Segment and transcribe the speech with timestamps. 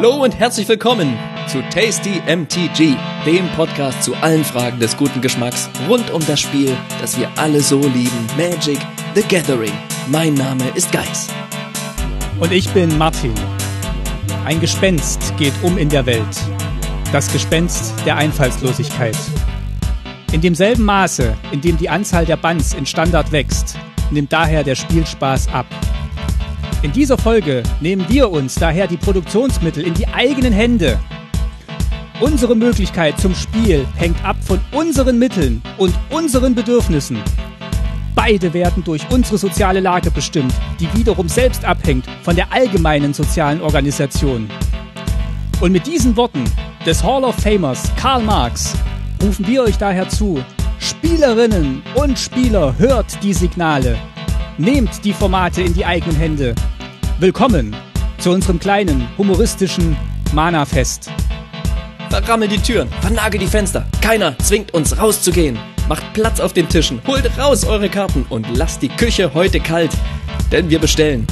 [0.00, 2.94] Hallo und herzlich willkommen zu Tasty MTG,
[3.26, 7.60] dem Podcast zu allen Fragen des guten Geschmacks rund um das Spiel, das wir alle
[7.60, 8.78] so lieben, Magic
[9.16, 9.72] the Gathering.
[10.06, 11.26] Mein Name ist Geis.
[12.38, 13.34] Und ich bin Martin.
[14.44, 16.44] Ein Gespenst geht um in der Welt.
[17.10, 19.16] Das Gespenst der Einfallslosigkeit.
[20.30, 23.76] In demselben Maße, in dem die Anzahl der Bands in Standard wächst,
[24.12, 25.66] nimmt daher der Spielspaß ab.
[26.82, 30.98] In dieser Folge nehmen wir uns daher die Produktionsmittel in die eigenen Hände.
[32.20, 37.18] Unsere Möglichkeit zum Spiel hängt ab von unseren Mitteln und unseren Bedürfnissen.
[38.14, 43.60] Beide werden durch unsere soziale Lage bestimmt, die wiederum selbst abhängt von der allgemeinen sozialen
[43.60, 44.48] Organisation.
[45.60, 46.44] Und mit diesen Worten
[46.86, 48.74] des Hall of Famers Karl Marx
[49.20, 50.44] rufen wir euch daher zu,
[50.78, 53.98] Spielerinnen und Spieler, hört die Signale.
[54.58, 56.54] Nehmt die Formate in die eigenen Hände.
[57.20, 57.74] Willkommen
[58.18, 59.96] zu unserem kleinen, humoristischen
[60.32, 61.10] Mana-Fest.
[62.10, 63.84] Verrammel die Türen, vernagel die Fenster.
[64.00, 65.58] Keiner zwingt uns rauszugehen.
[65.88, 69.90] Macht Platz auf den Tischen, holt raus eure Karten und lasst die Küche heute kalt,
[70.52, 71.26] denn wir bestellen.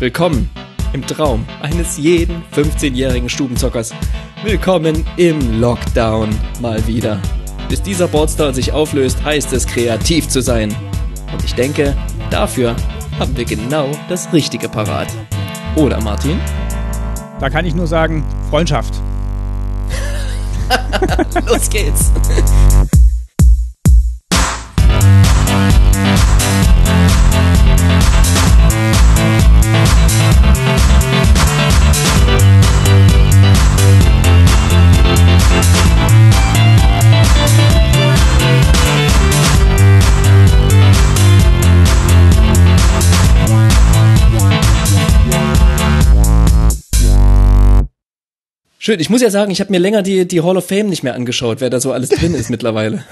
[0.00, 0.50] Willkommen
[0.94, 3.94] im Traum eines jeden 15-jährigen Stubenzockers.
[4.42, 7.22] Willkommen im Lockdown mal wieder.
[7.68, 10.74] Bis dieser Boardstar sich auflöst, heißt es kreativ zu sein.
[11.32, 11.96] Und ich denke,
[12.32, 12.74] dafür
[13.20, 15.08] haben wir genau das Richtige parat.
[15.76, 16.40] Oder Martin?
[17.38, 18.94] Da kann ich nur sagen, Freundschaft.
[21.46, 22.10] Los geht's.
[48.82, 51.02] Schön, ich muss ja sagen, ich habe mir länger die, die Hall of Fame nicht
[51.02, 53.04] mehr angeschaut, wer da so alles drin ist mittlerweile.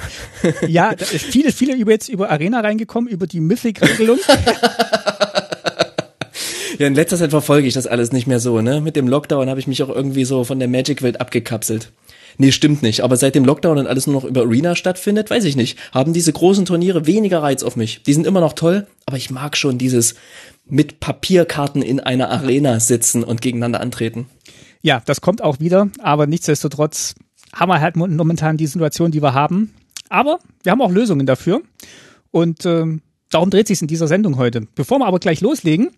[0.67, 4.19] Ja, da ist viele, viele über jetzt über Arena reingekommen, über die Mythic-Regelung.
[6.79, 8.81] Ja, in letzter Zeit verfolge ich das alles nicht mehr so, ne?
[8.81, 11.91] Mit dem Lockdown habe ich mich auch irgendwie so von der Magic-Welt abgekapselt.
[12.39, 13.03] Nee, stimmt nicht.
[13.03, 16.15] Aber seit dem Lockdown und alles nur noch über Arena stattfindet, weiß ich nicht, haben
[16.15, 18.03] diese großen Turniere weniger Reiz auf mich.
[18.05, 20.15] Die sind immer noch toll, aber ich mag schon dieses
[20.67, 24.27] mit Papierkarten in einer Arena sitzen und gegeneinander antreten.
[24.83, 27.15] Ja, das kommt auch wieder, aber nichtsdestotrotz
[27.55, 29.75] haben wir halt momentan die Situation, die wir haben.
[30.09, 31.63] Aber wir haben auch Lösungen dafür.
[32.31, 34.67] Und ähm, darum dreht sich in dieser Sendung heute.
[34.75, 35.91] Bevor wir aber gleich loslegen,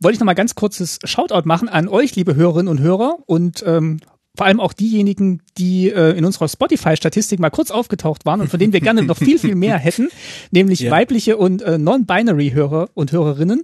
[0.00, 3.64] wollte ich noch mal ganz kurzes Shoutout machen an euch, liebe Hörerinnen und Hörer und
[3.66, 4.00] ähm,
[4.36, 8.60] vor allem auch diejenigen, die äh, in unserer Spotify-Statistik mal kurz aufgetaucht waren und von
[8.60, 10.08] denen wir gerne noch viel, viel mehr hätten,
[10.50, 10.90] nämlich Ja.
[10.90, 13.62] weibliche und äh, non-binary-Hörer und Hörerinnen.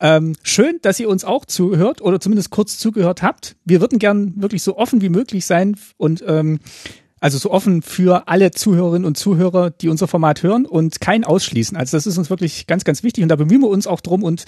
[0.00, 3.56] Ähm, schön, dass ihr uns auch zuhört oder zumindest kurz zugehört habt.
[3.64, 6.60] Wir würden gern wirklich so offen wie möglich sein und ähm,
[7.20, 11.76] also so offen für alle Zuhörerinnen und Zuhörer, die unser Format hören und kein ausschließen.
[11.76, 14.22] Also das ist uns wirklich ganz, ganz wichtig und da bemühen wir uns auch drum
[14.22, 14.44] und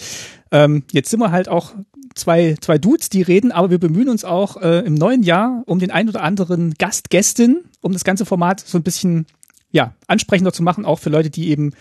[0.52, 1.74] ähm, jetzt sind wir halt auch
[2.14, 5.78] zwei, zwei Dudes, die reden, aber wir bemühen uns auch äh, im neuen Jahr um
[5.78, 9.26] den ein oder anderen Gast, Gästin, um das ganze Format so ein bisschen
[9.72, 11.72] ja ansprechender zu machen, auch für Leute, die eben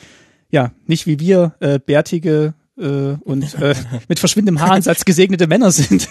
[0.49, 3.75] ja nicht wie wir äh, bärtige äh, und äh,
[4.07, 6.09] mit verschwindendem Haaransatz gesegnete Männer sind.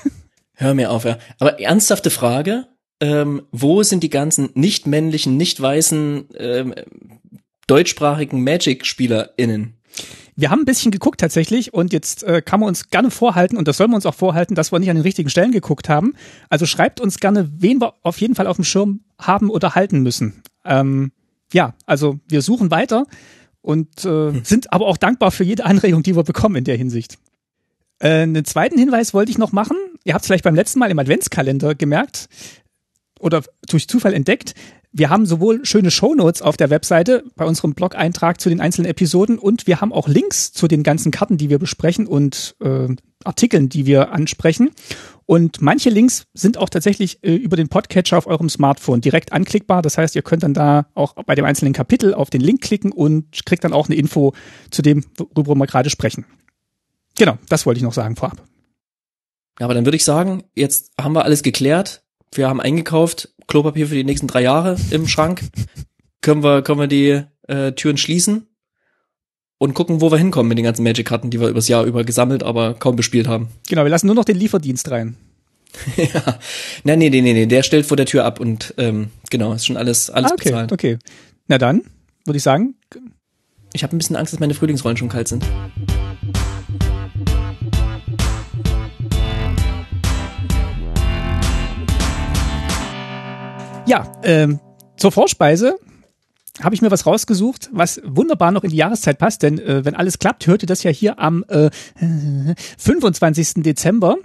[0.55, 1.19] Hör mir auf, ja.
[1.39, 2.67] Aber ernsthafte Frage,
[3.01, 6.75] ähm, wo sind die ganzen nicht männlichen, nicht weißen, ähm,
[7.67, 9.75] deutschsprachigen Magic-SpielerInnen?
[10.35, 13.67] Wir haben ein bisschen geguckt tatsächlich und jetzt äh, kann man uns gerne vorhalten und
[13.67, 16.15] das sollen wir uns auch vorhalten, dass wir nicht an den richtigen Stellen geguckt haben.
[16.49, 20.01] Also schreibt uns gerne, wen wir auf jeden Fall auf dem Schirm haben oder halten
[20.01, 20.43] müssen.
[20.65, 21.11] Ähm,
[21.53, 23.07] ja, also wir suchen weiter
[23.63, 27.19] und äh, sind aber auch dankbar für jede Anregung, die wir bekommen in der Hinsicht.
[28.01, 29.77] Äh, einen zweiten Hinweis wollte ich noch machen.
[30.05, 32.29] Ihr habt es vielleicht beim letzten Mal im Adventskalender gemerkt
[33.19, 34.55] oder durch Zufall entdeckt.
[34.93, 39.39] Wir haben sowohl schöne Shownotes auf der Webseite bei unserem Blog-Eintrag zu den einzelnen Episoden
[39.39, 42.89] und wir haben auch Links zu den ganzen Karten, die wir besprechen und äh,
[43.25, 44.71] Artikeln, die wir ansprechen.
[45.27, 49.83] Und manche Links sind auch tatsächlich äh, über den Podcatcher auf eurem Smartphone direkt anklickbar.
[49.83, 52.91] Das heißt, ihr könnt dann da auch bei dem einzelnen Kapitel auf den Link klicken
[52.91, 54.33] und kriegt dann auch eine Info
[54.71, 56.25] zu dem, worüber wir gerade sprechen.
[57.19, 58.43] Genau, das wollte ich noch sagen vorab.
[59.61, 62.05] Ja, aber dann würde ich sagen, jetzt haben wir alles geklärt.
[62.35, 65.43] Wir haben eingekauft, Klopapier für die nächsten drei Jahre im Schrank.
[66.21, 68.47] können wir, können wir die äh, Türen schließen
[69.59, 72.43] und gucken, wo wir hinkommen mit den ganzen Magic-Karten, die wir übers Jahr über gesammelt,
[72.43, 73.49] aber kaum bespielt haben.
[73.69, 75.17] Genau, wir lassen nur noch den Lieferdienst rein.
[75.97, 76.39] ja.
[76.85, 79.67] Nein, nee, nee, nee, nee, der stellt vor der Tür ab und ähm, genau, ist
[79.67, 80.73] schon alles, alles Ah, okay, bezahlt.
[80.73, 80.99] okay.
[81.47, 81.83] Na dann,
[82.25, 82.75] würde ich sagen,
[83.73, 85.45] Ich habe ein bisschen Angst, dass meine Frühlingsrollen schon kalt sind.
[93.89, 94.61] Ja, ähm,
[94.99, 95.79] zur Vorspeise
[96.61, 99.95] habe ich mir was rausgesucht, was wunderbar noch in die Jahreszeit passt, denn äh, wenn
[99.95, 101.71] alles klappt, hört ihr das ja hier am äh,
[102.77, 103.63] 25.
[103.63, 104.19] Dezember.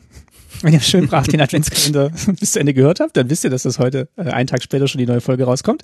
[0.61, 3.63] Wenn ihr schön brav den Adventskalender bis zu Ende gehört habt, dann wisst ihr, dass
[3.63, 5.83] das heute äh, einen Tag später schon die neue Folge rauskommt.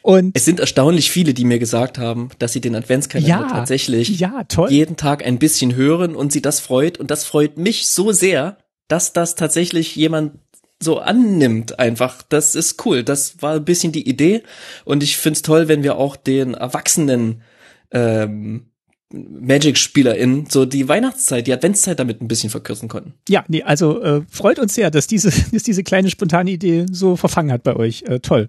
[0.00, 4.18] Und es sind erstaunlich viele, die mir gesagt haben, dass sie den Adventskalender ja, tatsächlich
[4.18, 6.96] ja, jeden Tag ein bisschen hören und sie das freut.
[6.96, 8.56] Und das freut mich so sehr,
[8.88, 10.32] dass das tatsächlich jemand
[10.80, 12.22] so annimmt einfach.
[12.22, 13.02] Das ist cool.
[13.02, 14.42] Das war ein bisschen die Idee.
[14.84, 17.42] Und ich find's toll, wenn wir auch den Erwachsenen
[17.90, 18.66] ähm,
[19.12, 23.14] Magic-SpielerInnen so die Weihnachtszeit, die Adventszeit damit ein bisschen verkürzen konnten.
[23.28, 27.16] Ja, nee, also äh, freut uns sehr, dass diese, dass diese kleine spontane Idee so
[27.16, 28.02] verfangen hat bei euch.
[28.02, 28.48] Äh, toll.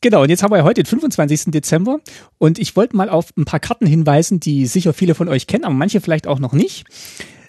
[0.00, 1.44] Genau, und jetzt haben wir ja heute den 25.
[1.46, 1.98] Dezember
[2.36, 5.64] und ich wollte mal auf ein paar Karten hinweisen, die sicher viele von euch kennen,
[5.64, 6.84] aber manche vielleicht auch noch nicht.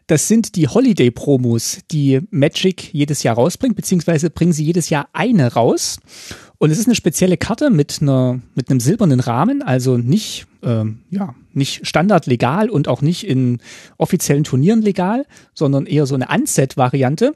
[0.08, 5.54] Das sind die Holiday-Promos, die Magic jedes Jahr rausbringt, beziehungsweise bringen sie jedes Jahr eine
[5.54, 6.00] raus.
[6.60, 11.00] Und es ist eine spezielle Karte mit einer mit einem silbernen Rahmen, also nicht ähm,
[11.10, 13.60] ja nicht standard legal und auch nicht in
[13.98, 17.34] offiziellen Turnieren legal, sondern eher so eine Unset-Variante.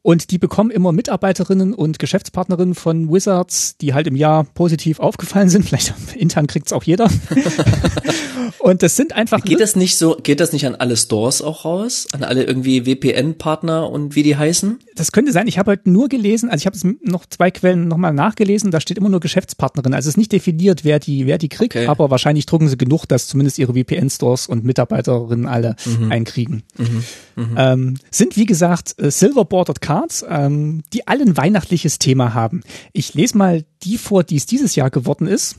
[0.00, 5.48] Und die bekommen immer Mitarbeiterinnen und Geschäftspartnerinnen von Wizards, die halt im Jahr positiv aufgefallen
[5.48, 5.64] sind.
[5.66, 7.08] Vielleicht intern kriegt's auch jeder.
[8.58, 9.42] und das sind einfach.
[9.42, 12.06] Geht das nicht so, geht das nicht an alle Stores auch raus?
[12.12, 14.78] An alle irgendwie WPN-Partner und wie die heißen?
[14.94, 15.48] Das könnte sein.
[15.48, 18.80] Ich habe heute nur gelesen, also ich habe es noch zwei Quellen nochmal nachgelesen, da
[18.80, 19.94] steht immer nur Geschäftspartnerin.
[19.94, 21.86] Also es ist nicht definiert, wer die, wer die kriegt, okay.
[21.86, 26.12] aber wahrscheinlich drucken sie genug, dass zumindest ihre WPN-Stores und Mitarbeiterinnen alle mhm.
[26.12, 26.62] einkriegen.
[26.76, 27.04] Mhm.
[27.36, 27.54] Mhm.
[27.56, 32.62] Ähm, sind wie gesagt äh, Silver Bordered Cards ähm, die alle ein weihnachtliches Thema haben.
[32.92, 35.56] Ich lese mal die vor, die es dieses Jahr geworden ist.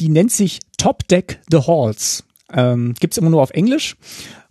[0.00, 2.24] Die nennt sich Top Deck the Halls.
[2.52, 3.96] Ähm, Gibt immer nur auf Englisch.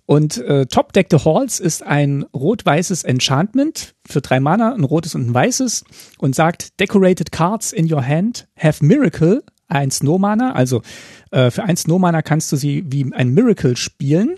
[0.06, 5.16] Und äh, Top Deck the Halls ist ein rot-weißes Enchantment für drei Mana, ein rotes
[5.16, 5.84] und ein weißes
[6.20, 10.54] und sagt Decorated Cards in your hand have Miracle, ein Snow Mana.
[10.54, 10.84] Also
[11.32, 14.38] äh, für ein Snow Mana kannst du sie wie ein Miracle spielen.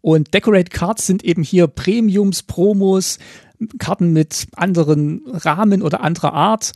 [0.00, 3.18] Und Decorate Cards sind eben hier Premiums, Promos,
[3.78, 6.72] Karten mit anderen Rahmen oder anderer Art.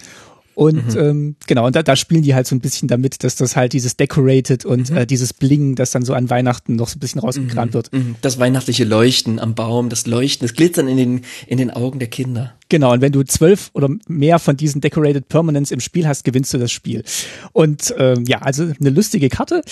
[0.54, 1.00] Und mhm.
[1.00, 3.72] ähm, genau, und da, da spielen die halt so ein bisschen damit, dass das halt
[3.72, 4.96] dieses Decorated und mhm.
[4.96, 7.74] äh, dieses Bling, das dann so an Weihnachten noch so ein bisschen rausgekramt mhm.
[7.74, 7.92] wird.
[7.92, 8.16] Mhm.
[8.20, 12.08] Das weihnachtliche Leuchten am Baum, das Leuchten, das Glitzern in den, in den Augen der
[12.08, 12.54] Kinder.
[12.68, 16.52] Genau, und wenn du zwölf oder mehr von diesen Decorated Permanents im Spiel hast, gewinnst
[16.54, 17.04] du das Spiel.
[17.52, 19.62] Und ähm, ja, also eine lustige Karte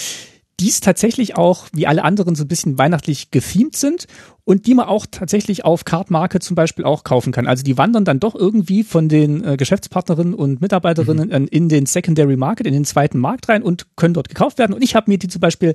[0.60, 4.06] dies tatsächlich auch, wie alle anderen, so ein bisschen weihnachtlich gethemed sind
[4.44, 7.46] und die man auch tatsächlich auf Cardmarket zum Beispiel auch kaufen kann.
[7.46, 11.48] Also die wandern dann doch irgendwie von den äh, Geschäftspartnerinnen und Mitarbeiterinnen mhm.
[11.48, 14.72] in den Secondary Market, in den zweiten Markt rein und können dort gekauft werden.
[14.72, 15.74] Und ich habe mir die zum Beispiel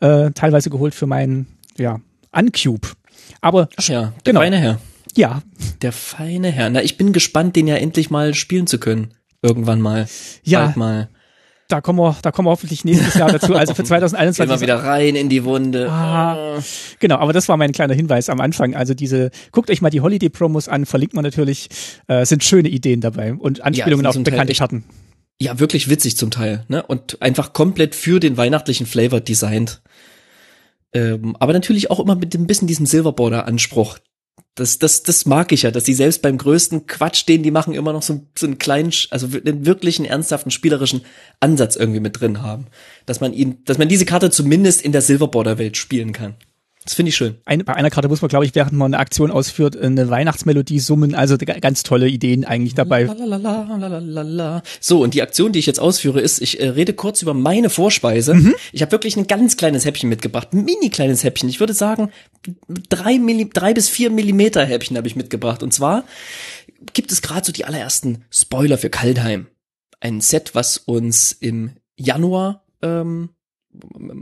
[0.00, 1.46] äh, teilweise geholt für meinen,
[1.76, 2.00] ja,
[2.32, 2.88] Uncube.
[3.40, 4.40] Aber Ach ja, der genau.
[4.40, 4.80] feine Herr.
[5.14, 5.42] Ja.
[5.82, 6.70] Der feine Herr.
[6.70, 9.12] Na, ich bin gespannt, den ja endlich mal spielen zu können.
[9.42, 10.08] Irgendwann mal.
[10.44, 10.66] Ja.
[10.66, 11.08] Bald mal
[11.72, 13.54] da kommen wir, da kommen wir hoffentlich nächstes Jahr dazu.
[13.54, 14.36] Also für 2021.
[14.36, 15.90] Gehen wir wieder rein in die Wunde.
[15.90, 16.58] Ah,
[16.98, 18.74] genau, aber das war mein kleiner Hinweis am Anfang.
[18.74, 21.68] Also diese, guckt euch mal die Holiday-Promos an, verlinkt man natürlich,
[22.08, 24.84] äh, sind schöne Ideen dabei und Anspielungen ja, auf bekannte Karten.
[25.40, 26.82] Ja, wirklich witzig zum Teil, ne?
[26.82, 29.82] Und einfach komplett für den weihnachtlichen Flavor designt.
[30.92, 33.98] Ähm, aber natürlich auch immer mit ein bisschen diesem Silverborder-Anspruch,
[34.54, 37.72] das, das, das mag ich ja, dass die selbst beim größten Quatsch, den die machen,
[37.72, 41.02] immer noch so, so einen kleinen, also einen wirklichen ernsthaften spielerischen
[41.40, 42.66] Ansatz irgendwie mit drin haben.
[43.06, 46.34] Dass man ihn, dass man diese Karte zumindest in der Silverborder-Welt spielen kann.
[46.84, 47.36] Das finde ich schön.
[47.44, 50.80] Ein, bei einer Karte muss man, glaube ich, während man eine Aktion ausführt, eine Weihnachtsmelodie
[50.80, 51.14] summen.
[51.14, 53.06] Also ganz tolle Ideen eigentlich dabei.
[54.80, 57.70] So, und die Aktion, die ich jetzt ausführe, ist, ich äh, rede kurz über meine
[57.70, 58.34] Vorspeise.
[58.34, 58.54] Mhm.
[58.72, 60.52] Ich habe wirklich ein ganz kleines Häppchen mitgebracht.
[60.52, 61.48] Ein mini kleines Häppchen.
[61.48, 62.10] Ich würde sagen,
[62.88, 65.62] drei, Milli drei bis vier Millimeter Häppchen habe ich mitgebracht.
[65.62, 66.04] Und zwar
[66.94, 69.46] gibt es gerade so die allerersten Spoiler für Kaldheim.
[70.00, 73.30] Ein Set, was uns im Januar ähm,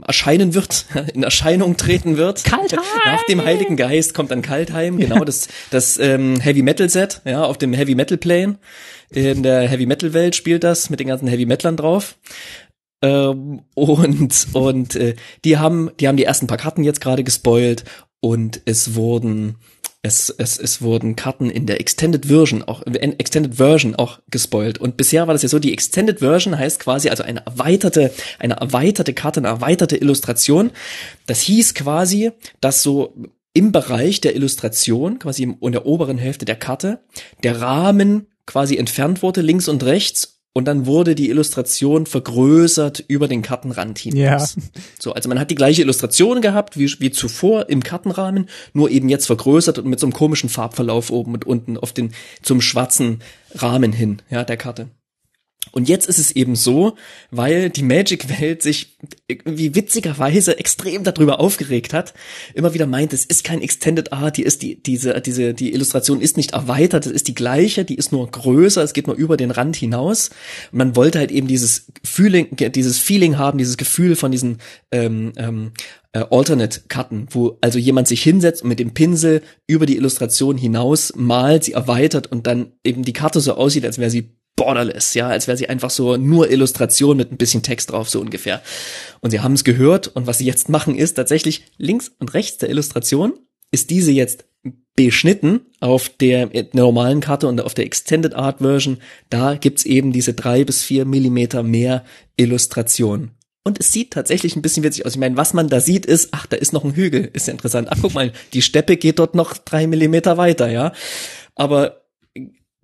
[0.05, 2.43] erscheinen wird, in Erscheinung treten wird.
[2.43, 2.79] Kaltheim!
[3.05, 5.25] Nach dem Heiligen Geist kommt dann Kaltheim, genau, ja.
[5.25, 8.57] das, das ähm, Heavy Metal Set, ja, auf dem Heavy Metal Plane.
[9.09, 12.15] In der Heavy Metal Welt spielt das mit den ganzen Heavy Metlern drauf.
[13.01, 17.83] Ähm, und und äh, die haben die haben die ersten paar Karten jetzt gerade gespoilt
[18.19, 19.55] und es wurden
[20.03, 24.79] es, es, es wurden Karten in der Extended Version auch, Extended Version auch gespoilt.
[24.79, 28.55] Und bisher war das ja so, die Extended Version heißt quasi also eine erweiterte, eine
[28.55, 30.71] erweiterte Karte, eine erweiterte Illustration.
[31.27, 32.31] Das hieß quasi,
[32.61, 33.15] dass so
[33.53, 36.99] im Bereich der Illustration, quasi in der oberen Hälfte der Karte,
[37.43, 43.27] der Rahmen quasi entfernt wurde, links und rechts, und dann wurde die Illustration vergrößert über
[43.27, 44.55] den Kartenrand hinaus.
[44.55, 44.61] Ja.
[44.99, 49.09] So, also man hat die gleiche Illustration gehabt wie, wie zuvor im Kartenrahmen, nur eben
[49.09, 53.21] jetzt vergrößert und mit so einem komischen Farbverlauf oben und unten auf den zum schwarzen
[53.55, 54.89] Rahmen hin, ja, der Karte.
[55.69, 56.95] Und jetzt ist es eben so,
[57.29, 62.13] weil die Magic-Welt sich irgendwie witzigerweise extrem darüber aufgeregt hat,
[62.53, 66.19] immer wieder meint, es ist kein Extended Art, die ist die, diese, diese, die Illustration
[66.19, 69.37] ist nicht erweitert, es ist die gleiche, die ist nur größer, es geht nur über
[69.37, 70.29] den Rand hinaus.
[70.71, 74.57] Und man wollte halt eben dieses Feeling, dieses Feeling haben, dieses Gefühl von diesen
[74.91, 75.71] ähm, ähm,
[76.11, 81.13] äh, Alternate-Karten, wo also jemand sich hinsetzt und mit dem Pinsel über die Illustration hinaus
[81.15, 85.27] malt, sie erweitert und dann eben die Karte so aussieht, als wäre sie borderless, ja,
[85.27, 88.61] als wäre sie einfach so nur Illustration mit ein bisschen Text drauf, so ungefähr.
[89.21, 92.57] Und sie haben es gehört und was sie jetzt machen ist tatsächlich links und rechts
[92.57, 93.33] der Illustration
[93.71, 94.45] ist diese jetzt
[94.95, 98.97] beschnitten auf der normalen Karte und auf der Extended Art Version.
[99.29, 102.03] Da gibt's eben diese drei bis vier Millimeter mehr
[102.37, 103.31] Illustration.
[103.63, 105.13] Und es sieht tatsächlich ein bisschen witzig aus.
[105.13, 107.29] Ich meine, was man da sieht ist, ach, da ist noch ein Hügel.
[107.33, 107.87] Ist ja interessant.
[107.91, 110.93] Ach, guck mal, die Steppe geht dort noch drei Millimeter weiter, ja.
[111.55, 112.01] Aber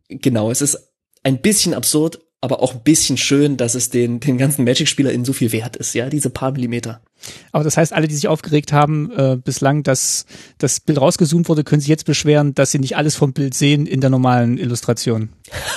[0.07, 0.86] genau, es ist
[1.27, 5.33] ein bisschen absurd, aber auch ein bisschen schön, dass es den, den ganzen Magic-SpielerInnen so
[5.33, 7.01] viel wert ist, ja, diese paar Millimeter.
[7.51, 10.25] Aber das heißt, alle, die sich aufgeregt haben, äh, bislang, dass
[10.57, 13.87] das Bild rausgezoomt wurde, können sich jetzt beschweren, dass sie nicht alles vom Bild sehen
[13.87, 15.29] in der normalen Illustration.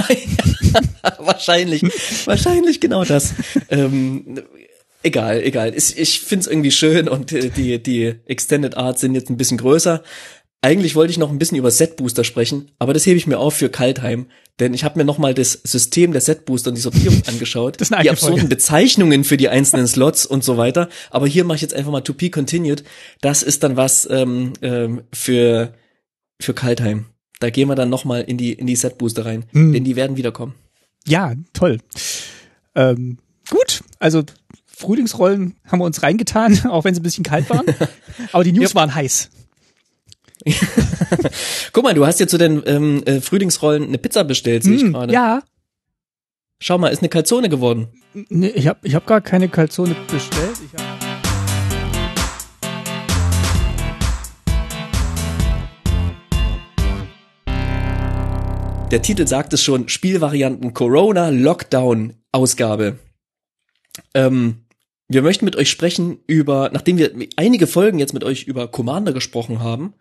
[1.19, 1.83] wahrscheinlich,
[2.27, 3.35] wahrscheinlich genau das.
[3.71, 4.41] ähm,
[5.03, 5.75] egal, egal.
[5.75, 9.37] Ich, ich finde es irgendwie schön und äh, die, die Extended Art sind jetzt ein
[9.37, 10.05] bisschen größer.
[10.63, 13.39] Eigentlich wollte ich noch ein bisschen über Set Booster sprechen, aber das hebe ich mir
[13.39, 14.27] auf für Kaltheim,
[14.59, 18.11] denn ich habe mir nochmal das System der Set Booster und die Sortierung angeschaut, die
[18.11, 18.55] absurden Folge.
[18.55, 20.91] Bezeichnungen für die einzelnen Slots und so weiter.
[21.11, 22.85] Aber hier mache ich jetzt einfach mal To Be Continued.
[23.23, 25.73] Das ist dann was ähm, ähm, für
[26.39, 27.07] für Kaltheim.
[27.39, 29.73] Da gehen wir dann nochmal in die in die Set Booster rein, hm.
[29.73, 30.55] denn die werden wiederkommen.
[31.07, 31.79] Ja, toll.
[32.75, 33.17] Ähm,
[33.49, 34.25] gut, also
[34.67, 37.65] Frühlingsrollen haben wir uns reingetan, auch wenn sie ein bisschen kalt waren.
[38.33, 39.31] Aber die News waren heiß.
[41.73, 44.85] Guck mal, du hast dir zu den ähm, äh, Frühlingsrollen eine Pizza bestellt, sehe ich
[44.85, 45.13] mm, gerade.
[45.13, 45.43] Ja.
[46.61, 47.89] Schau mal, ist eine Calzone geworden.
[48.29, 50.59] Nee, ich habe ich hab gar keine Calzone bestellt.
[50.65, 51.11] Ich hab
[58.91, 62.99] Der Titel sagt es schon, Spielvarianten Corona Lockdown Ausgabe.
[64.15, 64.65] Ähm,
[65.07, 69.13] wir möchten mit euch sprechen über, nachdem wir einige Folgen jetzt mit euch über Commander
[69.13, 69.95] gesprochen haben,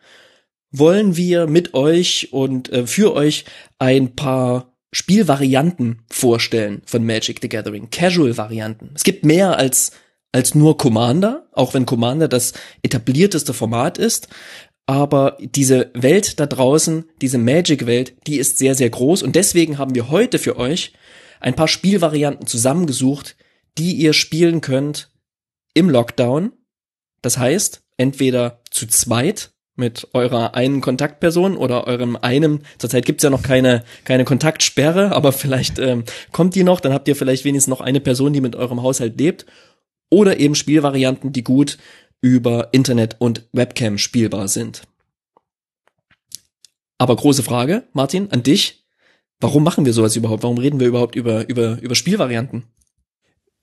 [0.71, 3.45] wollen wir mit euch und äh, für euch
[3.79, 8.91] ein paar Spielvarianten vorstellen von Magic the Gathering, Casual-Varianten.
[8.95, 9.91] Es gibt mehr als
[10.31, 14.27] als nur Commander, auch wenn Commander das etablierteste Format ist.
[14.85, 19.23] Aber diese Welt da draußen, diese Magic-Welt, die ist sehr, sehr groß.
[19.23, 20.93] Und deswegen haben wir heute für euch
[21.39, 23.35] ein paar Spielvarianten zusammengesucht,
[23.77, 25.11] die ihr spielen könnt
[25.73, 26.53] im Lockdown.
[27.21, 33.31] Das heißt, entweder zu zweit mit eurer einen Kontaktperson oder eurem einem, zurzeit gibt's ja
[33.31, 37.69] noch keine, keine Kontaktsperre, aber vielleicht ähm, kommt die noch, dann habt ihr vielleicht wenigstens
[37.69, 39.45] noch eine Person, die mit eurem Haushalt lebt.
[40.11, 41.77] Oder eben Spielvarianten, die gut
[42.21, 44.83] über Internet und Webcam spielbar sind.
[46.97, 48.85] Aber große Frage, Martin, an dich.
[49.39, 50.43] Warum machen wir sowas überhaupt?
[50.43, 52.63] Warum reden wir überhaupt über, über, über Spielvarianten?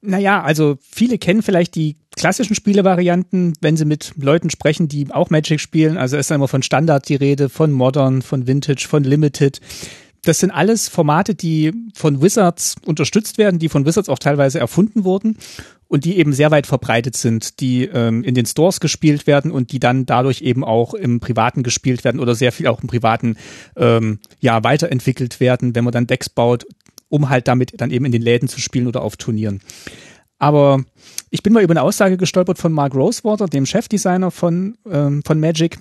[0.06, 5.30] Naja, also viele kennen vielleicht die klassischen Spielevarianten, wenn sie mit Leuten sprechen, die auch
[5.30, 5.98] Magic spielen.
[5.98, 9.60] Also ist immer von Standard die Rede, von Modern, von Vintage, von Limited.
[10.22, 15.04] Das sind alles Formate, die von Wizards unterstützt werden, die von Wizards auch teilweise erfunden
[15.04, 15.36] wurden
[15.88, 19.70] und die eben sehr weit verbreitet sind, die ähm, in den Stores gespielt werden und
[19.70, 23.36] die dann dadurch eben auch im Privaten gespielt werden oder sehr viel auch im Privaten
[23.76, 26.66] ähm, ja weiterentwickelt werden, wenn man dann Decks baut,
[27.08, 29.60] um halt damit dann eben in den Läden zu spielen oder auf Turnieren.
[30.38, 30.84] Aber
[31.30, 35.40] ich bin mal über eine Aussage gestolpert von Mark Rosewater, dem Chefdesigner von, ähm, von
[35.40, 35.78] Magic,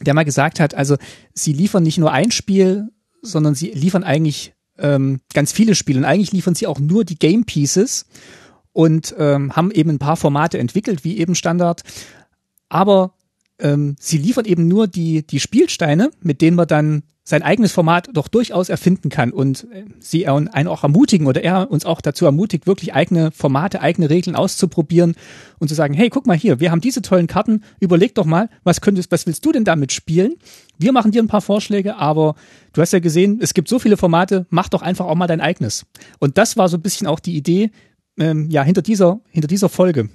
[0.00, 0.96] der mal gesagt hat, also
[1.34, 2.88] sie liefern nicht nur ein Spiel,
[3.22, 5.98] sondern sie liefern eigentlich ähm, ganz viele Spiele.
[5.98, 8.06] Und eigentlich liefern sie auch nur die Game Pieces
[8.72, 11.82] und ähm, haben eben ein paar Formate entwickelt, wie eben Standard.
[12.68, 13.14] Aber
[13.58, 18.08] ähm, sie liefern eben nur die, die Spielsteine, mit denen man dann sein eigenes Format
[18.12, 22.24] doch durchaus erfinden kann und äh, sie einen auch ermutigen oder er uns auch dazu
[22.24, 25.16] ermutigt, wirklich eigene Formate, eigene Regeln auszuprobieren
[25.58, 28.48] und zu sagen, hey, guck mal hier, wir haben diese tollen Karten, überleg doch mal,
[28.62, 30.34] was könntest, was willst du denn damit spielen?
[30.78, 32.36] Wir machen dir ein paar Vorschläge, aber
[32.72, 35.40] du hast ja gesehen, es gibt so viele Formate, mach doch einfach auch mal dein
[35.40, 35.84] eigenes.
[36.20, 37.70] Und das war so ein bisschen auch die Idee,
[38.18, 40.10] ähm, ja, hinter dieser, hinter dieser Folge.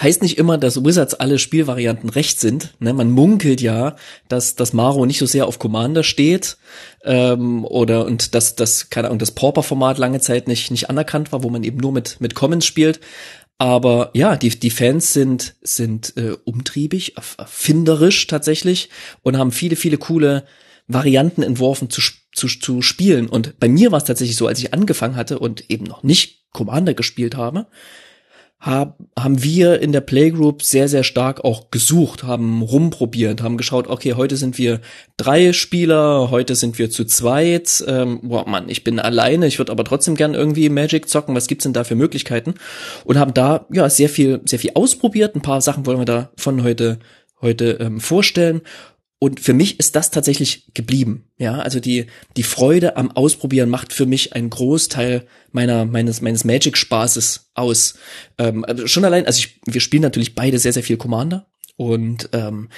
[0.00, 2.74] Heißt nicht immer, dass Wizards alle Spielvarianten recht sind.
[2.80, 2.92] Ne?
[2.92, 3.96] Man munkelt ja,
[4.28, 6.58] dass, dass Maro nicht so sehr auf Commander steht
[7.02, 11.42] ähm, oder und dass das keine Ahnung das Pauper-Format lange Zeit nicht nicht anerkannt war,
[11.42, 13.00] wo man eben nur mit mit Commons spielt.
[13.56, 18.90] Aber ja, die die Fans sind sind äh, umtriebig, erfinderisch tatsächlich
[19.22, 20.44] und haben viele viele coole
[20.88, 22.02] Varianten entworfen zu
[22.34, 23.28] zu, zu spielen.
[23.28, 26.52] Und bei mir war es tatsächlich so, als ich angefangen hatte und eben noch nicht
[26.52, 27.66] Commander gespielt habe
[28.60, 33.88] hab, haben wir in der Playgroup sehr, sehr stark auch gesucht, haben rumprobiert, haben geschaut,
[33.88, 34.80] okay, heute sind wir
[35.16, 39.72] drei Spieler, heute sind wir zu zweit, ähm, boah, Mann, ich bin alleine, ich würde
[39.72, 42.54] aber trotzdem gern irgendwie Magic zocken, was gibt's denn da für Möglichkeiten?
[43.04, 46.30] Und haben da, ja, sehr viel, sehr viel ausprobiert, ein paar Sachen wollen wir da
[46.36, 46.98] von heute,
[47.40, 48.60] heute ähm, vorstellen
[49.22, 51.24] und für mich ist das tatsächlich geblieben.
[51.36, 52.06] Ja, also die,
[52.38, 57.98] die Freude am Ausprobieren macht für mich einen Großteil meiner, meines, meines Magic-Spaßes aus.
[58.38, 61.46] Ähm, also schon allein, also ich, wir spielen natürlich beide sehr, sehr viel Commander.
[61.76, 62.70] Und ähm,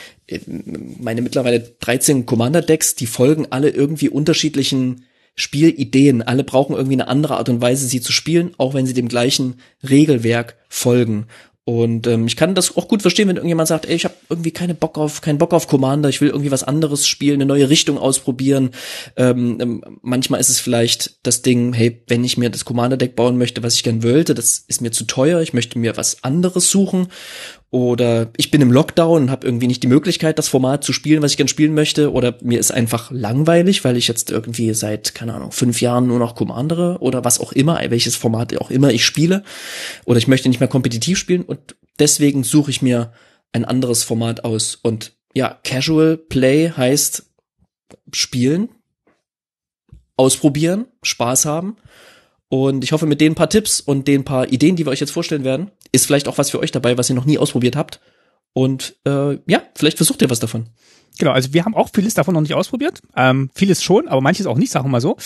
[0.99, 5.04] meine mittlerweile 13 Commander-Decks, die folgen alle irgendwie unterschiedlichen
[5.37, 6.22] Spielideen.
[6.22, 9.08] Alle brauchen irgendwie eine andere Art und Weise, sie zu spielen, auch wenn sie dem
[9.08, 11.26] gleichen Regelwerk folgen.
[11.64, 14.50] Und ähm, ich kann das auch gut verstehen, wenn irgendjemand sagt, ey, ich habe irgendwie
[14.50, 17.71] keine Bock auf, keinen Bock auf Commander, ich will irgendwie was anderes spielen, eine neue
[17.71, 18.71] Richtung ausprobieren.
[19.16, 23.38] Ähm, ähm, manchmal ist es vielleicht das Ding, hey, wenn ich mir das Commander-Deck bauen
[23.38, 26.69] möchte, was ich gern wollte, das ist mir zu teuer, ich möchte mir was anderes
[26.69, 27.07] suchen.
[27.73, 31.23] Oder ich bin im Lockdown und habe irgendwie nicht die Möglichkeit, das Format zu spielen,
[31.23, 32.12] was ich gern spielen möchte.
[32.12, 36.19] Oder mir ist einfach langweilig, weil ich jetzt irgendwie seit, keine Ahnung, fünf Jahren nur
[36.19, 39.43] noch Commandere oder was auch immer, welches Format auch immer ich spiele.
[40.05, 43.14] Oder ich möchte nicht mehr kompetitiv spielen und deswegen suche ich mir
[43.52, 44.79] ein anderes Format aus.
[44.83, 47.25] Und ja, Casual Play heißt
[48.12, 48.69] spielen,
[50.19, 51.76] ausprobieren, Spaß haben.
[52.50, 55.11] Und ich hoffe, mit den paar Tipps und den paar Ideen, die wir euch jetzt
[55.11, 58.00] vorstellen werden, ist vielleicht auch was für euch dabei, was ihr noch nie ausprobiert habt.
[58.54, 60.66] Und äh, ja, vielleicht versucht ihr was davon.
[61.18, 63.00] Genau, also wir haben auch vieles davon noch nicht ausprobiert.
[63.16, 65.16] Ähm, vieles schon, aber manches auch nicht, sagen wir mal so.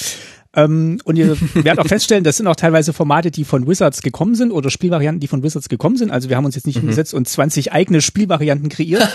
[0.57, 4.35] Ähm, und ihr werdet auch feststellen, das sind auch teilweise Formate, die von Wizards gekommen
[4.35, 6.11] sind oder Spielvarianten, die von Wizards gekommen sind.
[6.11, 6.81] Also wir haben uns jetzt nicht mhm.
[6.81, 9.07] hingesetzt und 20 eigene Spielvarianten kreiert.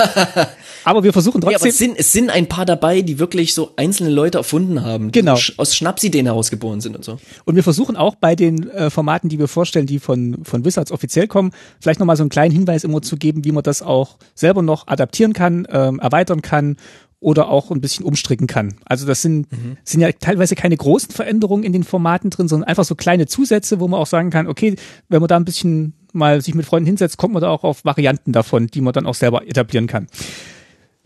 [0.86, 1.54] aber wir versuchen trotzdem.
[1.54, 4.84] Ja, aber es sind, es sind ein paar dabei, die wirklich so einzelne Leute erfunden
[4.84, 5.38] haben, die genau.
[5.58, 7.20] aus Schnapsideen herausgeboren sind und so.
[7.46, 10.92] Und wir versuchen auch bei den äh, Formaten, die wir vorstellen, die von, von Wizards
[10.92, 14.18] offiziell kommen, vielleicht nochmal so einen kleinen Hinweis immer zu geben, wie man das auch
[14.36, 16.78] selber noch adaptieren kann, ähm, erweitern kann
[17.22, 18.74] oder auch ein bisschen umstricken kann.
[18.84, 19.78] Also das sind, mhm.
[19.86, 23.80] sind ja teilweise keine großen Veränderungen in den Formaten drin, sondern einfach so kleine Zusätze,
[23.80, 24.76] wo man auch sagen kann, okay,
[25.08, 27.86] wenn man da ein bisschen mal sich mit Freunden hinsetzt, kommt man da auch auf
[27.86, 30.08] Varianten davon, die man dann auch selber etablieren kann.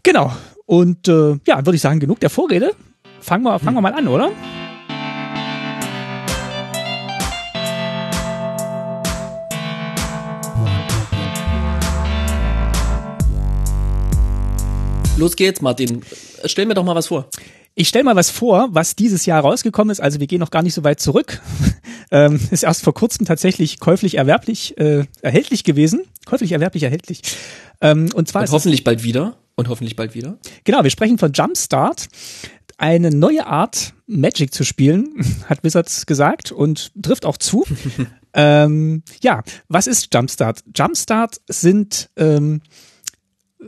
[0.04, 0.32] Genau.
[0.66, 2.72] Und äh, ja, würde ich sagen, genug der Vorrede.
[3.20, 4.32] Fangen wir, fangen wir mal an, oder?
[15.18, 16.02] Los geht's, Martin.
[16.44, 17.30] Stell mir doch mal was vor.
[17.74, 20.02] Ich stell mal was vor, was dieses Jahr rausgekommen ist.
[20.02, 21.42] Also wir gehen noch gar nicht so weit zurück.
[22.12, 26.02] ähm, ist erst vor kurzem tatsächlich käuflich erwerblich äh, erhältlich gewesen.
[26.26, 27.22] Käuflich erwerblich erhältlich.
[27.80, 29.38] Ähm, und zwar und hoffentlich bald wieder.
[29.56, 30.38] Und hoffentlich bald wieder.
[30.66, 32.08] Genau, wir sprechen von Jumpstart.
[32.78, 35.14] Eine neue Art, Magic zu spielen,
[35.50, 37.66] hat Wizards gesagt und trifft auch zu.
[38.34, 40.64] ähm, ja, was ist Jumpstart?
[40.76, 42.62] Jumpstart sind ähm,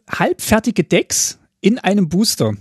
[0.10, 2.54] halbfertige Decks in einem Booster.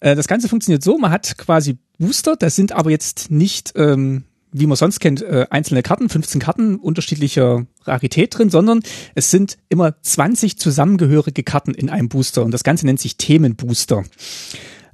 [0.00, 4.24] Äh, das Ganze funktioniert so, man hat quasi Booster, das sind aber jetzt nicht, ähm,
[4.50, 8.80] wie man sonst kennt, äh, einzelne Karten, 15 Karten unterschiedlicher Rarität drin, sondern
[9.14, 14.04] es sind immer 20 zusammengehörige Karten in einem Booster und das Ganze nennt sich Themenbooster.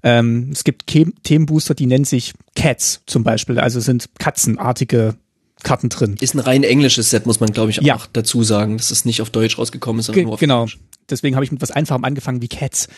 [0.02, 5.16] Ähm, es gibt Themenbooster, die nennen sich Cats zum Beispiel, also sind katzenartige
[5.62, 6.16] Karten drin.
[6.20, 8.00] Ist ein rein englisches Set, muss man glaube ich auch ja.
[8.12, 10.60] dazu sagen, dass es nicht auf Deutsch rausgekommen ist, sondern Ge nur auf Genau.
[10.60, 10.78] Englisch.
[11.10, 12.88] Deswegen habe ich mit was Einfachem angefangen wie Cats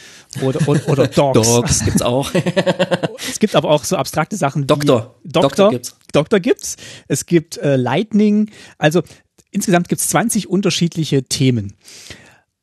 [0.43, 1.49] oder, oder, oder Dogs.
[1.49, 2.31] Dogs gibt's auch.
[3.31, 5.15] es gibt aber auch so abstrakte Sachen Doktor.
[5.23, 5.43] wie Doktor.
[5.43, 5.97] Doktor gibt's.
[6.13, 6.77] Doktor gibt's.
[7.07, 8.51] Es gibt äh, Lightning.
[8.79, 9.03] Also
[9.53, 11.75] insgesamt gibt's 20 unterschiedliche Themen.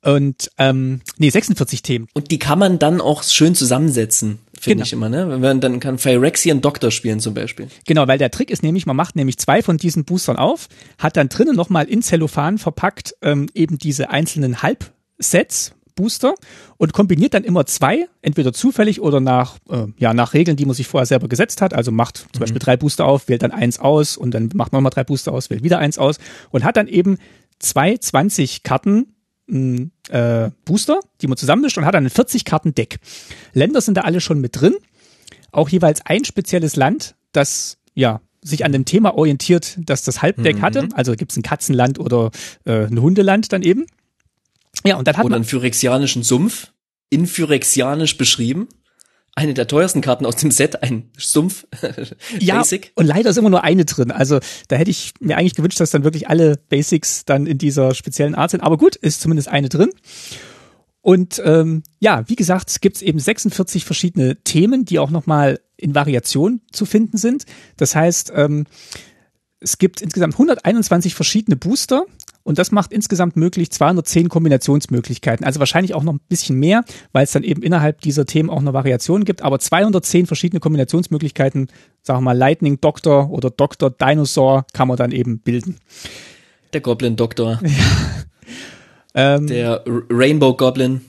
[0.03, 2.07] Und ähm, nee, 46 Themen.
[2.13, 4.85] Und die kann man dann auch schön zusammensetzen, finde genau.
[4.85, 5.41] ich immer, ne?
[5.41, 7.67] Wenn dann kann Phyrexian Doktor spielen zum Beispiel.
[7.85, 10.67] Genau, weil der Trick ist nämlich, man macht nämlich zwei von diesen Boostern auf,
[10.97, 16.35] hat dann drinnen nochmal in Zellophan verpackt ähm, eben diese einzelnen Halbsets, Booster
[16.77, 20.75] und kombiniert dann immer zwei, entweder zufällig oder nach, äh, ja, nach Regeln, die man
[20.75, 21.73] sich vorher selber gesetzt hat.
[21.73, 22.39] Also macht zum mhm.
[22.39, 25.33] Beispiel drei Booster auf, wählt dann eins aus und dann macht man nochmal drei Booster
[25.33, 26.19] aus, wählt wieder eins aus
[26.51, 27.17] und hat dann eben
[27.59, 29.16] zwei 20 Karten
[29.49, 32.99] ein äh, Booster, die man zusammenmischt und hat dann ein 40 Karten Deck.
[33.53, 34.75] Länder sind da alle schon mit drin.
[35.51, 40.57] Auch jeweils ein spezielles Land, das ja sich an dem Thema orientiert, das das Halbdeck
[40.57, 40.61] mhm.
[40.61, 40.89] hatte.
[40.93, 42.31] Also gibt es ein Katzenland oder
[42.65, 43.85] äh, ein Hundeland dann eben.
[44.85, 46.71] Ja, und dann hat oder man einen phyrexianischen Sumpf
[47.09, 48.67] in phyrexianisch beschrieben
[49.37, 51.67] eine der teuersten Karten aus dem Set, ein Sumpf
[52.39, 52.91] ja, Basic.
[52.95, 54.09] Und leider ist immer nur eine drin.
[54.09, 57.93] Also da hätte ich mir eigentlich gewünscht, dass dann wirklich alle Basics dann in dieser
[57.93, 58.61] speziellen Art sind.
[58.61, 59.91] Aber gut, ist zumindest eine drin.
[61.01, 65.93] Und ähm, ja, wie gesagt, gibt es eben 46 verschiedene Themen, die auch nochmal in
[65.93, 67.45] Variation zu finden sind.
[67.77, 68.65] Das heißt, ähm,
[69.59, 72.05] es gibt insgesamt 121 verschiedene Booster
[72.47, 75.45] und das macht insgesamt möglich 210 Kombinationsmöglichkeiten.
[75.45, 78.61] Also wahrscheinlich auch noch ein bisschen mehr, weil es dann eben innerhalb dieser Themen auch
[78.61, 79.41] noch Variationen gibt.
[79.41, 81.67] Aber 210 verschiedene Kombinationsmöglichkeiten,
[82.03, 85.75] sagen wir mal Lightning Doctor oder Doctor Dinosaur, kann man dann eben bilden.
[86.71, 87.59] Der Goblin Doktor.
[89.13, 89.35] Ja.
[89.35, 91.01] Ähm, Der Rainbow Goblin.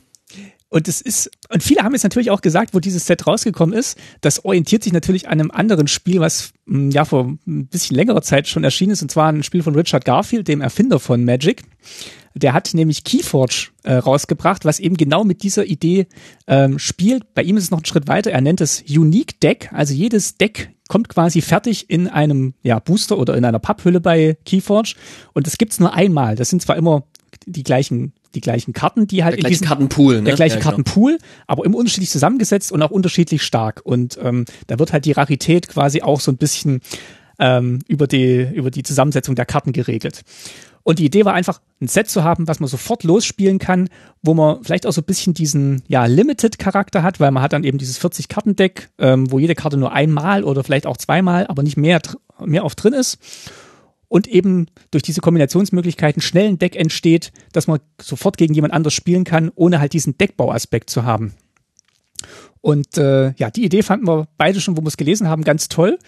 [0.70, 3.96] Und es ist, und viele haben jetzt natürlich auch gesagt, wo dieses Set rausgekommen ist,
[4.20, 8.20] das orientiert sich natürlich an einem anderen Spiel, was hm, ja vor ein bisschen längerer
[8.20, 11.62] Zeit schon erschienen ist, und zwar ein Spiel von Richard Garfield, dem Erfinder von Magic.
[12.34, 16.06] Der hat nämlich Keyforge äh, rausgebracht, was eben genau mit dieser Idee
[16.46, 17.34] ähm, spielt.
[17.34, 18.30] Bei ihm ist es noch ein Schritt weiter.
[18.30, 19.70] Er nennt es Unique Deck.
[19.72, 24.36] Also jedes Deck kommt quasi fertig in einem ja, Booster oder in einer Papphülle bei
[24.44, 24.94] Keyforge.
[25.32, 26.36] Und das gibt's nur einmal.
[26.36, 27.04] Das sind zwar immer
[27.46, 30.22] die gleichen die gleichen Karten, die halt der gleiche Kartenpool, ne?
[30.22, 31.24] der gleiche ja, Kartenpool, genau.
[31.48, 33.80] aber immer unterschiedlich zusammengesetzt und auch unterschiedlich stark.
[33.84, 36.80] Und ähm, da wird halt die Rarität quasi auch so ein bisschen
[37.40, 40.22] ähm, über die über die Zusammensetzung der Karten geregelt.
[40.84, 43.90] Und die Idee war einfach, ein Set zu haben, was man sofort losspielen kann,
[44.22, 47.64] wo man vielleicht auch so ein bisschen diesen ja Limited-Charakter hat, weil man hat dann
[47.64, 51.76] eben dieses 40-Karten-Deck, ähm, wo jede Karte nur einmal oder vielleicht auch zweimal, aber nicht
[51.76, 52.00] mehr
[52.44, 53.18] mehr oft drin ist
[54.08, 58.94] und eben durch diese Kombinationsmöglichkeiten schnell ein Deck entsteht, dass man sofort gegen jemand anders
[58.94, 61.34] spielen kann, ohne halt diesen Deckbauaspekt zu haben.
[62.60, 65.68] Und äh, ja, die Idee fanden wir beide schon, wo wir es gelesen haben, ganz
[65.68, 65.98] toll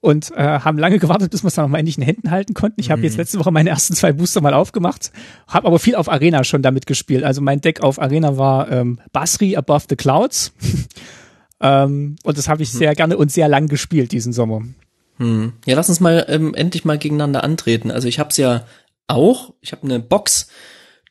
[0.00, 2.54] und äh, haben lange gewartet, bis wir es dann nochmal endlich in den Händen halten
[2.54, 2.80] konnten.
[2.80, 3.20] Ich habe jetzt mhm.
[3.20, 5.10] letzte Woche meine ersten zwei Booster mal aufgemacht,
[5.48, 7.24] habe aber viel auf Arena schon damit gespielt.
[7.24, 10.52] Also mein Deck auf Arena war ähm, Basri Above the Clouds.
[11.60, 12.78] ähm, und das habe ich mhm.
[12.78, 14.62] sehr gerne und sehr lang gespielt diesen Sommer.
[15.18, 15.54] Hm.
[15.64, 17.90] Ja, lass uns mal ähm, endlich mal gegeneinander antreten.
[17.90, 18.66] Also ich hab's ja
[19.06, 19.54] auch.
[19.60, 20.48] Ich habe eine Box,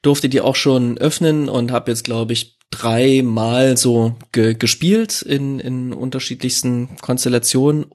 [0.02, 5.60] durfte die auch schon öffnen und habe jetzt, glaube ich, dreimal so ge gespielt in,
[5.60, 7.86] in unterschiedlichsten Konstellationen.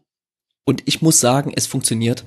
[0.65, 2.25] Und ich muss sagen, es funktioniert.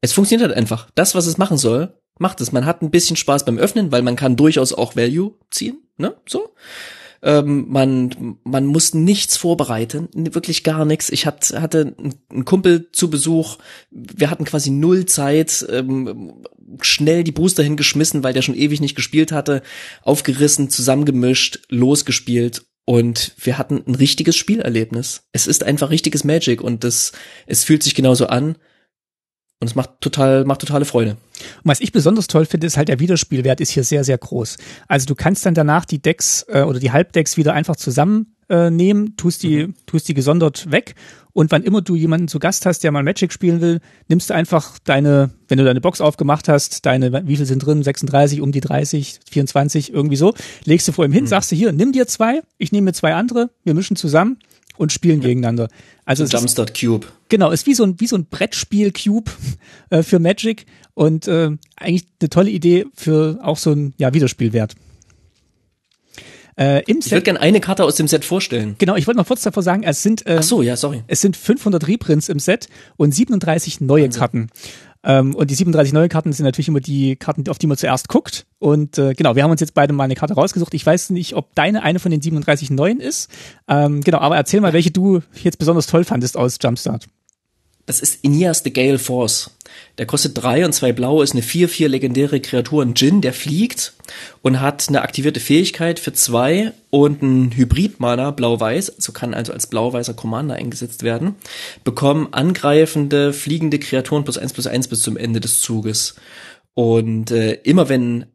[0.00, 0.88] Es funktioniert halt einfach.
[0.94, 2.52] Das, was es machen soll, macht es.
[2.52, 6.16] Man hat ein bisschen Spaß beim Öffnen, weil man kann durchaus auch Value ziehen, ne?
[6.26, 6.54] So.
[7.22, 11.10] Ähm, man, man muss nichts vorbereiten, wirklich gar nichts.
[11.10, 11.94] Ich hat, hatte
[12.30, 13.58] einen Kumpel zu Besuch.
[13.90, 16.44] Wir hatten quasi null Zeit, ähm,
[16.80, 19.62] schnell die Booster hingeschmissen, weil der schon ewig nicht gespielt hatte,
[20.02, 25.22] aufgerissen, zusammengemischt, losgespielt und wir hatten ein richtiges Spielerlebnis.
[25.30, 27.12] Es ist einfach richtiges Magic und das,
[27.46, 28.56] es fühlt sich genauso an.
[29.60, 31.10] Und es macht total, macht totale Freude.
[31.10, 31.18] Und
[31.64, 34.56] was ich besonders toll finde, ist halt der Wiederspielwert ist hier sehr, sehr groß.
[34.88, 38.70] Also du kannst dann danach die Decks äh, oder die Halbdecks wieder einfach zusammennehmen, äh,
[38.70, 39.74] nehmen, tust die, mhm.
[39.86, 40.94] tust die gesondert weg
[41.32, 44.34] und wann immer du jemanden zu Gast hast, der mal Magic spielen will, nimmst du
[44.34, 47.82] einfach deine, wenn du deine Box aufgemacht hast, deine, wie viel sind drin?
[47.82, 51.28] 36, um die 30, 24, irgendwie so, legst du vor ihm hin, mhm.
[51.28, 54.38] sagst du hier, nimm dir zwei, ich nehme mir zwei andere, wir mischen zusammen
[54.80, 55.28] und spielen ja.
[55.28, 55.68] gegeneinander.
[56.06, 57.06] Also so Jumpstart Cube.
[57.28, 59.30] Genau, ist wie so ein wie so ein Brettspiel Cube
[59.90, 60.64] äh, für Magic
[60.94, 64.74] und äh, eigentlich eine tolle Idee für auch so ein ja Wiederspielwert.
[66.56, 68.76] Äh, im ich würde gerne eine Karte aus dem Set vorstellen.
[68.78, 71.02] Genau, ich wollte noch kurz davor sagen, es sind äh, Ach so, ja, sorry.
[71.08, 74.18] Es sind 500 Reprints im Set und 37 neue Wahnsinn.
[74.18, 74.50] Karten.
[75.02, 78.08] Ähm, und die 37 neue Karten sind natürlich immer die Karten, auf die man zuerst
[78.08, 78.46] guckt.
[78.58, 80.74] Und äh, genau, wir haben uns jetzt beide mal eine Karte rausgesucht.
[80.74, 83.30] Ich weiß nicht, ob deine eine von den 37 neuen ist.
[83.68, 87.06] Ähm, genau, aber erzähl mal, welche du jetzt besonders toll fandest aus Jumpstart.
[87.90, 89.50] Das ist Ineas the Gale Force.
[89.98, 93.94] Der kostet drei und zwei blau, ist eine 4-4 legendäre Kreatur, ein Djinn, der fliegt
[94.42, 99.66] und hat eine aktivierte Fähigkeit für zwei und ein Hybrid-Mana, blau-weiß, also kann also als
[99.66, 101.34] blau-weißer Commander eingesetzt werden,
[101.82, 106.14] bekommen angreifende, fliegende Kreaturen plus eins plus eins bis zum Ende des Zuges.
[106.74, 108.26] Und äh, immer wenn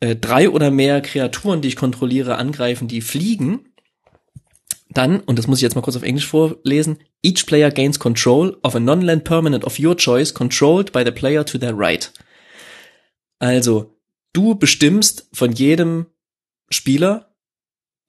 [0.00, 3.60] äh, drei oder mehr Kreaturen, die ich kontrolliere, angreifen, die fliegen,
[4.94, 8.56] dann, und das muss ich jetzt mal kurz auf Englisch vorlesen, each player gains control
[8.62, 12.12] of a non-land permanent of your choice controlled by the player to their right.
[13.38, 13.94] Also,
[14.32, 16.06] du bestimmst von jedem
[16.70, 17.34] Spieler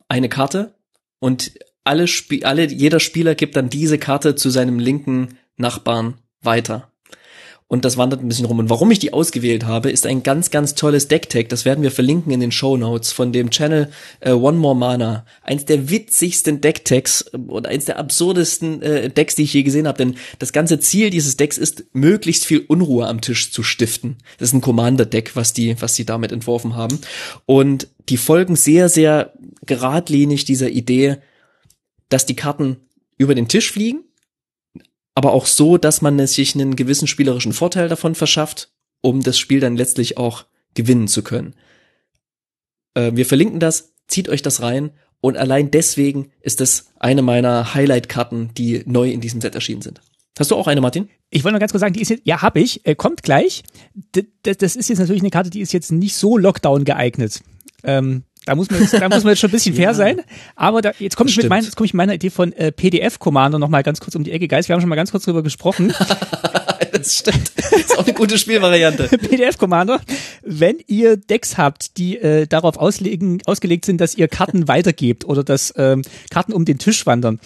[0.08, 0.76] eine Karte
[1.20, 1.52] und
[1.84, 6.92] alle, Sp alle, jeder Spieler gibt dann diese Karte zu seinem linken Nachbarn weiter.
[7.68, 8.60] Und das wandert ein bisschen rum.
[8.60, 11.50] Und warum ich die ausgewählt habe, ist ein ganz, ganz tolles Decktag.
[11.50, 15.26] Das werden wir verlinken in den Show Notes von dem Channel äh, One More Mana.
[15.42, 19.88] Eins der witzigsten Decktags äh, und eins der absurdesten äh, Decks, die ich je gesehen
[19.88, 19.98] habe.
[19.98, 24.18] Denn das ganze Ziel dieses Decks ist, möglichst viel Unruhe am Tisch zu stiften.
[24.38, 27.00] Das ist ein Commander-Deck, was die, was die damit entworfen haben.
[27.48, 29.34] Und die folgen sehr, sehr
[29.66, 31.18] geradlinig dieser Idee,
[32.10, 32.78] dass die Karten
[33.18, 34.04] über den Tisch fliegen
[35.16, 38.70] aber auch so, dass man sich einen gewissen spielerischen Vorteil davon verschafft,
[39.02, 41.56] um das Spiel dann letztlich auch gewinnen zu können.
[42.94, 47.74] Äh, wir verlinken das, zieht euch das rein und allein deswegen ist es eine meiner
[47.74, 50.02] Highlight-Karten, die neu in diesem Set erschienen sind.
[50.38, 51.10] Hast du auch eine, Martin?
[51.30, 53.64] Ich wollte nur ganz kurz sagen, die ist jetzt, ja, hab ich, äh, kommt gleich.
[53.94, 57.42] D das ist jetzt natürlich eine Karte, die ist jetzt nicht so Lockdown geeignet.
[57.84, 59.94] Ähm, da muss man jetzt, da muss man jetzt schon ein bisschen fair ja.
[59.94, 60.22] sein.
[60.56, 62.72] Aber da, jetzt komme ich mit mein, jetzt komme ich mit meiner Idee von äh,
[62.72, 64.48] PDF Commander noch mal ganz kurz um die Ecke.
[64.48, 65.94] Geist, wir haben schon mal ganz kurz drüber gesprochen.
[66.92, 67.52] das stimmt.
[67.56, 69.08] Das ist auch eine gute Spielvariante.
[69.18, 70.00] PDF Commander.
[70.44, 75.44] Wenn ihr Decks habt, die äh, darauf auslegen, ausgelegt sind, dass ihr Karten weitergebt oder
[75.44, 77.40] dass ähm, Karten um den Tisch wandern,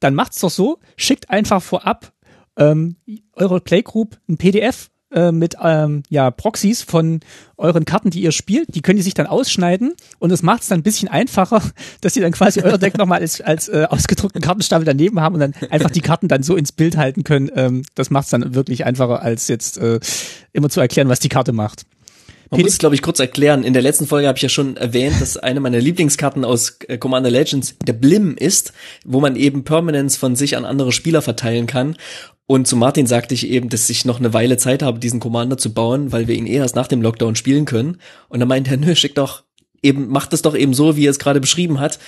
[0.00, 2.12] dann macht's doch so, schickt einfach vorab
[2.56, 2.96] ähm,
[3.32, 7.20] eure Playgroup ein PDF äh, mit ähm, ja, Proxys von
[7.56, 8.74] euren Karten, die ihr spielt.
[8.74, 11.62] Die können die sich dann ausschneiden und es macht es dann ein bisschen einfacher,
[12.02, 15.40] dass sie dann quasi euer Deck nochmal als, als äh, ausgedruckten Kartenstapel daneben haben und
[15.40, 17.50] dann einfach die Karten dann so ins Bild halten können.
[17.56, 20.00] Ähm, das macht es dann wirklich einfacher, als jetzt äh,
[20.52, 21.86] immer zu erklären, was die Karte macht.
[22.50, 23.64] Man muss es, glaube ich, kurz erklären.
[23.64, 26.96] In der letzten Folge habe ich ja schon erwähnt, dass eine meiner Lieblingskarten aus äh,
[26.96, 28.72] Commander Legends der Blim ist,
[29.04, 31.96] wo man eben Permanence von sich an andere Spieler verteilen kann.
[32.46, 35.58] Und zu Martin sagte ich eben, dass ich noch eine Weile Zeit habe, diesen Commander
[35.58, 38.00] zu bauen, weil wir ihn eh erst nach dem Lockdown spielen können.
[38.28, 39.44] Und dann meinte er, nö, schick doch
[39.82, 41.98] eben, macht es doch eben so, wie er es gerade beschrieben hat.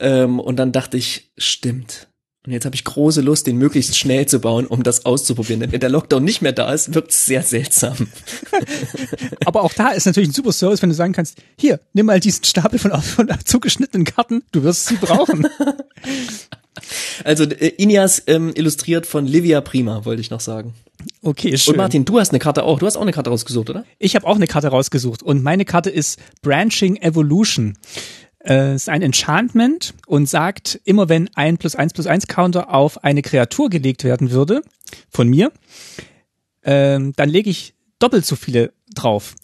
[0.00, 2.08] Ähm, und dann dachte ich, stimmt.
[2.46, 5.60] Und jetzt habe ich große Lust, den möglichst schnell zu bauen, um das auszuprobieren.
[5.60, 8.08] Denn wenn der Lockdown nicht mehr da ist, wird es sehr seltsam.
[9.46, 12.20] Aber auch da ist natürlich ein super Service, wenn du sagen kannst, hier, nimm mal
[12.20, 15.46] diesen Stapel von, von zugeschnittenen Karten, du wirst sie brauchen.
[17.24, 20.74] Also äh, Inias ähm, illustriert von Livia Prima, wollte ich noch sagen.
[21.22, 21.72] Okay, schön.
[21.72, 22.78] Und Martin, du hast eine Karte auch.
[22.78, 23.84] Du hast auch eine Karte rausgesucht, oder?
[23.98, 27.76] Ich habe auch eine Karte rausgesucht und meine Karte ist Branching Evolution.
[28.44, 33.02] Äh, ist ein Enchantment und sagt, immer wenn ein plus eins plus eins Counter auf
[33.02, 34.62] eine Kreatur gelegt werden würde,
[35.08, 35.50] von mir,
[36.62, 39.34] äh, dann lege ich doppelt so viele drauf.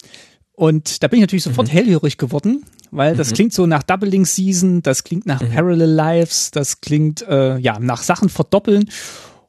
[0.61, 1.71] Und da bin ich natürlich sofort mhm.
[1.71, 3.33] hellhörig geworden, weil das mhm.
[3.33, 5.49] klingt so nach Doubling Season, das klingt nach mhm.
[5.49, 8.87] Parallel Lives, das klingt äh, ja nach Sachen verdoppeln.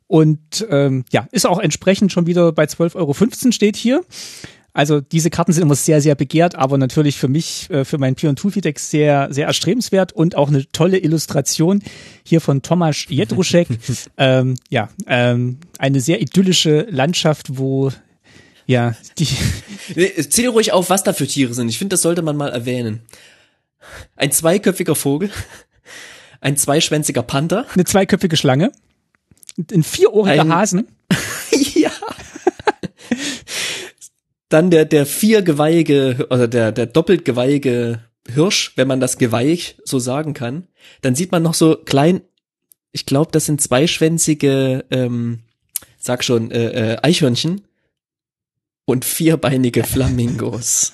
[0.06, 4.02] Und ähm, ja, ist auch entsprechend schon wieder bei 12,15 Euro steht hier.
[4.72, 8.14] Also diese Karten sind immer sehr, sehr begehrt, aber natürlich für mich, äh, für mein
[8.14, 11.82] Pion Toolfeed Deck sehr, sehr erstrebenswert und auch eine tolle Illustration
[12.24, 13.68] hier von Tomasz Jedruszek.
[14.16, 17.90] ähm, ja, ähm, eine sehr idyllische Landschaft, wo
[18.72, 19.28] ja, die.
[20.30, 21.68] Zähl ruhig auf, was da für Tiere sind.
[21.68, 23.02] Ich finde, das sollte man mal erwähnen.
[24.16, 25.30] Ein zweiköpfiger Vogel,
[26.40, 28.72] ein zweischwänziger Panther, eine zweiköpfige Schlange,
[29.70, 30.88] ein vierohriger ein, Hasen.
[31.74, 31.90] ja.
[34.48, 39.98] Dann der der viergeweihige oder der der doppelt geweihige Hirsch, wenn man das Geweih so
[39.98, 40.68] sagen kann.
[41.02, 42.22] Dann sieht man noch so klein.
[42.92, 45.40] Ich glaube, das sind zweischwänzige, ähm,
[45.98, 47.62] sag schon äh, äh, Eichhörnchen
[48.84, 50.92] und vierbeinige Flamingos.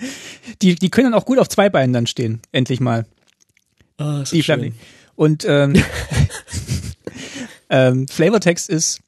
[0.62, 3.06] die, die können dann auch gut auf zwei Beinen dann stehen, endlich mal.
[3.98, 4.78] Oh, die Flamingos.
[5.16, 5.74] Und ähm,
[7.70, 9.00] ähm, Flavortext ist,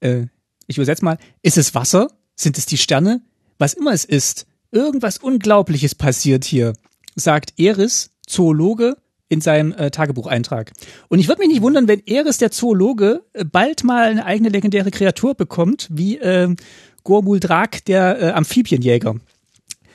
[0.00, 0.26] äh,
[0.66, 2.08] ich übersetze mal, ist es Wasser?
[2.34, 3.22] Sind es die Sterne?
[3.58, 6.74] Was immer es ist, irgendwas Unglaubliches passiert hier,
[7.14, 8.96] sagt Eris, Zoologe,
[9.28, 10.72] in seinem äh, Tagebucheintrag.
[11.08, 14.50] Und ich würde mich nicht wundern, wenn Eris, der Zoologe, äh, bald mal eine eigene
[14.50, 16.54] legendäre Kreatur bekommt, wie äh,
[17.06, 19.14] Gormul Drak, der äh, Amphibienjäger.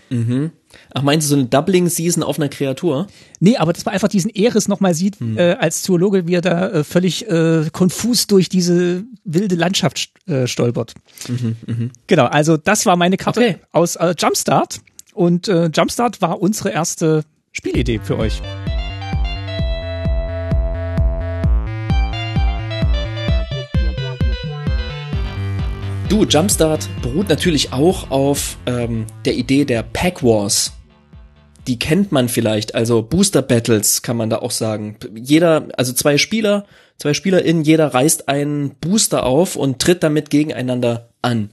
[0.10, 0.52] Mhm.
[0.94, 3.08] Ach, meinst du so eine Doubling-Season auf einer Kreatur?
[3.40, 5.38] Nee, aber dass man einfach diesen Eris nochmal sieht, hm.
[5.38, 10.48] äh, als Zoologe, wie er da äh, völlig äh, konfus durch diese wilde Landschaft äh,
[10.48, 10.94] stolpert.
[11.28, 11.90] Mhm, mh.
[12.08, 13.56] Genau, also das war meine Karte okay.
[13.72, 14.80] aus äh, Jumpstart.
[15.14, 18.42] Und äh, Jumpstart war unsere erste Spielidee für euch.
[26.12, 30.74] Du, Jumpstart beruht natürlich auch auf ähm, der Idee der Pack Wars.
[31.68, 34.98] Die kennt man vielleicht, also Booster Battles kann man da auch sagen.
[35.16, 36.66] Jeder, also zwei Spieler,
[36.98, 41.52] zwei SpielerInnen, jeder reißt einen Booster auf und tritt damit gegeneinander an.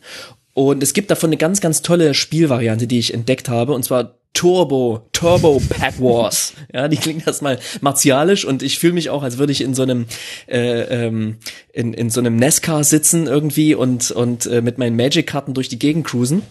[0.54, 3.74] Und es gibt davon eine ganz, ganz tolle Spielvariante, die ich entdeckt habe.
[3.74, 6.52] Und zwar Turbo, Turbo Pack Wars.
[6.72, 9.82] Ja, die klingt erstmal martialisch und ich fühle mich auch, als würde ich in so
[9.82, 10.06] einem
[10.46, 11.38] äh, ähm,
[11.72, 15.78] in, in so einem Nescar sitzen irgendwie und und äh, mit meinen Magic-Karten durch die
[15.78, 16.42] Gegend cruisen.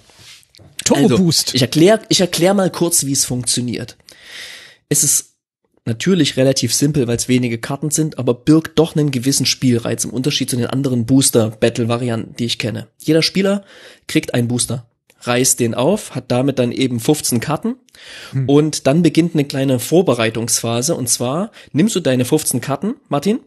[0.84, 1.56] Turbo Also, Boost.
[1.56, 3.98] ich erkläre ich erklär mal kurz, wie es funktioniert.
[4.90, 5.36] Es ist
[5.86, 10.12] natürlich relativ simpel, weil es wenige Karten sind, aber birgt doch einen gewissen Spielreiz im
[10.12, 12.88] Unterschied zu den anderen Booster-Battle-Varianten, die ich kenne.
[13.00, 13.64] Jeder Spieler
[14.08, 14.90] kriegt einen Booster,
[15.22, 17.76] reißt den auf, hat damit dann eben 15 Karten
[18.46, 23.40] und dann beginnt eine kleine Vorbereitungsphase und zwar nimmst du deine 15 Karten, Martin,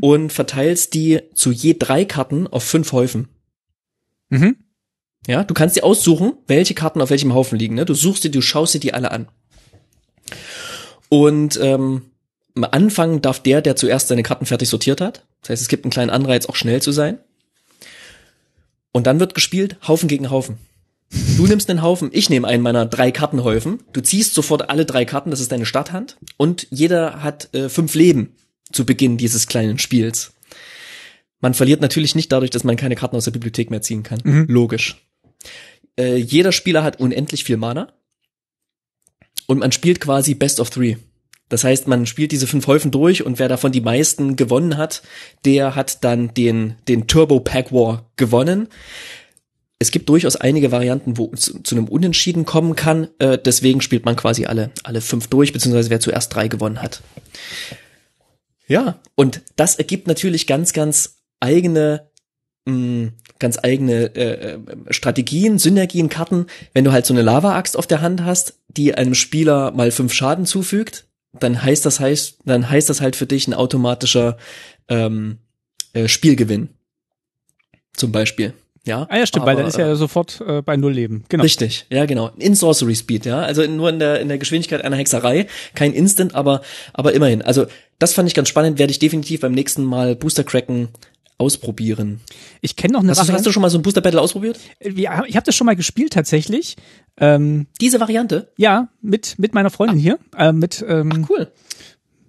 [0.00, 3.28] und verteilst die zu je drei Karten auf fünf Häufen.
[4.28, 4.56] Mhm.
[5.26, 7.74] Ja, du kannst dir aussuchen, welche Karten auf welchem Haufen liegen.
[7.74, 7.86] Ne?
[7.86, 9.28] Du suchst dir, du schaust dir die alle an.
[11.08, 12.02] Und ähm,
[12.54, 15.24] am Anfang darf der, der zuerst seine Karten fertig sortiert hat.
[15.40, 17.18] Das heißt, es gibt einen kleinen Anreiz, auch schnell zu sein.
[18.92, 20.58] Und dann wird gespielt Haufen gegen Haufen.
[21.36, 23.82] Du nimmst einen Haufen, ich nehme einen meiner drei Kartenhäufen.
[23.92, 26.16] Du ziehst sofort alle drei Karten, das ist deine Starthand.
[26.36, 28.36] Und jeder hat äh, fünf Leben
[28.72, 30.32] zu Beginn dieses kleinen Spiels.
[31.40, 34.20] Man verliert natürlich nicht dadurch, dass man keine Karten aus der Bibliothek mehr ziehen kann.
[34.48, 35.04] Logisch.
[35.98, 37.92] Äh, jeder Spieler hat unendlich viel Mana.
[39.46, 40.96] Und man spielt quasi Best of Three.
[41.48, 45.02] Das heißt, man spielt diese fünf Häufen durch und wer davon die meisten gewonnen hat,
[45.44, 48.68] der hat dann den, den Turbo Pack War gewonnen.
[49.78, 53.08] Es gibt durchaus einige Varianten, wo es zu, einem Unentschieden kommen kann.
[53.18, 57.02] Äh, deswegen spielt man quasi alle, alle fünf durch, beziehungsweise wer zuerst drei gewonnen hat.
[58.66, 62.08] Ja, und das ergibt natürlich ganz, ganz eigene
[62.66, 64.58] mh, ganz eigene äh, äh,
[64.90, 66.46] Strategien, Synergien, Karten.
[66.72, 70.12] Wenn du halt so eine Lava-Axt auf der Hand hast, die einem Spieler mal fünf
[70.12, 74.38] Schaden zufügt, dann heißt das heißt, dann heißt das halt für dich ein automatischer
[74.88, 75.38] ähm,
[75.92, 76.70] äh, Spielgewinn.
[77.92, 78.54] Zum Beispiel.
[78.86, 81.24] Ja, Ah ja, stimmt, weil Aber, dann ist er sofort äh, bei Null Leben.
[81.30, 81.42] Genau.
[81.42, 82.30] Richtig, ja genau.
[82.38, 83.40] In Sorcery Speed, ja.
[83.40, 85.46] Also nur in der, in der Geschwindigkeit einer Hexerei.
[85.74, 86.60] Kein Instant, aber,
[86.92, 87.40] aber immerhin.
[87.40, 87.64] Also
[87.98, 90.88] das fand ich ganz spannend, werde ich definitiv beim nächsten Mal Booster Cracken
[91.38, 92.20] ausprobieren.
[92.60, 93.48] Ich kenne noch eine Hast, du- hast Variante.
[93.48, 94.58] du schon mal so ein Booster Battle ausprobiert?
[94.82, 96.76] Ja, ich habe das schon mal gespielt tatsächlich.
[97.16, 98.52] Ähm, Diese Variante?
[98.56, 101.50] ja, mit mit meiner Freundin hier, äh, mit ähm, Cool.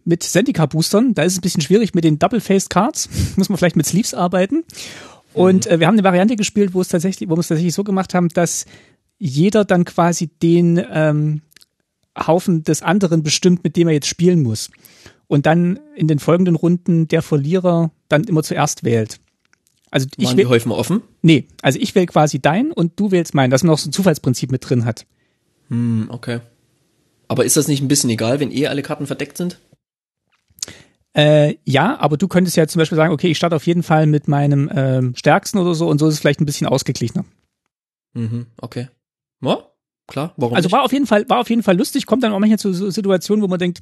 [0.06, 1.14] mit Zendika Boostern.
[1.14, 3.10] Da ist es ein bisschen schwierig mit den Double Faced Cards.
[3.36, 4.64] Muss man vielleicht mit Sleeves arbeiten.
[5.36, 7.84] Und äh, wir haben eine Variante gespielt, wo es tatsächlich, wo wir es tatsächlich so
[7.84, 8.66] gemacht haben, dass
[9.18, 11.42] jeder dann quasi den ähm,
[12.18, 14.70] Haufen des anderen bestimmt, mit dem er jetzt spielen muss.
[15.28, 19.20] Und dann in den folgenden Runden der Verlierer dann immer zuerst wählt.
[19.92, 21.02] Also ich Waren die Häufen offen?
[21.22, 23.94] nee, also ich wähle quasi dein und du wählst meinen, dass man noch so ein
[23.94, 25.06] Zufallsprinzip mit drin hat.
[25.70, 26.40] Hm, okay.
[27.28, 29.60] Aber ist das nicht ein bisschen egal, wenn eh alle Karten verdeckt sind?
[31.16, 34.06] Äh, ja, aber du könntest ja zum Beispiel sagen, okay, ich starte auf jeden Fall
[34.06, 37.24] mit meinem ähm, stärksten oder so und so ist es vielleicht ein bisschen ausgeglichener.
[38.14, 38.90] Mhm, okay.
[39.42, 39.60] Ja,
[40.08, 40.74] klar, warum Also nicht?
[40.74, 42.90] war auf jeden Fall, war auf jeden Fall lustig, kommt dann auch manchmal zu so
[42.90, 43.82] Situationen, wo man denkt,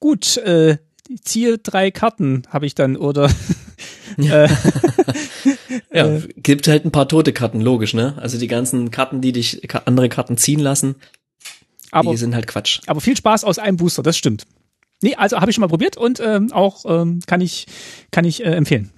[0.00, 0.78] gut, äh,
[1.22, 3.30] ziehe drei Karten, habe ich dann, oder
[4.18, 4.48] äh,
[5.92, 8.14] ja, gibt halt ein paar tote Karten, logisch, ne?
[8.18, 10.96] Also die ganzen Karten, die dich andere Karten ziehen lassen,
[11.92, 12.80] aber, die sind halt Quatsch.
[12.86, 14.44] aber viel Spaß aus einem Booster, das stimmt.
[15.04, 17.66] Nee, also habe ich schon mal probiert und ähm, auch ähm, kann ich,
[18.10, 18.90] kann ich äh, empfehlen.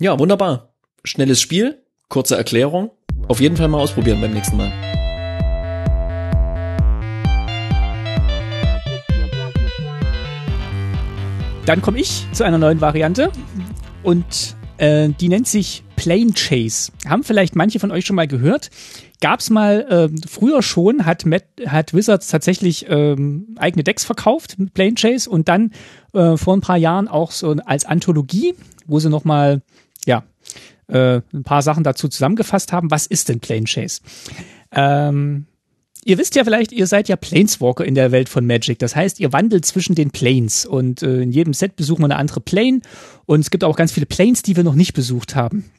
[0.00, 0.72] Ja, wunderbar.
[1.04, 2.90] Schnelles Spiel, kurze Erklärung.
[3.28, 4.72] Auf jeden Fall mal ausprobieren beim nächsten Mal.
[11.66, 13.30] Dann komme ich zu einer neuen Variante
[14.02, 16.90] und äh, die nennt sich Plane Chase.
[17.06, 18.70] Haben vielleicht manche von euch schon mal gehört.
[19.20, 24.72] Gab's mal ähm, früher schon, hat, Matt, hat Wizards tatsächlich ähm, eigene Decks verkauft mit
[24.72, 25.72] Plane Chase und dann
[26.14, 28.54] äh, vor ein paar Jahren auch so als Anthologie,
[28.86, 29.60] wo sie nochmal,
[30.06, 30.24] ja,
[30.86, 32.90] äh, ein paar Sachen dazu zusammengefasst haben.
[32.90, 34.00] Was ist denn Plane Chase?
[34.72, 35.46] Ähm,
[36.02, 38.78] Ihr wisst ja vielleicht, ihr seid ja Planeswalker in der Welt von Magic.
[38.78, 42.16] Das heißt, ihr wandelt zwischen den Planes und äh, in jedem Set besuchen wir eine
[42.16, 42.80] andere Plane
[43.30, 45.70] und es gibt auch ganz viele Planes, die wir noch nicht besucht haben.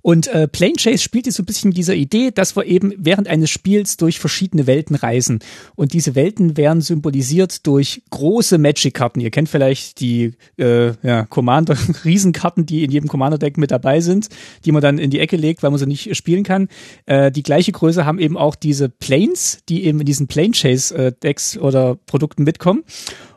[0.00, 3.28] Und äh, Plane Chase spielt jetzt so ein bisschen dieser Idee, dass wir eben während
[3.28, 5.40] eines Spiels durch verschiedene Welten reisen.
[5.76, 9.20] Und diese Welten werden symbolisiert durch große Magic-Karten.
[9.20, 14.30] Ihr kennt vielleicht die äh, ja, Commander-Riesenkarten, die in jedem Commander-Deck mit dabei sind,
[14.64, 16.68] die man dann in die Ecke legt, weil man sie nicht spielen kann.
[17.04, 21.58] Äh, die gleiche Größe haben eben auch diese Planes, die eben in diesen Plane Chase-Decks
[21.58, 22.84] oder Produkten mitkommen.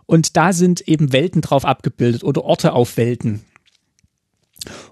[0.05, 3.41] Und da sind eben Welten drauf abgebildet oder Orte auf Welten.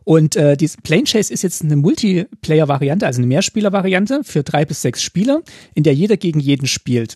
[0.03, 4.81] Und äh, diese Plane Chase ist jetzt eine Multiplayer-Variante, also eine Mehrspieler-Variante für drei bis
[4.81, 5.41] sechs Spieler,
[5.73, 7.15] in der jeder gegen jeden spielt.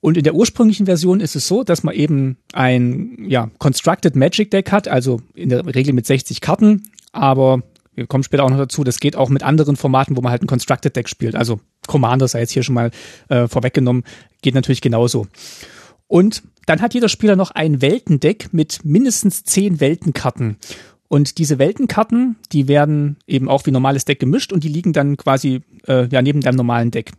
[0.00, 4.50] Und in der ursprünglichen Version ist es so, dass man eben ein ja, Constructed Magic
[4.50, 7.62] Deck hat, also in der Regel mit 60 Karten, aber
[7.94, 10.42] wir kommen später auch noch dazu, das geht auch mit anderen Formaten, wo man halt
[10.42, 11.34] ein Constructed Deck spielt.
[11.34, 12.90] Also Commander sei jetzt hier schon mal
[13.28, 14.04] äh, vorweggenommen,
[14.40, 15.26] geht natürlich genauso.
[16.10, 20.56] Und dann hat jeder Spieler noch ein Weltendeck mit mindestens zehn Weltenkarten.
[21.06, 25.16] Und diese Weltenkarten, die werden eben auch wie normales Deck gemischt und die liegen dann
[25.16, 27.12] quasi äh, ja, neben deinem normalen Deck.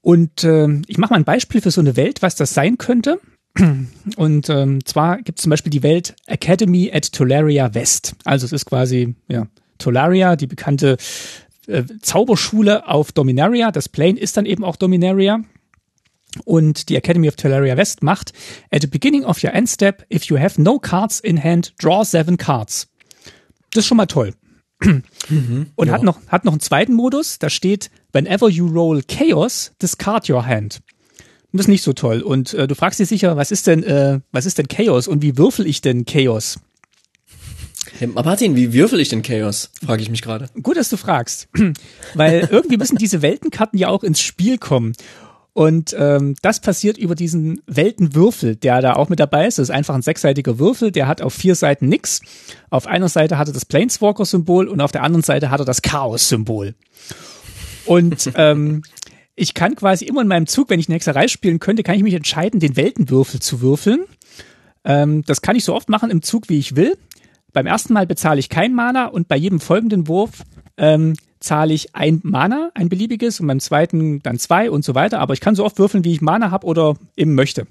[0.00, 3.20] Und äh, ich mache mal ein Beispiel für so eine Welt, was das sein könnte.
[4.16, 8.14] Und ähm, zwar gibt es zum Beispiel die Welt Academy at Tolaria West.
[8.24, 9.48] Also es ist quasi ja,
[9.78, 10.98] Tolaria, die bekannte
[11.66, 13.72] äh, Zauberschule auf Dominaria.
[13.72, 15.42] Das Plane ist dann eben auch Dominaria.
[16.44, 18.32] Und die Academy of Tolaria West macht,
[18.70, 22.04] at the beginning of your end step, if you have no cards in hand, draw
[22.04, 22.88] seven cards.
[23.72, 24.34] Das ist schon mal toll.
[24.82, 25.94] Mhm, und ja.
[25.94, 30.46] hat noch, hat noch einen zweiten Modus, da steht, whenever you roll Chaos, discard your
[30.46, 30.80] hand.
[31.52, 32.22] Das ist nicht so toll.
[32.22, 35.20] Und äh, du fragst dich sicher, was ist denn, äh, was ist denn Chaos und
[35.20, 36.60] wie würfel ich denn Chaos?
[37.98, 39.70] Hey, Martin, wie würfel ich denn Chaos?
[39.84, 40.48] Frage ich mich gerade.
[40.62, 41.48] Gut, dass du fragst.
[42.14, 44.92] Weil irgendwie müssen diese Weltenkarten ja auch ins Spiel kommen.
[45.60, 49.58] Und ähm, das passiert über diesen Weltenwürfel, der da auch mit dabei ist.
[49.58, 52.22] Das ist einfach ein sechsseitiger Würfel, der hat auf vier Seiten nix.
[52.70, 55.82] Auf einer Seite hat er das Planeswalker-Symbol und auf der anderen Seite hat er das
[55.82, 56.76] Chaos-Symbol.
[57.84, 58.84] Und ähm,
[59.36, 62.02] ich kann quasi immer in meinem Zug, wenn ich eine Hexerei spielen könnte, kann ich
[62.04, 64.06] mich entscheiden, den Weltenwürfel zu würfeln.
[64.84, 66.96] Ähm, das kann ich so oft machen im Zug, wie ich will.
[67.52, 70.42] Beim ersten Mal bezahle ich kein Mana und bei jedem folgenden Wurf
[70.78, 75.18] ähm, zahle ich ein Mana, ein beliebiges, und beim zweiten dann zwei und so weiter.
[75.18, 77.66] Aber ich kann so oft würfeln, wie ich Mana habe oder eben möchte.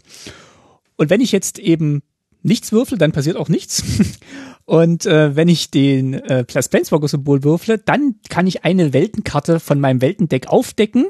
[0.97, 2.01] Und wenn ich jetzt eben
[2.41, 3.84] nichts würfel, dann passiert auch nichts.
[4.65, 9.80] Und äh, wenn ich den äh, Plus Planeswalker-Symbol würfle, dann kann ich eine Weltenkarte von
[9.80, 11.07] meinem Weltendeck aufdecken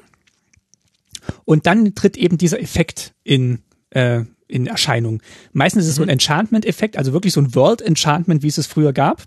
[1.43, 5.21] und dann tritt eben dieser Effekt in, äh, in Erscheinung.
[5.51, 6.13] Meistens ist es so ein mhm.
[6.13, 9.23] Enchantment-Effekt, also wirklich so ein World-Enchantment, wie es es früher gab.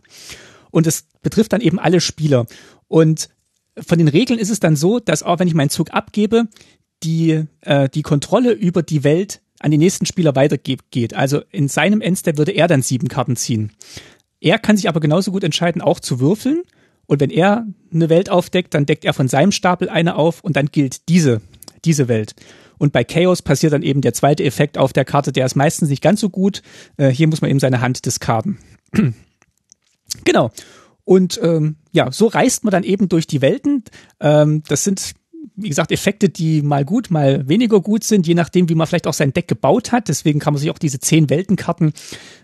[0.73, 2.47] Und es betrifft dann eben alle Spieler.
[2.89, 3.29] Und
[3.79, 6.49] von den Regeln ist es dann so, dass auch wenn ich meinen Zug abgebe,
[7.05, 11.15] die, äh, die Kontrolle über die Welt an den nächsten Spieler weitergeht.
[11.15, 13.71] Also in seinem Endstep würde er dann sieben Karten ziehen.
[14.41, 16.63] Er kann sich aber genauso gut entscheiden, auch zu würfeln.
[17.07, 20.57] Und wenn er eine Welt aufdeckt, dann deckt er von seinem Stapel eine auf und
[20.57, 21.41] dann gilt diese
[21.85, 22.35] diese Welt.
[22.79, 25.89] Und bei Chaos passiert dann eben der zweite Effekt auf der Karte, der ist meistens
[25.89, 26.63] nicht ganz so gut.
[26.97, 28.59] Äh, hier muss man eben seine Hand diskarden.
[30.25, 30.51] genau.
[31.05, 33.85] Und ähm, ja, so reist man dann eben durch die Welten.
[34.21, 35.15] Ähm, das sind,
[35.57, 39.07] wie gesagt, Effekte, die mal gut, mal weniger gut sind, je nachdem, wie man vielleicht
[39.07, 40.09] auch sein Deck gebaut hat.
[40.09, 41.93] Deswegen kann man sich auch diese zehn Weltenkarten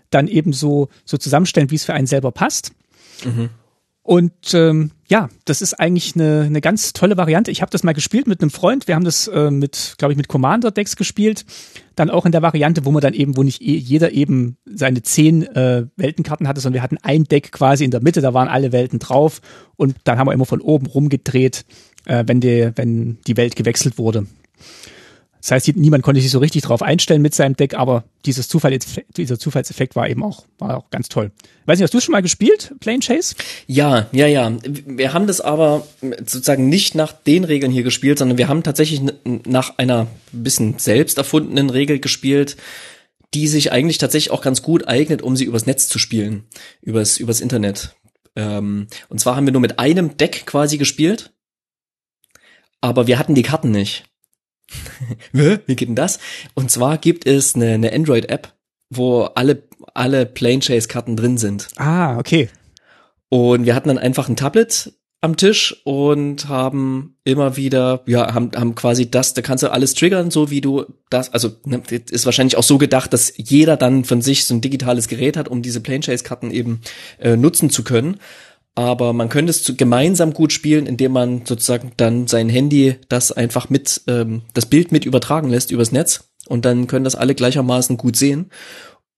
[0.09, 2.71] dann eben so, so zusammenstellen, wie es für einen selber passt.
[3.23, 3.49] Mhm.
[4.09, 7.51] Und ähm, ja, das ist eigentlich eine, eine ganz tolle Variante.
[7.51, 8.87] Ich habe das mal gespielt mit einem Freund.
[8.87, 11.45] Wir haben das äh, mit, glaube ich, mit Commander Decks gespielt.
[11.95, 15.43] Dann auch in der Variante, wo man dann eben, wo nicht jeder eben seine zehn
[15.43, 18.21] äh, Weltenkarten hatte, sondern wir hatten ein Deck quasi in der Mitte.
[18.21, 19.41] Da waren alle Welten drauf
[19.75, 21.65] und dann haben wir immer von oben rumgedreht,
[22.05, 24.25] äh, wenn die, wenn die Welt gewechselt wurde.
[25.41, 28.77] Das heißt, niemand konnte sich so richtig drauf einstellen mit seinem Deck, aber dieses Zufall,
[29.15, 31.31] dieser Zufallseffekt war eben auch, war auch ganz toll.
[31.65, 33.35] Weiß nicht, hast du schon mal gespielt, Plane Chase?
[33.65, 34.51] Ja, ja, ja.
[34.63, 35.87] Wir haben das aber
[36.19, 39.01] sozusagen nicht nach den Regeln hier gespielt, sondern wir haben tatsächlich
[39.45, 42.57] nach einer bisschen selbst erfundenen Regel gespielt,
[43.33, 46.47] die sich eigentlich tatsächlich auch ganz gut eignet, um sie übers Netz zu spielen,
[46.81, 47.95] übers, übers Internet.
[48.35, 51.31] Ähm, und zwar haben wir nur mit einem Deck quasi gespielt,
[52.81, 54.08] aber wir hatten die Karten nicht.
[55.31, 56.19] Wie geht denn das?
[56.53, 58.53] Und zwar gibt es eine, eine Android-App,
[58.89, 59.63] wo alle,
[59.93, 61.67] alle Plane Chase Karten drin sind.
[61.77, 62.49] Ah, okay.
[63.29, 68.51] Und wir hatten dann einfach ein Tablet am Tisch und haben immer wieder, ja, haben,
[68.55, 72.25] haben quasi das, da kannst du alles triggern, so wie du das, also ne, ist
[72.25, 75.61] wahrscheinlich auch so gedacht, dass jeder dann von sich so ein digitales Gerät hat, um
[75.61, 76.81] diese Plane Chase Karten eben
[77.19, 78.17] äh, nutzen zu können
[78.75, 83.69] aber man könnte es gemeinsam gut spielen, indem man sozusagen dann sein Handy das einfach
[83.69, 87.97] mit, ähm, das Bild mit übertragen lässt übers Netz und dann können das alle gleichermaßen
[87.97, 88.49] gut sehen.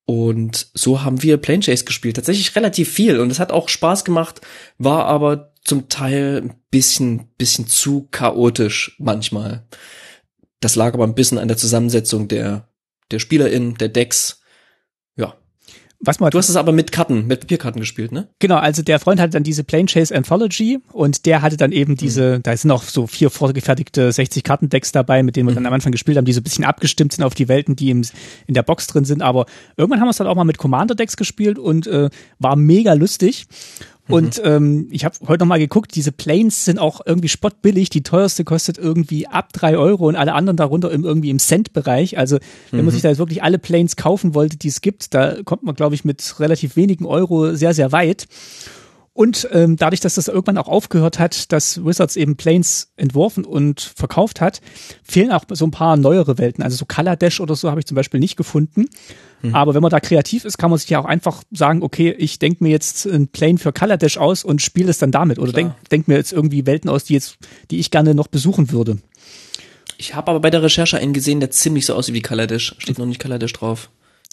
[0.06, 2.16] Und so haben wir Plane Chase gespielt.
[2.16, 4.41] Tatsächlich relativ viel und es hat auch Spaß gemacht,
[4.78, 9.68] war aber zum Teil ein bisschen, bisschen zu chaotisch manchmal.
[10.60, 12.68] Das lag aber ein bisschen an der Zusammensetzung der,
[13.12, 14.41] der SpielerInnen, der Decks
[16.04, 18.28] was man du hast es aber mit Karten, mit Papierkarten gespielt, ne?
[18.39, 21.95] Genau, also der Freund hatte dann diese Plane Chase Anthology und der hatte dann eben
[21.95, 22.43] diese, mhm.
[22.43, 25.56] da sind auch so vier vorgefertigte 60 Kartendecks dabei, mit denen wir mhm.
[25.56, 27.91] dann am Anfang gespielt haben, die so ein bisschen abgestimmt sind auf die Welten, die
[27.91, 28.04] im,
[28.47, 29.22] in der Box drin sind.
[29.22, 29.45] Aber
[29.78, 33.45] irgendwann haben wir es dann auch mal mit Commander-Decks gespielt und äh, war mega lustig.
[34.12, 34.49] Und mhm.
[34.49, 37.89] ähm, ich habe heute noch mal geguckt, diese Planes sind auch irgendwie spottbillig.
[37.89, 42.18] Die teuerste kostet irgendwie ab drei Euro und alle anderen darunter im, irgendwie im Cent-Bereich.
[42.18, 42.38] Also
[42.72, 42.86] wenn mhm.
[42.86, 45.76] man sich da jetzt wirklich alle Planes kaufen wollte, die es gibt, da kommt man,
[45.76, 48.28] glaube ich, mit relativ wenigen Euro sehr, sehr weit.
[49.14, 53.82] Und ähm, dadurch, dass das irgendwann auch aufgehört hat, dass Wizards eben Planes entworfen und
[53.82, 54.62] verkauft hat,
[55.03, 56.64] fehlen auch so ein paar neuere Welten.
[56.64, 58.86] Also so Color Dash oder so habe ich zum Beispiel nicht gefunden.
[59.42, 59.56] Mhm.
[59.56, 62.39] Aber wenn man da kreativ ist, kann man sich ja auch einfach sagen, okay, ich
[62.39, 65.39] denke mir jetzt ein Plane für Color Dash aus und spiele es dann damit.
[65.39, 67.38] Oder denke denk mir jetzt irgendwie Welten aus, die jetzt,
[67.72, 68.98] die ich gerne noch besuchen würde.
[69.98, 72.76] Ich habe aber bei der Recherche einen gesehen, der ziemlich so aussieht wie Kaladesh.
[72.80, 73.89] Steht noch nicht Kaladesh drauf.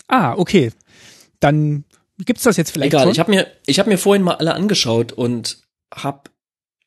[0.09, 0.73] Ah, okay.
[1.41, 1.85] Dann
[2.25, 3.13] gibt's das jetzt vielleicht Egal, schon?
[3.13, 5.59] ich habe mir ich habe mir vorhin mal alle angeschaut und
[5.95, 6.31] hab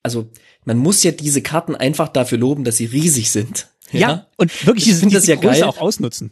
[0.04, 0.30] also
[0.66, 3.68] man muss ja diese Karten einfach dafür loben, dass sie riesig sind.
[3.92, 5.70] Ja, ja und wirklich diese, diese das ja Größe geil.
[5.70, 6.32] auch ausnutzen.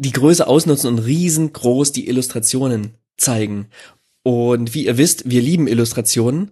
[0.00, 3.68] Die Größe ausnutzen und riesengroß die Illustrationen zeigen.
[4.22, 6.50] Und wie ihr wisst, wir lieben Illustrationen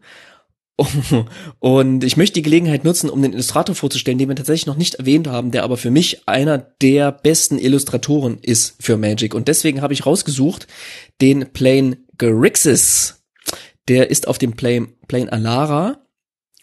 [1.59, 4.96] Und ich möchte die Gelegenheit nutzen, um den Illustrator vorzustellen, den wir tatsächlich noch nicht
[4.96, 9.34] erwähnt haben, der aber für mich einer der besten Illustratoren ist für Magic.
[9.34, 10.66] Und deswegen habe ich rausgesucht
[11.20, 13.22] den Plane Grixis.
[13.88, 16.01] Der ist auf dem Plane, Plane Alara.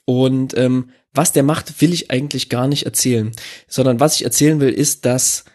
[0.06, 3.32] Und ähm, was der macht, will ich eigentlich gar nicht erzählen.
[3.68, 5.46] Sondern was ich erzählen will, ist, dass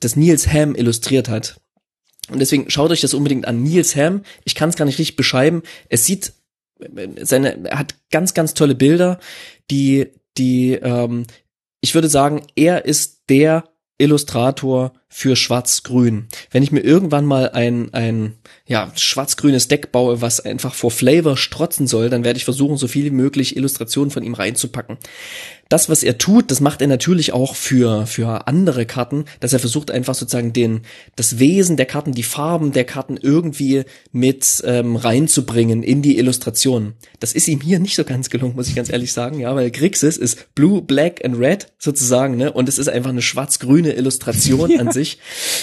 [0.00, 1.60] das Niels Ham illustriert hat.
[2.30, 3.62] Und deswegen schaut euch das unbedingt an.
[3.62, 5.62] Niels Ham, ich kann es gar nicht richtig beschreiben.
[5.88, 6.32] Es sieht
[7.20, 9.18] seine, er hat ganz, ganz tolle Bilder,
[9.70, 11.26] die, die, ähm,
[11.80, 13.64] ich würde sagen, er ist der
[13.98, 16.26] Illustrator für Schwarz-Grün.
[16.50, 18.34] Wenn ich mir irgendwann mal ein, ein
[18.66, 22.88] ja, schwarz-grünes Deck baue, was einfach vor Flavor strotzen soll, dann werde ich versuchen, so
[22.88, 24.98] viel wie möglich Illustrationen von ihm reinzupacken
[25.74, 29.58] das, was er tut, das macht er natürlich auch für, für andere Karten, dass er
[29.58, 30.82] versucht einfach sozusagen den,
[31.16, 36.92] das Wesen der Karten, die Farben der Karten irgendwie mit ähm, reinzubringen in die Illustration.
[37.18, 39.70] Das ist ihm hier nicht so ganz gelungen, muss ich ganz ehrlich sagen, ja, weil
[39.72, 44.70] Grixis ist Blue, Black and Red sozusagen, ne, und es ist einfach eine schwarz-grüne Illustration
[44.70, 44.80] ja.
[44.80, 45.03] an sich.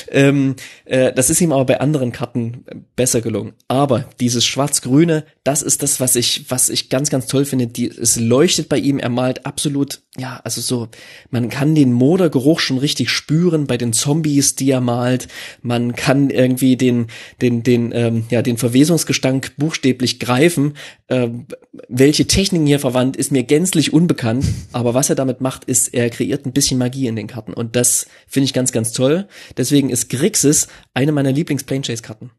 [0.09, 2.65] Ähm, äh, das ist ihm aber bei anderen Karten
[2.95, 3.53] besser gelungen.
[3.67, 7.67] Aber dieses schwarz-grüne, das ist das, was ich, was ich ganz, ganz toll finde.
[7.67, 10.89] Die, es leuchtet bei ihm, er malt absolut ja, also so,
[11.29, 15.29] man kann den Modergeruch schon richtig spüren bei den Zombies, die er malt.
[15.61, 17.07] Man kann irgendwie den,
[17.41, 20.73] den, den, ähm, ja, den Verwesungsgestank buchstäblich greifen.
[21.07, 21.45] Ähm,
[21.87, 24.43] welche Techniken hier verwandt, ist mir gänzlich unbekannt.
[24.73, 27.53] Aber was er damit macht, ist, er kreiert ein bisschen Magie in den Karten.
[27.53, 29.29] Und das finde ich ganz, ganz toll.
[29.55, 32.31] Deswegen ist Grixis eine meiner Lieblings-Plane-Chase-Karten.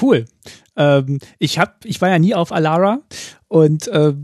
[0.00, 0.26] Cool.
[0.76, 3.00] Ähm, ich hab, ich war ja nie auf Alara
[3.48, 4.14] und äh,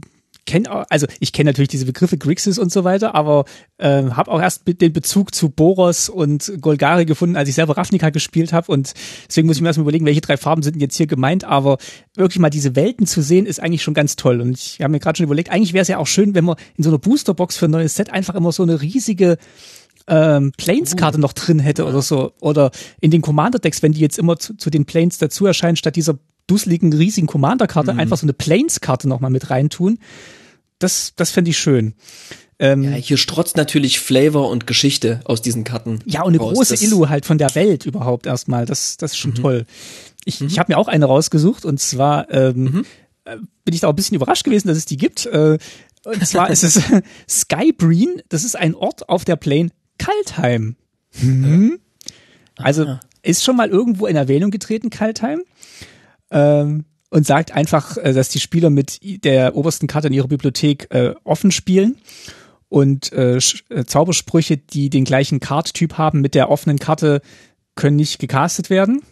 [0.50, 3.44] kenne also ich kenne natürlich diese Begriffe Grixis und so weiter, aber
[3.78, 8.10] äh, habe auch erst den Bezug zu Boros und Golgari gefunden, als ich selber Ravnica
[8.10, 8.92] gespielt habe und
[9.28, 11.78] deswegen muss ich mir erstmal überlegen, welche drei Farben sind jetzt hier gemeint, aber
[12.16, 14.98] wirklich mal diese Welten zu sehen, ist eigentlich schon ganz toll und ich habe mir
[14.98, 17.56] gerade schon überlegt, eigentlich wäre es ja auch schön, wenn man in so einer Boosterbox
[17.56, 19.38] für ein neues Set einfach immer so eine riesige
[20.08, 21.20] ähm, Planes-Karte uh.
[21.20, 22.32] noch drin hätte oder so.
[22.40, 25.94] Oder in den Commander-Decks, wenn die jetzt immer zu, zu den Planes dazu erscheinen, statt
[25.94, 28.00] dieser dusseligen, riesigen Commander-Karte, mhm.
[28.00, 29.98] einfach so eine Planes-Karte nochmal mit reintun
[30.80, 31.94] das, das fände ich schön.
[32.58, 36.00] Ähm, ja, hier strotzt natürlich Flavor und Geschichte aus diesen Karten.
[36.04, 36.54] Ja, und eine raus.
[36.54, 38.66] große das Illu halt von der Welt überhaupt erstmal.
[38.66, 39.36] Das, das ist schon mhm.
[39.36, 39.66] toll.
[40.26, 40.48] Ich, mhm.
[40.48, 42.86] ich habe mir auch eine rausgesucht und zwar ähm, mhm.
[43.24, 45.26] Äh, bin ich da auch ein bisschen überrascht gewesen, dass es die gibt.
[45.26, 45.58] Äh,
[46.04, 46.80] und zwar ist es
[47.28, 48.22] Skybreen.
[48.28, 50.76] Das ist ein Ort auf der Plane Kaltheim.
[51.20, 51.78] Mhm.
[52.56, 55.42] Also ist schon mal irgendwo in Erwähnung getreten, Kaltheim.
[56.30, 60.88] Ähm, und sagt einfach, äh, dass die Spieler mit der obersten Karte in ihrer Bibliothek
[60.90, 61.96] äh, offen spielen
[62.68, 67.20] und äh, äh, Zaubersprüche, die den gleichen Karttyp haben mit der offenen Karte,
[67.74, 69.02] können nicht gecastet werden.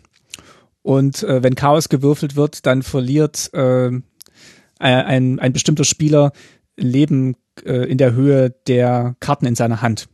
[0.82, 3.90] Und äh, wenn Chaos gewürfelt wird, dann verliert äh,
[4.78, 6.32] ein, ein bestimmter Spieler
[6.76, 10.08] Leben äh, in der Höhe der Karten in seiner Hand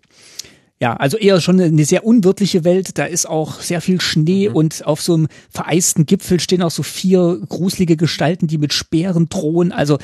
[0.80, 2.98] ja, also eher schon eine sehr unwirtliche Welt.
[2.98, 4.56] Da ist auch sehr viel Schnee mhm.
[4.56, 9.28] und auf so einem vereisten Gipfel stehen auch so vier gruselige Gestalten, die mit Speeren
[9.28, 9.72] drohen.
[9.72, 9.98] Also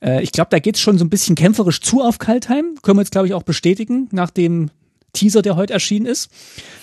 [0.00, 2.76] äh, ich glaube, da geht's schon so ein bisschen kämpferisch zu auf Kaltheim.
[2.82, 4.70] Können wir jetzt, glaube ich, auch bestätigen, nach dem
[5.12, 6.30] Teaser, der heute erschienen ist.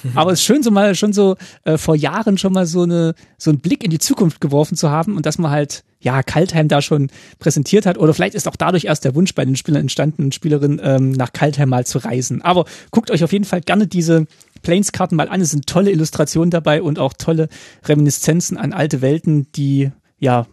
[0.03, 0.17] Mhm.
[0.17, 3.15] Aber es ist schön, so mal schon so äh, vor Jahren schon mal so eine
[3.37, 6.67] so einen Blick in die Zukunft geworfen zu haben und dass man halt ja Kaltheim
[6.67, 7.09] da schon
[7.39, 10.35] präsentiert hat oder vielleicht ist auch dadurch erst der Wunsch bei den Spielern entstanden und
[10.35, 12.41] Spielerinnen ähm, nach Kaltheim mal zu reisen.
[12.41, 14.27] Aber guckt euch auf jeden Fall gerne diese
[14.61, 15.41] Planes-Karten mal an.
[15.41, 17.49] Es sind tolle Illustrationen dabei und auch tolle
[17.85, 20.47] Reminiszenzen an alte Welten, die ja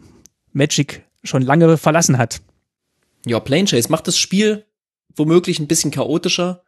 [0.53, 2.41] Magic schon lange verlassen hat.
[3.25, 4.65] Ja, Plane Chase macht das Spiel
[5.15, 6.61] womöglich ein bisschen chaotischer,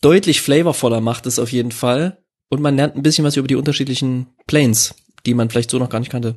[0.00, 2.18] deutlich flavorvoller macht es auf jeden Fall.
[2.48, 4.94] Und man lernt ein bisschen was über die unterschiedlichen Planes,
[5.24, 6.36] die man vielleicht so noch gar nicht kannte.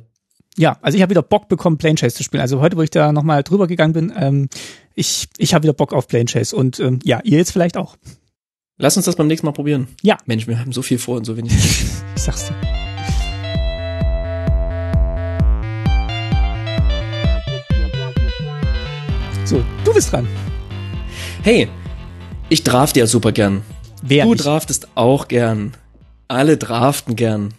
[0.56, 2.40] Ja, also ich habe wieder Bock bekommen, Plane Chase zu spielen.
[2.40, 4.48] Also heute, wo ich da nochmal drüber gegangen bin, ähm,
[4.94, 7.96] ich, ich habe wieder Bock auf Plane Chase und ähm, ja, ihr jetzt vielleicht auch.
[8.78, 9.88] Lass uns das beim nächsten Mal probieren.
[10.02, 10.18] Ja.
[10.26, 11.52] Mensch, wir haben so viel vor und so wenig.
[12.16, 12.54] ich sag's dir.
[19.44, 20.28] So, du bist dran.
[21.42, 21.68] Hey,
[22.48, 23.62] ich drafte ja super gern.
[24.02, 24.44] Wer du nicht?
[24.44, 25.72] draftest auch gern.
[26.28, 27.54] Alle draften gern.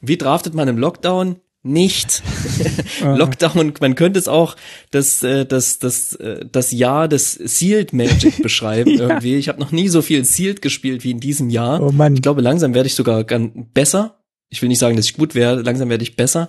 [0.00, 1.36] Wie draftet man im Lockdown?
[1.62, 2.22] Nicht.
[3.00, 4.56] Lockdown, man könnte es auch
[4.90, 9.08] das, äh, das, das, äh, das Jahr des Sealed Magic beschreiben Ja.
[9.08, 9.36] irgendwie.
[9.36, 11.80] Ich habe noch nie so viel Sealed gespielt wie in diesem Jahr.
[11.82, 12.14] Oh Mann.
[12.14, 14.20] Ich glaube, langsam werde ich sogar besser.
[14.50, 16.48] Ich will nicht sagen, dass ich gut wäre, langsam werde ich besser,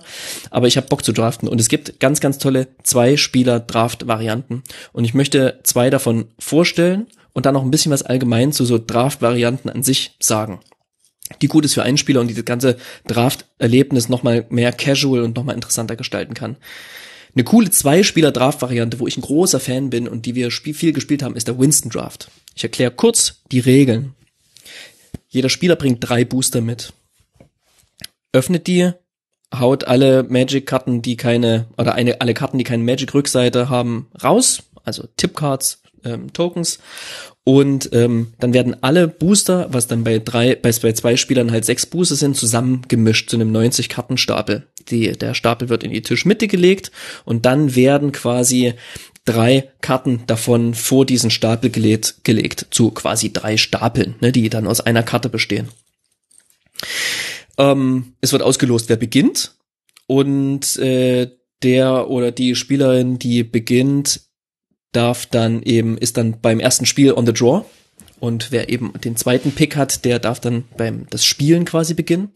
[0.50, 4.62] aber ich habe Bock zu draften und es gibt ganz, ganz tolle Zwei-Spieler-Draft-Varianten
[4.92, 7.06] und ich möchte zwei davon vorstellen
[7.36, 10.60] und dann noch ein bisschen was allgemein zu so Draft-Varianten an sich sagen
[11.42, 12.76] die gut ist für einen Spieler und dieses ganze
[13.06, 16.56] Draft-Erlebnis nochmal mehr casual und nochmal interessanter gestalten kann.
[17.34, 21.36] Eine coole Zwei-Spieler-Draft-Variante, wo ich ein großer Fan bin und die wir viel gespielt haben,
[21.36, 22.30] ist der Winston Draft.
[22.54, 24.14] Ich erkläre kurz die Regeln.
[25.28, 26.94] Jeder Spieler bringt drei Booster mit.
[28.32, 28.92] Öffnet die,
[29.54, 35.06] haut alle Magic-Karten, die keine, oder eine, alle Karten, die keine Magic-Rückseite haben, raus, also
[35.16, 36.78] Tip-Cards, ähm, Tokens.
[37.44, 41.64] Und ähm, dann werden alle Booster, was dann bei drei, bei, bei zwei Spielern halt
[41.64, 44.66] sechs Booster sind, zusammengemischt zu einem 90-Karten-Stapel.
[44.88, 46.90] Die, der Stapel wird in die Tischmitte gelegt
[47.24, 48.74] und dann werden quasi
[49.24, 54.66] drei Karten davon vor diesen Stapel gelegt, gelegt zu quasi drei Stapeln, ne, die dann
[54.66, 55.68] aus einer Karte bestehen.
[57.58, 59.54] Ähm, es wird ausgelost, wer beginnt
[60.06, 61.30] und äh,
[61.62, 64.20] der oder die Spielerin, die beginnt,
[64.92, 67.64] darf dann eben, ist dann beim ersten Spiel on the draw.
[68.18, 72.30] Und wer eben den zweiten Pick hat, der darf dann beim das Spielen quasi beginnen.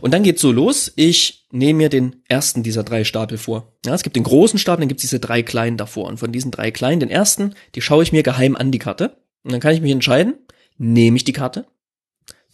[0.00, 0.92] Und dann geht's so los.
[0.94, 3.72] Ich nehme mir den ersten dieser drei Stapel vor.
[3.84, 6.06] Ja, es gibt den großen Stapel, dann gibt's diese drei kleinen davor.
[6.06, 9.16] Und von diesen drei kleinen, den ersten, die schaue ich mir geheim an die Karte.
[9.42, 10.34] Und dann kann ich mich entscheiden,
[10.78, 11.66] nehme ich die Karte,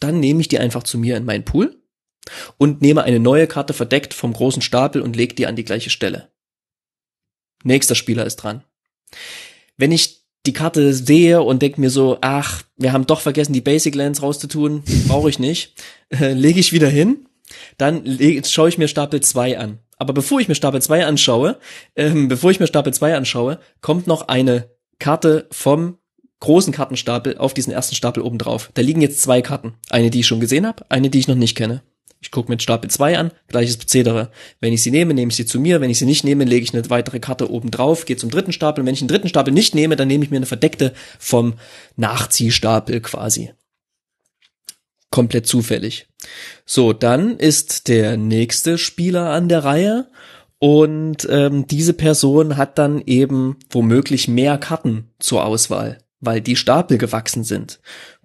[0.00, 1.80] dann nehme ich die einfach zu mir in meinen Pool
[2.58, 5.90] und nehme eine neue Karte verdeckt vom großen Stapel und lege die an die gleiche
[5.90, 6.30] Stelle.
[7.62, 8.64] Nächster Spieler ist dran.
[9.76, 13.60] Wenn ich die Karte sehe und denke mir so, ach, wir haben doch vergessen, die
[13.60, 15.74] Basic Lands rauszutun, brauche ich nicht,
[16.10, 17.26] äh, lege ich wieder hin,
[17.78, 19.78] dann schaue ich mir Stapel 2 an.
[19.98, 21.58] Aber bevor ich mir Stapel 2 anschaue,
[21.94, 25.98] ähm, bevor ich mir Stapel 2 anschaue, kommt noch eine Karte vom
[26.40, 28.70] großen Kartenstapel auf diesen ersten Stapel oben drauf.
[28.72, 29.74] Da liegen jetzt zwei Karten.
[29.90, 31.82] Eine, die ich schon gesehen habe, eine, die ich noch nicht kenne.
[32.22, 34.30] Ich gucke mir Stapel 2 an, gleiches Prozedere.
[34.60, 35.80] Wenn ich sie nehme, nehme ich sie zu mir.
[35.80, 38.52] Wenn ich sie nicht nehme, lege ich eine weitere Karte oben drauf, gehe zum dritten
[38.52, 38.84] Stapel.
[38.84, 41.54] Wenn ich den dritten Stapel nicht nehme, dann nehme ich mir eine verdeckte vom
[41.96, 43.52] Nachziehstapel quasi.
[45.10, 46.08] Komplett zufällig.
[46.66, 50.08] So, dann ist der nächste Spieler an der Reihe
[50.58, 56.98] und ähm, diese Person hat dann eben womöglich mehr Karten zur Auswahl, weil die Stapel
[56.98, 57.80] gewachsen sind.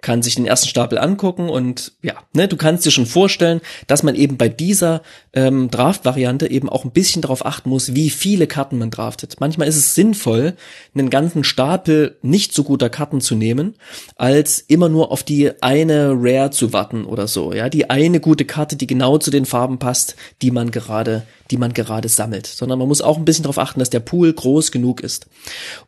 [0.06, 4.04] Kann sich den ersten Stapel angucken und ja, ne, du kannst dir schon vorstellen, dass
[4.04, 5.02] man eben bei dieser
[5.34, 9.38] ähm, Draft-Variante eben auch ein bisschen darauf achten muss, wie viele Karten man draftet.
[9.40, 10.54] Manchmal ist es sinnvoll,
[10.94, 13.78] einen ganzen Stapel nicht so guter Karten zu nehmen,
[14.16, 17.52] als immer nur auf die eine Rare zu warten oder so.
[17.52, 21.58] Ja, die eine gute Karte, die genau zu den Farben passt, die man gerade, die
[21.58, 22.46] man gerade sammelt.
[22.46, 25.26] Sondern man muss auch ein bisschen darauf achten, dass der Pool groß genug ist.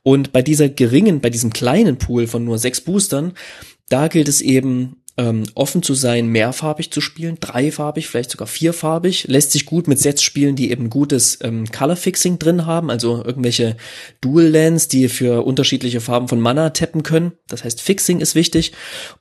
[0.01, 3.33] Und bei dieser geringen, bei diesem kleinen Pool von nur sechs Boostern,
[3.89, 9.27] da gilt es eben ähm, offen zu sein, mehrfarbig zu spielen, dreifarbig, vielleicht sogar vierfarbig.
[9.27, 13.23] Lässt sich gut mit Sets spielen, die eben gutes ähm, Color Fixing drin haben, also
[13.25, 13.77] irgendwelche
[14.21, 17.31] Dual Lands, die für unterschiedliche Farben von Mana tappen können.
[17.47, 18.73] Das heißt, Fixing ist wichtig.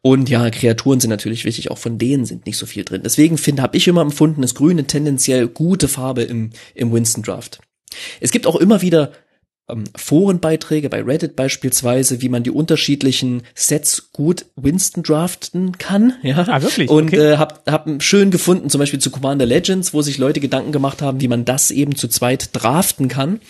[0.03, 3.03] Und ja, Kreaturen sind natürlich wichtig, auch von denen sind nicht so viel drin.
[3.03, 7.23] Deswegen finde, habe ich immer empfunden, ist Grün eine tendenziell gute Farbe im, im Winston
[7.23, 7.61] Draft.
[8.21, 9.13] Es gibt auch immer wieder
[9.69, 16.15] ähm, Forenbeiträge bei Reddit beispielsweise, wie man die unterschiedlichen Sets gut Winston draften kann.
[16.23, 16.89] Ja, Ah, wirklich?
[16.91, 17.33] Und Okay.
[17.33, 21.03] äh, hab, hab schön gefunden, zum Beispiel zu Commander Legends, wo sich Leute Gedanken gemacht
[21.03, 23.41] haben, wie man das eben zu zweit draften kann.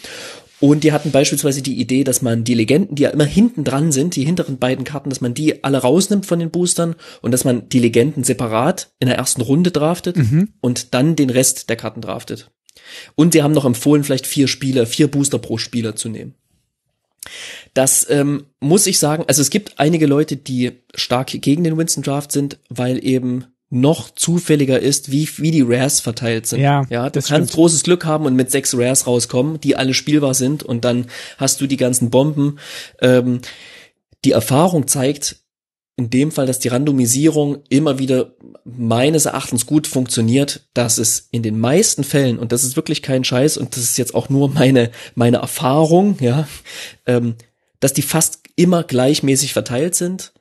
[0.58, 3.92] Und die hatten beispielsweise die Idee, dass man die Legenden, die ja immer hinten dran
[3.92, 7.44] sind, die hinteren beiden Karten, dass man die alle rausnimmt von den Boostern und dass
[7.44, 10.16] man die Legenden separat in der ersten Runde draftet
[10.62, 12.50] und dann den Rest der Karten draftet.
[13.14, 16.34] Und sie haben noch empfohlen, vielleicht vier Spieler, vier Booster pro Spieler zu nehmen.
[17.74, 22.02] Das ähm, muss ich sagen, also es gibt einige Leute, die stark gegen den Winston
[22.02, 26.60] Draft sind, weil eben noch zufälliger ist, wie, wie die Rares verteilt sind.
[26.60, 27.56] Ja, ja du das kannst stimmt.
[27.56, 31.06] großes Glück haben und mit sechs Rares rauskommen, die alle spielbar sind und dann
[31.36, 32.58] hast du die ganzen Bomben.
[33.00, 33.40] Ähm,
[34.24, 35.36] die Erfahrung zeigt
[35.96, 38.34] in dem Fall, dass die Randomisierung immer wieder
[38.64, 43.24] meines Erachtens gut funktioniert, dass es in den meisten Fällen, und das ist wirklich kein
[43.24, 46.46] Scheiß, und das ist jetzt auch nur meine, meine Erfahrung, ja,
[47.06, 47.36] ähm,
[47.80, 50.32] dass die fast immer gleichmäßig verteilt sind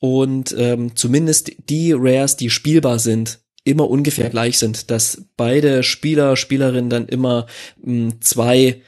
[0.00, 6.36] und ähm, zumindest die Rares, die spielbar sind, immer ungefähr gleich sind, dass beide Spieler,
[6.36, 7.46] Spielerinnen dann immer
[7.82, 8.80] mh, zwei,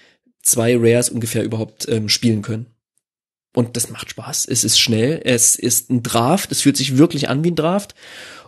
[0.43, 2.67] zwei Rares ungefähr überhaupt ähm, spielen können.
[3.55, 4.47] Und das macht Spaß.
[4.47, 7.95] Es ist schnell, es ist ein Draft, es fühlt sich wirklich an wie ein Draft.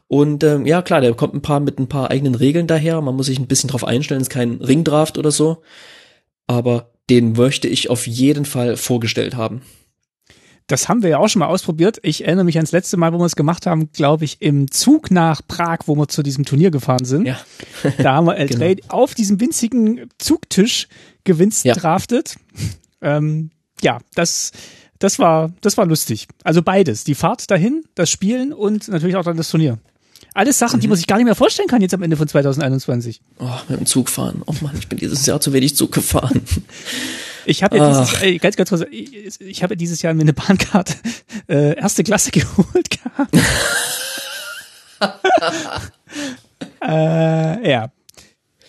[0.08, 3.00] Und ähm, ja, klar, der kommt ein paar mit ein paar eigenen Regeln daher.
[3.00, 5.62] Man muss sich ein bisschen drauf einstellen, es ist kein Ringdraft oder so.
[6.46, 9.62] Aber den möchte ich auf jeden Fall vorgestellt haben.
[10.68, 12.00] Das haben wir ja auch schon mal ausprobiert.
[12.02, 15.12] Ich erinnere mich ans letzte Mal, wo wir es gemacht haben, glaube ich, im Zug
[15.12, 17.26] nach Prag, wo wir zu diesem Turnier gefahren sind.
[17.26, 17.38] Ja.
[17.98, 18.74] da haben wir El genau.
[18.88, 20.88] auf diesem winzigen Zugtisch
[21.22, 21.74] gewinst ja.
[21.74, 22.36] draftet.
[23.00, 23.50] Ähm,
[23.80, 24.50] ja, das,
[24.98, 26.28] das war, das war lustig.
[26.44, 27.04] Also beides.
[27.04, 29.78] Die Fahrt dahin, das Spielen und natürlich auch dann das Turnier.
[30.34, 30.80] Alles Sachen, mhm.
[30.82, 33.20] die man sich gar nicht mehr vorstellen kann jetzt am Ende von 2021.
[33.38, 34.42] Oh, mit dem Zug fahren.
[34.46, 36.42] Oh Mann, ich bin dieses Jahr zu wenig Zug gefahren.
[37.46, 40.32] Ich habe ja dieses, äh, ganz, ganz kurz, ich, ich habe dieses Jahr mir eine
[40.32, 40.94] Bahnkarte
[41.48, 43.36] äh, erste Klasse geholt gehabt.
[46.82, 47.90] äh, ja.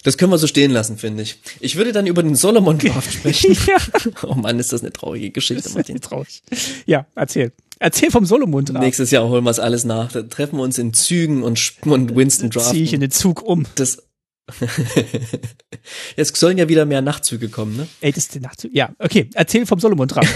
[0.08, 1.38] Das können wir so stehen lassen, finde ich.
[1.60, 3.58] Ich würde dann über den Solomon Draft sprechen.
[3.68, 3.76] ja.
[4.24, 6.00] Oh Mann, ist das eine traurige Geschichte, Martin.
[6.02, 6.44] Traurig.
[6.86, 7.52] Ja, erzähl.
[7.78, 8.80] Erzähl vom Solomon Draft.
[8.80, 10.14] Nächstes Jahr holen wir es alles nach.
[10.14, 12.70] Da treffen wir uns in Zügen und, und Winston Draft.
[12.70, 13.66] Zieh ich in den Zug um.
[13.76, 13.98] Das
[16.16, 17.86] Jetzt sollen ja wieder mehr Nachtzüge kommen, ne?
[18.00, 18.72] Ey, das ist der Nachtzug.
[18.74, 19.30] Ja, okay.
[19.34, 20.34] Erzähl vom Solomon Draft.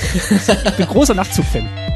[0.66, 1.91] ich bin großer Nachtzug-Fan.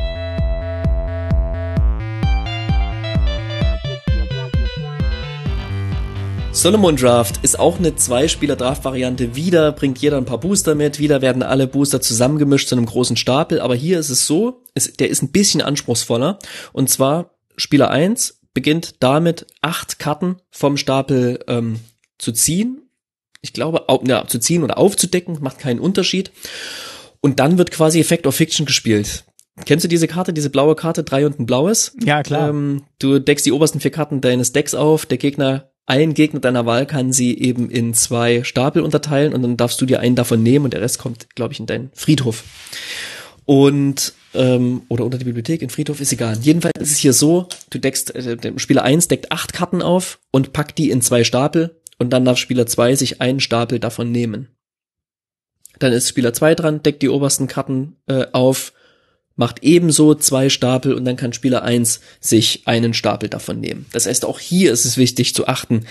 [6.65, 9.35] Solomon Draft ist auch eine Zwei-Spieler-Draft-Variante.
[9.35, 13.17] Wieder bringt jeder ein paar Booster mit, wieder werden alle Booster zusammengemischt zu einem großen
[13.17, 13.61] Stapel.
[13.61, 16.39] Aber hier ist es so, ist, der ist ein bisschen anspruchsvoller.
[16.73, 21.81] Und zwar Spieler 1 beginnt damit, acht Karten vom Stapel ähm,
[22.17, 22.89] zu ziehen.
[23.41, 26.31] Ich glaube, au, ja, zu ziehen oder aufzudecken, macht keinen Unterschied.
[27.21, 29.25] Und dann wird quasi Effect of Fiction gespielt.
[29.65, 31.95] Kennst du diese Karte, diese blaue Karte, drei und ein blaues?
[32.03, 32.49] Ja, klar.
[32.49, 36.65] Ähm, du deckst die obersten vier Karten deines Decks auf, der Gegner ein Gegner deiner
[36.65, 40.41] Wahl kann sie eben in zwei Stapel unterteilen und dann darfst du dir einen davon
[40.41, 42.43] nehmen und der Rest kommt, glaube ich, in deinen Friedhof.
[43.45, 46.37] Und ähm, oder unter die Bibliothek, in Friedhof, ist egal.
[46.41, 50.53] Jedenfalls ist es hier so, du deckst, äh, Spieler eins deckt acht Karten auf und
[50.53, 54.49] packt die in zwei Stapel und dann darf Spieler zwei sich einen Stapel davon nehmen.
[55.79, 58.73] Dann ist Spieler zwei dran, deckt die obersten Karten äh, auf
[59.35, 63.85] macht ebenso zwei Stapel und dann kann Spieler eins sich einen Stapel davon nehmen.
[63.91, 65.85] Das heißt, auch hier ist es wichtig zu achten,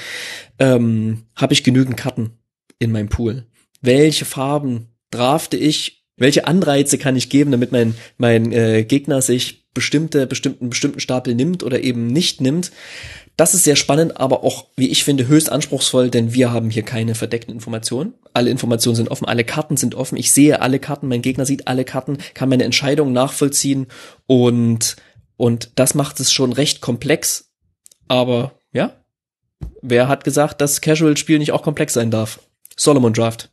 [0.59, 2.33] ähm, habe ich genügend Karten
[2.79, 3.45] in meinem Pool?
[3.81, 6.05] Welche Farben drafte ich?
[6.17, 11.35] Welche Anreize kann ich geben, damit mein, mein äh, Gegner sich bestimmte, bestimmten, bestimmten Stapel
[11.35, 12.71] nimmt oder eben nicht nimmt?
[13.37, 16.85] Das ist sehr spannend, aber auch, wie ich finde, höchst anspruchsvoll, denn wir haben hier
[16.85, 18.15] keine verdeckten Informationen.
[18.33, 20.17] Alle Informationen sind offen, alle Karten sind offen.
[20.17, 23.89] Ich sehe alle Karten, mein Gegner sieht alle Karten, kann meine Entscheidung nachvollziehen
[24.27, 24.97] und,
[25.37, 27.51] und das macht es schon recht komplex.
[28.07, 28.93] Aber ja,
[29.83, 32.41] wer hat gesagt, dass Casual-Spiel nicht auch komplex sein darf?
[32.77, 33.51] Solomon Draft.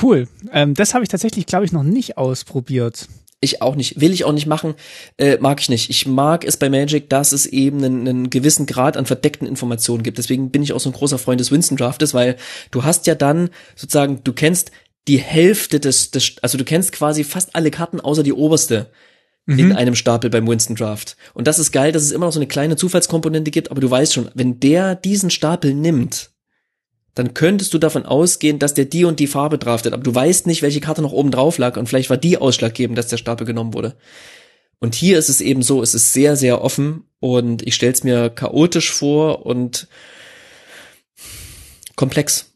[0.00, 0.28] Cool.
[0.52, 3.08] Ähm, das habe ich tatsächlich, glaube ich, noch nicht ausprobiert.
[3.40, 4.74] Ich auch nicht, will ich auch nicht machen,
[5.18, 5.90] äh, mag ich nicht.
[5.90, 10.02] Ich mag es bei Magic, dass es eben einen, einen gewissen Grad an verdeckten Informationen
[10.02, 10.16] gibt.
[10.16, 12.36] Deswegen bin ich auch so ein großer Freund des Winston Draftes, weil
[12.70, 14.70] du hast ja dann sozusagen, du kennst
[15.06, 18.90] die Hälfte des, des also du kennst quasi fast alle Karten außer die oberste
[19.46, 19.58] mhm.
[19.58, 21.16] in einem Stapel beim Winston Draft.
[21.34, 23.90] Und das ist geil, dass es immer noch so eine kleine Zufallskomponente gibt, aber du
[23.90, 26.30] weißt schon, wenn der diesen Stapel nimmt,
[27.16, 30.46] dann könntest du davon ausgehen, dass der die und die Farbe draftet, aber du weißt
[30.46, 33.46] nicht, welche Karte noch oben drauf lag und vielleicht war die ausschlaggebend, dass der Stapel
[33.46, 33.96] genommen wurde.
[34.78, 38.28] Und hier ist es eben so, es ist sehr, sehr offen und ich stell's mir
[38.28, 39.88] chaotisch vor und
[41.96, 42.52] komplex.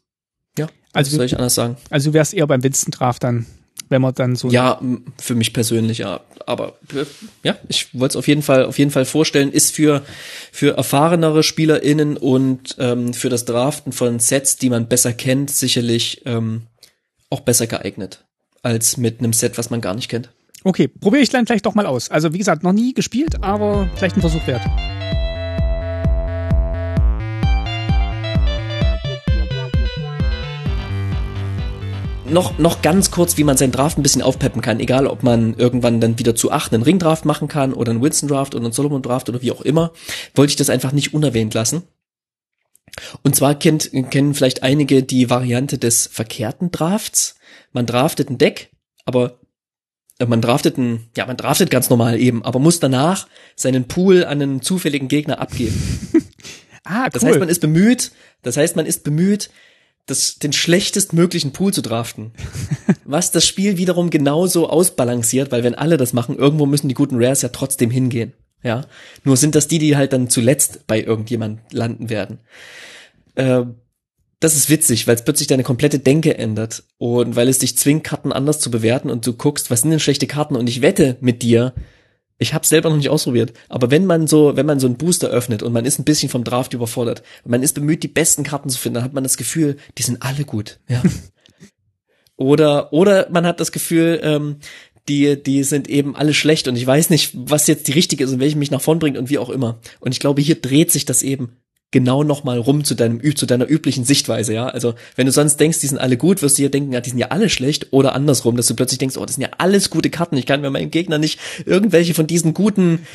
[0.59, 1.77] Ja, also soll ich anders sagen.
[1.89, 3.47] Also du wärst eher beim Winston Draft dann
[3.89, 4.49] wenn man dann so.
[4.49, 4.79] Ja,
[5.19, 6.21] für mich persönlich, ja.
[6.45, 6.77] Aber
[7.43, 10.01] ja, ich wollte es auf jeden Fall, auf jeden Fall vorstellen, ist für,
[10.51, 16.23] für erfahrenere SpielerInnen und ähm, für das Draften von Sets, die man besser kennt, sicherlich
[16.25, 16.63] ähm,
[17.29, 18.25] auch besser geeignet
[18.63, 20.29] als mit einem Set, was man gar nicht kennt.
[20.63, 22.11] Okay, probiere ich dann vielleicht doch mal aus.
[22.11, 24.61] Also wie gesagt, noch nie gespielt, aber vielleicht ein Versuch wert.
[32.31, 35.55] Noch, noch ganz kurz, wie man seinen Draft ein bisschen aufpeppen kann, egal ob man
[35.55, 38.73] irgendwann dann wieder zu acht einen Ringdraft machen kann oder einen Winston Draft oder einen
[38.73, 39.91] Solomon Draft oder wie auch immer,
[40.35, 41.83] wollte ich das einfach nicht unerwähnt lassen.
[43.23, 47.35] Und zwar kennt, kennen vielleicht einige die Variante des verkehrten Drafts.
[47.71, 48.71] Man draftet ein Deck,
[49.05, 49.39] aber
[50.19, 54.25] äh, man draftet ein, ja, man draftet ganz normal eben, aber muss danach seinen Pool
[54.25, 55.81] an einen zufälligen Gegner abgeben.
[56.83, 57.09] ah, cool.
[57.13, 58.11] Das heißt, man ist bemüht,
[58.41, 59.49] das heißt, man ist bemüht,
[60.11, 62.31] das, den schlechtestmöglichen Pool zu draften.
[63.05, 67.15] Was das Spiel wiederum genauso ausbalanciert, weil wenn alle das machen, irgendwo müssen die guten
[67.21, 68.33] Rares ja trotzdem hingehen.
[68.63, 68.85] Ja.
[69.23, 72.39] Nur sind das die, die halt dann zuletzt bei irgendjemand landen werden.
[73.35, 73.63] Äh,
[74.39, 78.03] das ist witzig, weil es plötzlich deine komplette Denke ändert und weil es dich zwingt,
[78.03, 81.17] Karten anders zu bewerten und du guckst, was sind denn schlechte Karten und ich wette
[81.21, 81.73] mit dir,
[82.41, 85.29] ich habe selber noch nicht ausprobiert, aber wenn man so, wenn man so einen Booster
[85.29, 88.67] öffnet und man ist ein bisschen vom Draft überfordert, man ist bemüht, die besten Karten
[88.69, 90.79] zu finden, dann hat man das Gefühl, die sind alle gut.
[90.89, 91.03] Ja.
[92.37, 94.55] oder oder man hat das Gefühl, ähm,
[95.07, 98.31] die die sind eben alle schlecht und ich weiß nicht, was jetzt die richtige ist
[98.31, 99.79] und welche mich nach vorn bringt und wie auch immer.
[99.99, 101.57] Und ich glaube, hier dreht sich das eben
[101.91, 104.67] genau nochmal rum zu deinem, zu deiner üblichen Sichtweise, ja.
[104.67, 107.09] Also, wenn du sonst denkst, die sind alle gut, wirst du hier denken, ja, die
[107.09, 109.89] sind ja alle schlecht oder andersrum, dass du plötzlich denkst, oh, das sind ja alles
[109.89, 110.37] gute Karten.
[110.37, 113.05] Ich kann mir meinem Gegner nicht irgendwelche von diesen guten,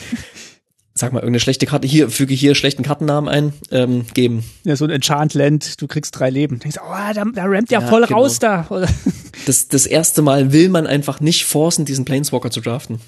[0.94, 4.44] sag mal, irgendeine schlechte Karte hier, füge hier schlechten Kartennamen ein, ähm, geben.
[4.64, 6.58] Ja, so ein Enchantland, du kriegst drei Leben.
[6.58, 8.20] Denkst, oh, da, da rammt ja, ja voll genau.
[8.20, 8.68] raus da.
[9.46, 13.00] das, das erste Mal will man einfach nicht forcen, diesen Planeswalker zu draften.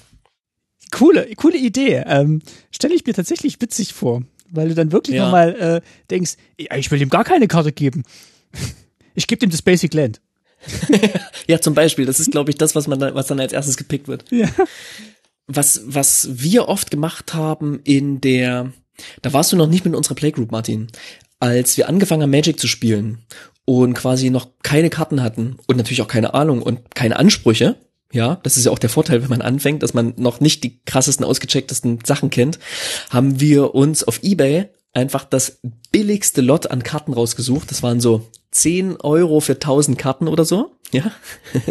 [0.91, 2.03] Coole, coole Idee.
[2.07, 2.41] Ähm,
[2.71, 5.25] Stelle ich mir tatsächlich witzig vor weil du dann wirklich ja.
[5.25, 8.03] nochmal äh, denkst, ich will ihm gar keine Karte geben.
[9.15, 10.21] Ich gebe ihm das Basic Land.
[11.47, 12.05] ja, zum Beispiel.
[12.05, 14.23] Das ist, glaube ich, das, was man dann, was dann als erstes gepickt wird.
[14.31, 14.47] Ja.
[15.47, 18.71] Was, was wir oft gemacht haben in der,
[19.21, 20.87] da warst du noch nicht mit unserer Playgroup, Martin,
[21.39, 23.25] als wir angefangen haben, Magic zu spielen
[23.65, 27.75] und quasi noch keine Karten hatten und natürlich auch keine Ahnung und keine Ansprüche,
[28.11, 30.81] ja, das ist ja auch der Vorteil, wenn man anfängt, dass man noch nicht die
[30.83, 32.59] krassesten, ausgechecktesten Sachen kennt,
[33.09, 35.59] haben wir uns auf Ebay einfach das
[35.91, 37.69] billigste Lot an Karten rausgesucht.
[37.69, 41.11] Das waren so 10 Euro für 1000 Karten oder so, ja.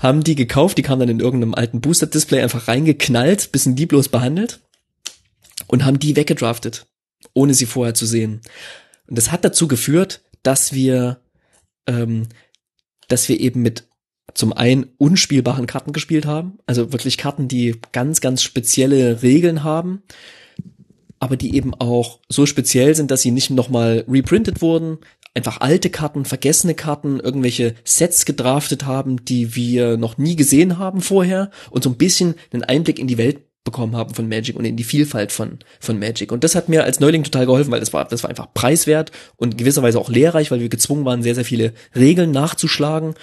[0.00, 4.60] haben die gekauft, die kamen dann in irgendeinem alten Booster-Display einfach reingeknallt, bisschen lieblos behandelt
[5.68, 6.86] und haben die weggedraftet,
[7.34, 8.40] ohne sie vorher zu sehen.
[9.06, 11.20] Und das hat dazu geführt, dass wir,
[11.86, 12.28] ähm,
[13.06, 13.84] dass wir eben mit
[14.34, 20.02] zum einen unspielbaren Karten gespielt haben, also wirklich Karten, die ganz, ganz spezielle Regeln haben,
[21.18, 24.98] aber die eben auch so speziell sind, dass sie nicht nochmal reprintet wurden,
[25.34, 31.00] einfach alte Karten, vergessene Karten, irgendwelche Sets gedraftet haben, die wir noch nie gesehen haben
[31.00, 34.64] vorher und so ein bisschen einen Einblick in die Welt bekommen haben von Magic und
[34.64, 36.32] in die Vielfalt von, von Magic.
[36.32, 39.12] Und das hat mir als Neuling total geholfen, weil das war, das war einfach preiswert
[39.36, 43.14] und gewisserweise auch lehrreich, weil wir gezwungen waren, sehr, sehr viele Regeln nachzuschlagen.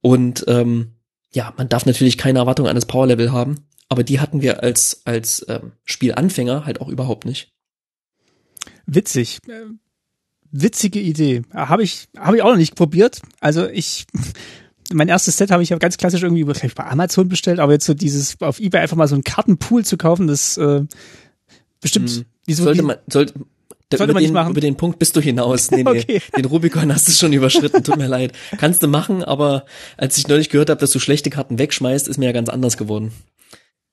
[0.00, 0.94] Und ähm,
[1.32, 5.02] ja, man darf natürlich keine Erwartung an das Powerlevel haben, aber die hatten wir als,
[5.04, 7.52] als ähm, Spielanfänger halt auch überhaupt nicht.
[8.86, 9.38] Witzig.
[9.48, 9.66] Äh,
[10.50, 11.42] witzige Idee.
[11.54, 13.22] Habe ich, habe ich auch noch nicht probiert.
[13.40, 14.06] Also ich
[14.92, 17.94] mein erstes Set habe ich ja ganz klassisch irgendwie bei Amazon bestellt, aber jetzt so
[17.94, 20.82] dieses auf eBay einfach mal so einen Kartenpool zu kaufen, das äh,
[21.80, 22.24] bestimmt hm.
[22.46, 23.34] wieso sollte man sollte
[23.90, 25.70] da, über, den, über den Punkt bist du hinaus.
[25.70, 26.20] Nee, nee, okay.
[26.36, 28.32] Den Rubikon hast du schon überschritten, tut mir leid.
[28.58, 29.64] Kannst du machen, aber
[29.96, 32.76] als ich neulich gehört habe, dass du schlechte Karten wegschmeißt, ist mir ja ganz anders
[32.76, 33.12] geworden.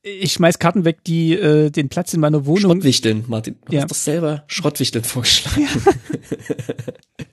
[0.08, 2.74] Ich schmeiß Karten weg, die äh, den Platz in meiner Wohnung.
[2.74, 3.56] Schrottwichteln, Martin.
[3.66, 3.82] Du ja.
[3.82, 5.64] hast doch selber Schrottwichteln vorgeschlagen.
[5.64, 7.24] Ja.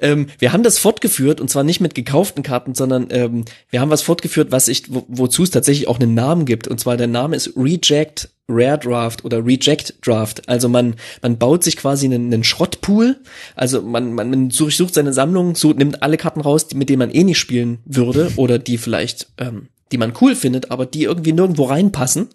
[0.00, 3.88] ähm, wir haben das fortgeführt und zwar nicht mit gekauften Karten, sondern ähm, wir haben
[3.88, 6.68] was fortgeführt, was ich, wo, wozu es tatsächlich auch einen Namen gibt.
[6.68, 10.46] Und zwar der Name ist Reject Rare Draft oder Reject Draft.
[10.46, 13.16] Also man, man baut sich quasi einen, einen Schrottpool.
[13.56, 17.10] Also man, man, man sucht seine Sammlung, so nimmt alle Karten raus, mit denen man
[17.10, 21.32] eh nicht spielen würde oder die vielleicht, ähm, die man cool findet, aber die irgendwie
[21.32, 22.28] nirgendwo reinpassen.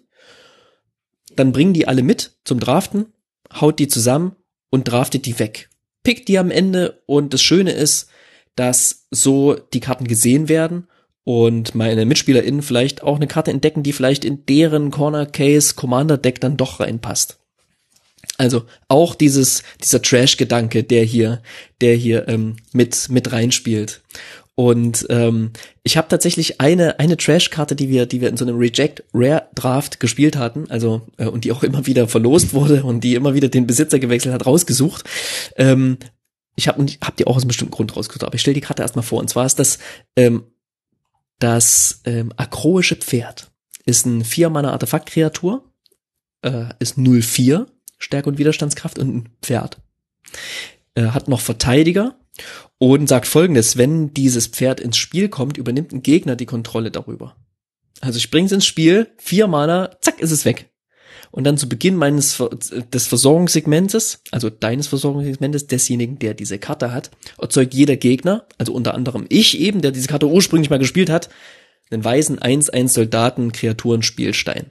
[1.36, 3.12] Dann bringen die alle mit zum Draften,
[3.52, 4.34] haut die zusammen
[4.70, 5.70] und draftet die weg
[6.02, 8.08] pickt die am Ende und das Schöne ist,
[8.56, 10.86] dass so die Karten gesehen werden
[11.24, 16.18] und meine MitspielerInnen vielleicht auch eine Karte entdecken, die vielleicht in deren Corner Case Commander
[16.18, 17.38] Deck dann doch reinpasst.
[18.36, 21.42] Also auch dieses dieser Trash Gedanke, der hier
[21.80, 24.02] der hier ähm, mit mit reinspielt.
[24.60, 25.52] Und ähm,
[25.84, 29.48] ich habe tatsächlich eine eine Trash-Karte, die wir die wir in so einem Reject Rare
[29.54, 33.32] Draft gespielt hatten, also äh, und die auch immer wieder verlost wurde und die immer
[33.32, 35.04] wieder den Besitzer gewechselt hat, rausgesucht.
[35.56, 35.96] Ähm,
[36.56, 38.82] ich habe hab die auch aus einem bestimmten Grund rausgesucht, aber ich stelle die Karte
[38.82, 39.20] erstmal vor.
[39.20, 39.78] Und zwar ist das
[40.14, 40.44] ähm,
[41.38, 43.50] das ähm, akroische Pferd.
[43.86, 45.72] Ist ein vier Mana Artefakt-Kreatur,
[46.42, 49.78] äh, ist 04 Stärke und Widerstandskraft und ein Pferd.
[50.96, 52.14] Äh, hat noch Verteidiger
[52.80, 57.36] und sagt folgendes, wenn dieses Pferd ins Spiel kommt, übernimmt ein Gegner die Kontrolle darüber.
[58.00, 60.70] Also ich bring's ins Spiel, vier Mana, zack, ist es weg.
[61.30, 62.42] Und dann zu Beginn meines
[62.92, 68.94] des Versorgungssegmentes, also deines Versorgungssegmentes, desjenigen, der diese Karte hat, erzeugt jeder Gegner, also unter
[68.94, 71.28] anderem ich eben, der diese Karte ursprünglich mal gespielt hat,
[71.90, 74.70] einen weißen 1-1 Soldaten Kreaturen Spielstein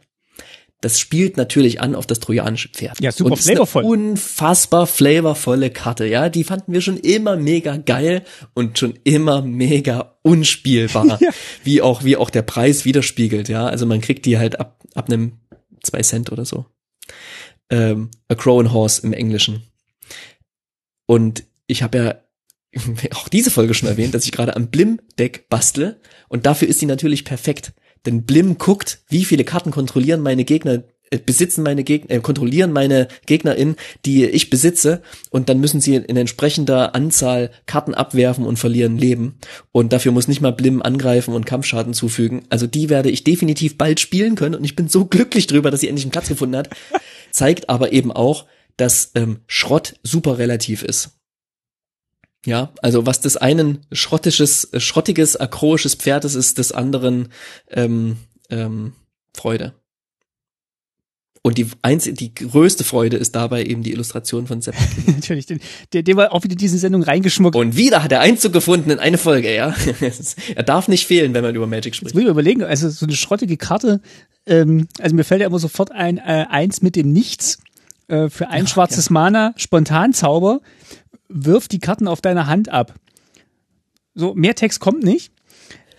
[0.81, 3.01] das spielt natürlich an auf das trojanische Pferd.
[3.01, 3.83] Ja, super und flavorvoll.
[3.83, 6.29] unfassbar flavorvolle Karte, ja.
[6.29, 8.23] Die fanden wir schon immer mega geil
[8.53, 11.19] und schon immer mega unspielbar.
[11.21, 11.29] ja.
[11.63, 13.65] Wie auch, wie auch der Preis widerspiegelt, ja.
[13.67, 15.33] Also man kriegt die halt ab, ab einem
[15.83, 16.65] zwei Cent oder so.
[17.69, 19.63] Ähm, a Crow and Horse im Englischen.
[21.05, 22.15] Und ich habe ja
[23.15, 25.99] auch diese Folge schon erwähnt, dass ich gerade am Blim-Deck bastle
[26.29, 27.73] und dafür ist sie natürlich perfekt.
[28.05, 32.71] Denn Blim guckt, wie viele Karten kontrollieren meine Gegner, äh, besitzen meine Gegner, äh, kontrollieren
[32.71, 33.75] meine GegnerInnen,
[34.05, 39.39] die ich besitze und dann müssen sie in entsprechender Anzahl Karten abwerfen und verlieren Leben.
[39.71, 42.43] Und dafür muss nicht mal Blim angreifen und Kampfschaden zufügen.
[42.49, 45.81] Also die werde ich definitiv bald spielen können und ich bin so glücklich drüber, dass
[45.81, 46.69] sie endlich einen Platz gefunden hat.
[47.31, 48.45] Zeigt aber eben auch,
[48.77, 51.18] dass ähm, Schrott super relativ ist.
[52.45, 57.29] Ja, also was des einen schrottisches, schrottiges, akroisches Pferdes ist, des anderen
[57.69, 58.17] ähm,
[58.49, 58.93] ähm,
[59.35, 59.73] Freude.
[61.41, 64.75] Und die einzige, die größte Freude ist dabei eben die Illustration von Sepp.
[65.05, 65.59] Natürlich, den,
[65.93, 67.55] der, der war auch wieder diese Sendung reingeschmuckt.
[67.55, 69.73] Und wieder hat er Einzug gefunden in eine Folge, ja.
[70.55, 72.09] er darf nicht fehlen, wenn man über Magic spricht.
[72.09, 74.01] Jetzt muss ich überlegen, also so eine schrottige Karte,
[74.45, 77.59] ähm, also mir fällt ja immer sofort ein, äh, eins mit dem Nichts,
[78.09, 79.13] äh, für ein ja, schwarzes ja.
[79.13, 80.59] Mana, Spontanzauber,
[81.29, 82.95] wirf die Karten auf deine Hand ab.
[84.15, 85.31] So, mehr Text kommt nicht.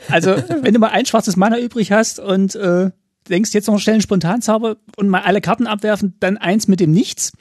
[0.09, 2.91] Also, wenn du mal ein schwarzes Mana übrig hast und äh,
[3.29, 6.91] denkst, jetzt noch schnell einen Spontanzauber und mal alle Karten abwerfen, dann eins mit dem
[6.91, 7.33] Nichts.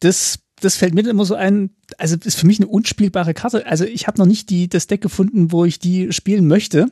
[0.00, 3.66] Das, das fällt mir immer so ein, also ist für mich eine unspielbare Karte.
[3.66, 6.88] Also ich habe noch nicht die, das Deck gefunden, wo ich die spielen möchte.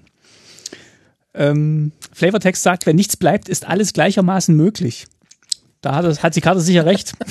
[1.35, 5.07] Ähm, Flavortext sagt, wenn nichts bleibt, ist alles gleichermaßen möglich.
[5.81, 7.13] Da hat, hat die Karte sicher recht.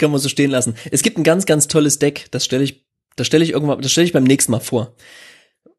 [0.00, 0.74] das kann man so stehen lassen.
[0.90, 2.86] Es gibt ein ganz, ganz tolles Deck, das stelle ich,
[3.16, 4.94] das stelle ich irgendwann, das stelle ich beim nächsten Mal vor.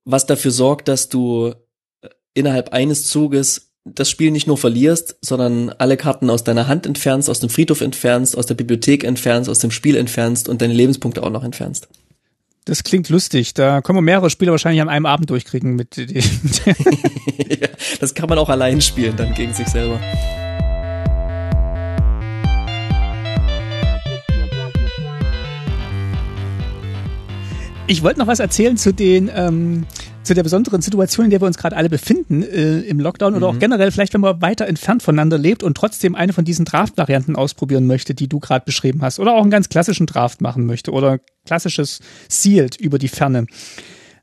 [0.06, 1.54] Was dafür sorgt, dass du
[2.02, 6.86] äh, innerhalb eines Zuges das Spiel nicht nur verlierst, sondern alle Karten aus deiner Hand
[6.86, 10.74] entfernst, aus dem Friedhof entfernst, aus der Bibliothek entfernst, aus dem Spiel entfernst und deine
[10.74, 11.88] Lebenspunkte auch noch entfernst.
[12.66, 13.56] Das klingt lustig.
[13.56, 15.98] Da können wir mehrere Spiele wahrscheinlich an einem Abend durchkriegen mit.
[15.98, 17.68] ja,
[18.00, 20.00] das kann man auch allein spielen, dann gegen sich selber.
[27.88, 29.86] Ich wollte noch was erzählen zu den ähm,
[30.24, 33.52] zu der besonderen Situation, in der wir uns gerade alle befinden äh, im Lockdown oder
[33.52, 33.56] mhm.
[33.56, 37.36] auch generell vielleicht, wenn man weiter entfernt voneinander lebt und trotzdem eine von diesen Draft-Varianten
[37.36, 40.92] ausprobieren möchte, die du gerade beschrieben hast, oder auch einen ganz klassischen Draft machen möchte
[40.92, 43.48] oder klassisches Sealed über die Ferne.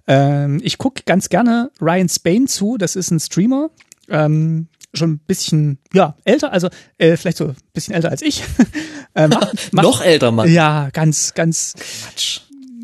[0.07, 3.71] Ähm, ich gucke ganz gerne Ryan Spain zu, das ist ein Streamer,
[4.09, 8.43] ähm, schon ein bisschen ja älter, also äh, vielleicht so ein bisschen älter als ich.
[9.15, 10.51] äh, macht, macht, Noch älter, Mann.
[10.51, 12.41] Ja, ganz, ganz Quatsch.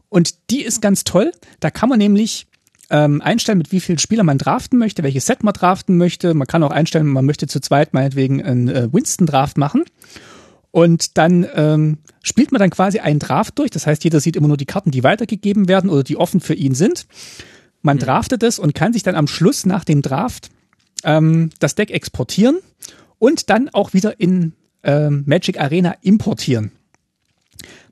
[0.09, 1.31] Und die ist ganz toll.
[1.59, 2.47] Da kann man nämlich
[2.89, 6.33] ähm, einstellen, mit wie vielen Spieler man draften möchte, welches Set man draften möchte.
[6.33, 9.83] Man kann auch einstellen, man möchte zu zweit meinetwegen einen äh, Winston-Draft machen.
[10.71, 13.71] Und dann ähm, spielt man dann quasi einen Draft durch.
[13.71, 16.53] Das heißt, jeder sieht immer nur die Karten, die weitergegeben werden oder die offen für
[16.53, 17.07] ihn sind.
[17.81, 18.01] Man mhm.
[18.01, 20.49] draftet es und kann sich dann am Schluss nach dem Draft
[21.03, 22.57] ähm, das Deck exportieren
[23.19, 26.71] und dann auch wieder in ähm, Magic Arena importieren.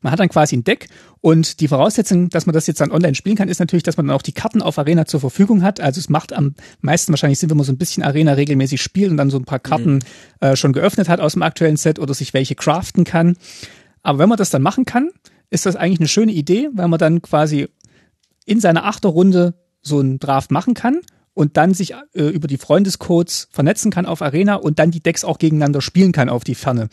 [0.03, 0.89] Man hat dann quasi ein Deck
[1.21, 4.07] und die Voraussetzung, dass man das jetzt dann online spielen kann, ist natürlich, dass man
[4.07, 5.79] dann auch die Karten auf Arena zur Verfügung hat.
[5.79, 9.09] Also es macht am meisten wahrscheinlich Sinn, wenn man so ein bisschen Arena regelmäßig spielt
[9.09, 10.01] und dann so ein paar Karten mhm.
[10.41, 13.37] äh, schon geöffnet hat aus dem aktuellen Set oder sich welche craften kann.
[14.03, 15.09] Aber wenn man das dann machen kann,
[15.49, 17.69] ist das eigentlich eine schöne Idee, weil man dann quasi
[18.45, 20.99] in seiner Achterrunde so einen Draft machen kann
[21.33, 25.23] und dann sich äh, über die Freundescodes vernetzen kann auf Arena und dann die Decks
[25.23, 26.89] auch gegeneinander spielen kann auf die Ferne.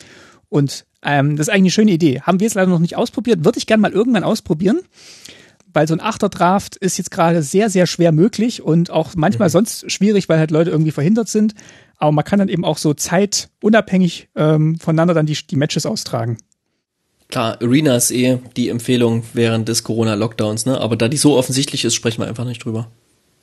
[0.49, 2.21] Und ähm, das ist eigentlich eine schöne Idee.
[2.21, 4.81] Haben wir jetzt leider noch nicht ausprobiert, würde ich gerne mal irgendwann ausprobieren.
[5.73, 9.53] Weil so ein Achterdraft ist jetzt gerade sehr, sehr schwer möglich und auch manchmal mhm.
[9.53, 11.55] sonst schwierig, weil halt Leute irgendwie verhindert sind.
[11.97, 16.37] Aber man kann dann eben auch so zeitunabhängig ähm, voneinander dann die, die Matches austragen.
[17.29, 20.81] Klar, Arena ist eh die Empfehlung während des Corona-Lockdowns, ne?
[20.81, 22.91] Aber da die so offensichtlich ist, sprechen wir einfach nicht drüber.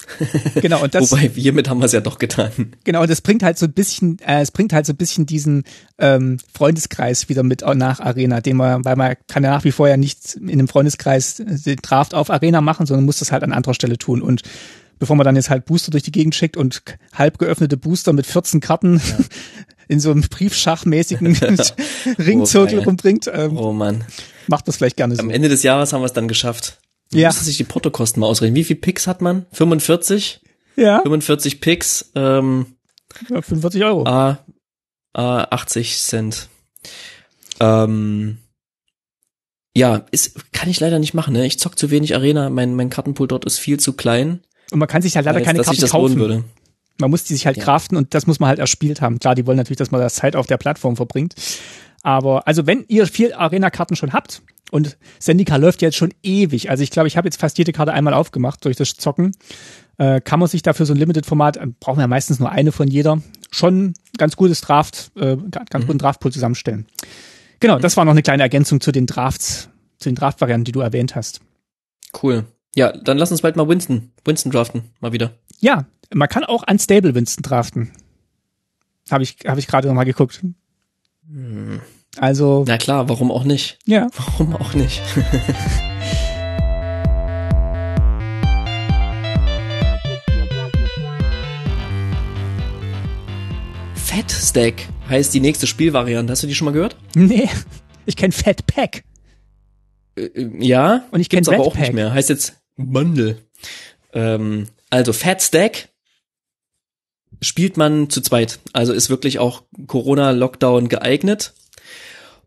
[0.55, 1.11] Genau, und das.
[1.11, 2.73] Wobei, hiermit haben wir es ja doch getan.
[2.85, 5.27] Genau, und das bringt halt so ein bisschen, äh, es bringt halt so ein bisschen
[5.27, 5.65] diesen
[5.99, 9.89] ähm, Freundeskreis wieder mit nach Arena, den man, weil man kann ja nach wie vor
[9.89, 13.53] ja nicht in einem Freundeskreis den Draft auf Arena machen, sondern muss das halt an
[13.53, 14.23] anderer Stelle tun.
[14.23, 14.43] Und
[14.99, 16.83] bevor man dann jetzt halt Booster durch die Gegend schickt und
[17.13, 19.01] halb geöffnete Booster mit 14 Karten,
[19.89, 21.37] in so einem Briefschachmäßigen
[22.19, 23.31] Ringzirkel Oh, rumbringt.
[23.33, 24.05] Ähm, Oh Mann.
[24.47, 25.21] Macht das vielleicht gerne so.
[25.23, 26.79] Am Ende des Jahres haben wir es dann geschafft.
[27.13, 27.29] Man Ja.
[27.29, 28.55] Müsste sich die Portokosten mal ausrechnen.
[28.57, 29.47] Wie viel Picks hat man?
[29.53, 30.41] 45?
[30.77, 32.67] Ja, 45 Picks, ähm,
[33.27, 34.07] 45 Euro.
[34.07, 34.39] A,
[35.13, 36.49] A 80 Cent.
[37.61, 38.39] Ähm,
[39.77, 41.47] ja, ist, kann ich leider nicht machen, ne?
[41.47, 44.41] Ich zock zu wenig Arena, mein, mein Kartenpool dort ist viel zu klein,
[44.71, 46.45] Und man kann sich halt leider als keine Karten kaufen.
[47.01, 47.65] Man muss die sich halt Ja.
[47.65, 49.19] craften und das muss man halt erspielt haben.
[49.19, 51.35] Klar, die wollen natürlich, dass man das Zeit auf der Plattform verbringt.
[52.03, 56.83] Aber also wenn ihr vier Arena-Karten schon habt und Sendika läuft jetzt schon ewig, also
[56.83, 59.33] ich glaube, ich habe jetzt fast jede Karte einmal aufgemacht durch das Zocken,
[59.99, 62.71] äh, kann man sich dafür so ein Limited-Format, äh, brauchen wir ja meistens nur eine
[62.73, 63.21] von jeder,
[63.51, 66.87] schon ganz gutes Draft, äh, ga- ganz guten Draftpool zusammenstellen.
[67.61, 69.69] Genau, das war noch eine kleine Ergänzung zu den Drafts,
[69.99, 71.41] zu den Draft-Varianten, die du erwähnt hast.
[72.23, 72.45] Cool.
[72.77, 75.33] Ja, dann lass uns bald mal Winston, Winston draften, mal wieder.
[75.61, 77.93] Ja, man kann auch Unstable Winston draften.
[79.11, 80.45] Habe ich, hab ich gerade noch mal geguckt.
[82.17, 83.79] Also, Na klar, warum auch nicht?
[83.87, 84.09] ja.
[84.17, 85.01] Warum auch nicht?
[93.95, 94.75] Fat Stack
[95.09, 96.33] heißt die nächste Spielvariante.
[96.33, 96.97] Hast du die schon mal gehört?
[97.15, 97.49] Nee,
[98.07, 99.03] ich kenne Fat Pack.
[100.17, 101.05] Äh, äh, ja.
[101.11, 101.81] Und ich kenn gibt's aber auch Pack.
[101.83, 102.13] nicht mehr.
[102.13, 103.39] Heißt jetzt Bundle.
[104.13, 105.89] Ähm, also Fat Stack
[107.41, 108.59] spielt man zu zweit.
[108.73, 111.55] Also ist wirklich auch Corona-Lockdown geeignet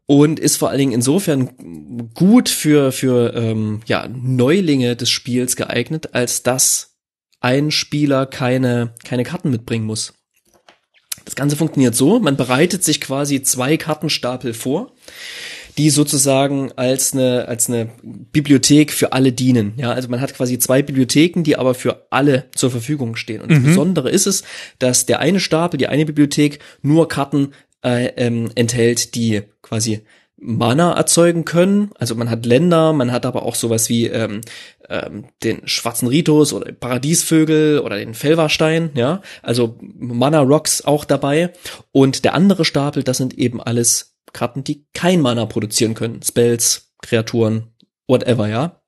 [0.06, 6.14] und ist vor allen Dingen insofern gut für für ähm, ja Neulinge des Spiels geeignet,
[6.14, 6.98] als dass
[7.40, 10.14] ein Spieler keine keine Karten mitbringen muss.
[11.26, 14.94] Das Ganze funktioniert so: Man bereitet sich quasi zwei Kartenstapel vor,
[15.78, 19.74] die sozusagen als eine als eine Bibliothek für alle dienen.
[19.78, 23.42] Ja, also man hat quasi zwei Bibliotheken, die aber für alle zur Verfügung stehen.
[23.42, 24.44] Und das Besondere ist es,
[24.80, 27.54] dass der eine Stapel, die eine Bibliothek nur Karten
[27.84, 30.02] äh, ähm, enthält, die quasi
[30.44, 31.92] Mana erzeugen können.
[32.00, 34.42] Also man hat Länder, man hat aber auch sowas wie ähm,
[34.90, 39.22] ähm, den schwarzen Ritus oder Paradiesvögel oder den Felverstein, ja.
[39.44, 41.54] Also Mana Rocks auch dabei.
[41.92, 46.22] Und der andere Stapel, das sind eben alles Karten, die kein Mana produzieren können.
[46.24, 47.68] Spells, Kreaturen,
[48.08, 48.82] whatever, ja.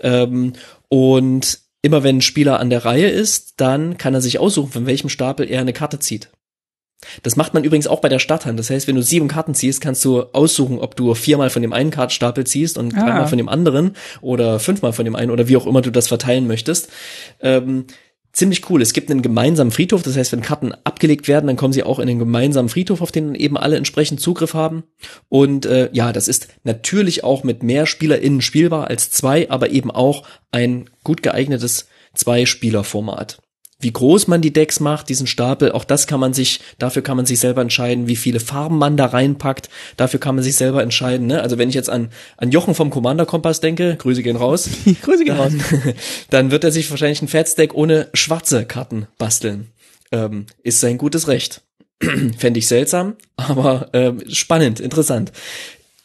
[0.00, 0.52] Ähm,
[0.88, 4.86] und immer wenn ein Spieler an der Reihe ist, dann kann er sich aussuchen, von
[4.86, 6.30] welchem Stapel er eine Karte zieht.
[7.22, 8.58] Das macht man übrigens auch bei der Stadthand.
[8.58, 11.72] Das heißt, wenn du sieben Karten ziehst, kannst du aussuchen, ob du viermal von dem
[11.74, 13.04] einen Kartenstapel ziehst und Ah.
[13.04, 16.08] dreimal von dem anderen oder fünfmal von dem einen oder wie auch immer du das
[16.08, 16.88] verteilen möchtest.
[17.40, 17.86] Ähm,
[18.36, 18.82] ziemlich cool.
[18.82, 20.02] Es gibt einen gemeinsamen Friedhof.
[20.02, 23.10] Das heißt, wenn Karten abgelegt werden, dann kommen sie auch in den gemeinsamen Friedhof, auf
[23.10, 24.84] den eben alle entsprechend Zugriff haben.
[25.28, 29.90] Und äh, ja, das ist natürlich auch mit mehr SpielerInnen spielbar als zwei, aber eben
[29.90, 30.22] auch
[30.52, 33.38] ein gut geeignetes Zwei-Spieler-Format
[33.78, 37.16] wie groß man die Decks macht, diesen Stapel, auch das kann man sich, dafür kann
[37.16, 39.68] man sich selber entscheiden, wie viele Farben man da reinpackt,
[39.98, 41.26] dafür kann man sich selber entscheiden.
[41.26, 41.42] Ne?
[41.42, 44.70] Also wenn ich jetzt an, an Jochen vom Commander Kompass denke, Grüße gehen raus,
[45.02, 45.52] Grüße gehen raus.
[46.30, 49.72] dann wird er sich wahrscheinlich ein Fatstack ohne schwarze Karten basteln.
[50.10, 51.62] Ähm, ist sein gutes Recht.
[52.38, 55.32] Fände ich seltsam, aber ähm, spannend, interessant.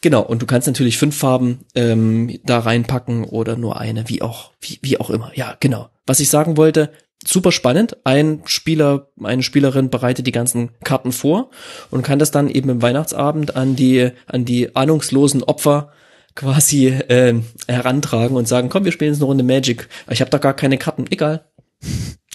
[0.02, 4.50] Genau, und du kannst natürlich fünf Farben ähm, da reinpacken oder nur eine, wie auch,
[4.60, 5.30] wie, wie auch immer.
[5.36, 5.90] Ja, genau.
[6.06, 6.92] Was ich sagen wollte,
[7.26, 7.96] super spannend.
[8.04, 11.50] Ein Spieler, eine Spielerin bereitet die ganzen Karten vor
[11.90, 15.92] und kann das dann eben im Weihnachtsabend an die, an die ahnungslosen Opfer
[16.34, 19.88] quasi äh, herantragen und sagen, komm, wir spielen jetzt eine Runde Magic.
[20.10, 21.04] Ich habe da gar keine Karten.
[21.10, 21.44] Egal.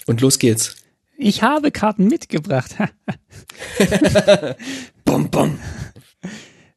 [0.06, 0.76] Und los geht's.
[1.16, 2.76] Ich habe Karten mitgebracht.
[5.04, 5.58] Bom, bom.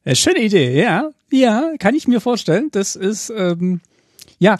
[0.04, 1.10] Äh, Schöne Idee, ja.
[1.30, 2.68] Ja, kann ich mir vorstellen.
[2.72, 3.80] Das ist, ähm,
[4.42, 4.58] ja,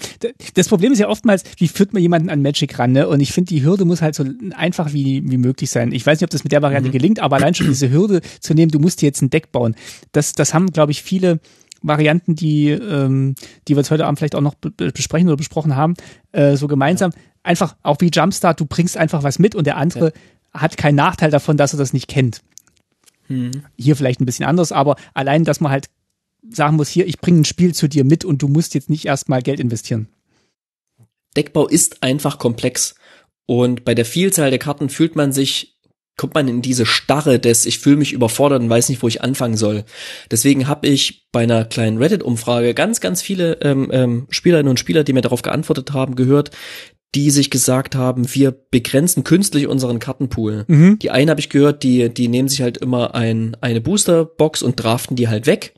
[0.54, 3.08] das Problem ist ja oftmals, wie führt man jemanden an Magic ran, ne?
[3.08, 4.24] Und ich finde, die Hürde muss halt so
[4.54, 5.92] einfach wie, wie möglich sein.
[5.92, 8.54] Ich weiß nicht, ob das mit der Variante gelingt, aber allein schon diese Hürde zu
[8.54, 9.74] nehmen, du musst dir jetzt ein Deck bauen.
[10.12, 11.40] Das, das haben, glaube ich, viele
[11.82, 13.34] Varianten, die, ähm,
[13.66, 15.94] die wir jetzt heute Abend vielleicht auch noch be be- besprechen oder besprochen haben,
[16.30, 17.10] äh, so gemeinsam.
[17.42, 20.12] Einfach, auch wie Jumpstart, du bringst einfach was mit und der andere
[20.54, 22.40] hat keinen Nachteil davon, dass er das nicht kennt.
[23.76, 25.86] Hier vielleicht ein bisschen anders, aber allein, dass man halt
[26.48, 29.06] sagen muss, hier, ich bringe ein Spiel zu dir mit und du musst jetzt nicht
[29.06, 30.08] erstmal Geld investieren.
[31.36, 32.94] Deckbau ist einfach komplex.
[33.46, 35.78] Und bei der Vielzahl der Karten fühlt man sich,
[36.16, 39.22] kommt man in diese Starre des, ich fühle mich überfordert und weiß nicht, wo ich
[39.22, 39.84] anfangen soll.
[40.30, 45.04] Deswegen habe ich bei einer kleinen Reddit-Umfrage ganz, ganz viele ähm, ähm, Spielerinnen und Spieler,
[45.04, 46.50] die mir darauf geantwortet haben, gehört,
[47.14, 50.64] die sich gesagt haben, wir begrenzen künstlich unseren Kartenpool.
[50.96, 54.76] Die einen habe ich gehört, die, die nehmen sich halt immer ein, eine Boosterbox und
[54.76, 55.74] draften die halt weg.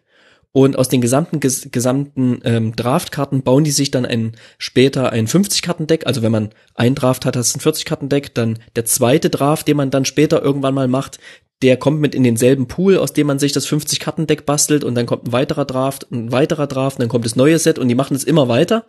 [0.57, 5.27] Und aus den gesamten ges gesamten ähm, Draftkarten bauen die sich dann ein später ein
[5.27, 6.07] 50-Karten-Deck.
[6.07, 8.37] Also wenn man ein Draft hat, das ist ein 40-Karten-Deck.
[8.37, 11.19] Dann der zweite Draft, den man dann später irgendwann mal macht,
[11.63, 15.07] der kommt mit in denselben Pool, aus dem man sich das 50-Karten-Deck bastelt und dann
[15.07, 17.97] kommt ein weiterer Draft, ein weiterer Draft, und dann kommt das neue Set und die
[17.97, 18.85] machen es immer weiter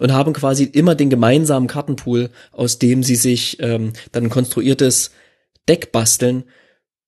[0.00, 5.12] und haben quasi immer den gemeinsamen Kartenpool, aus dem sie sich ähm, dann ein konstruiertes
[5.68, 6.42] Deck basteln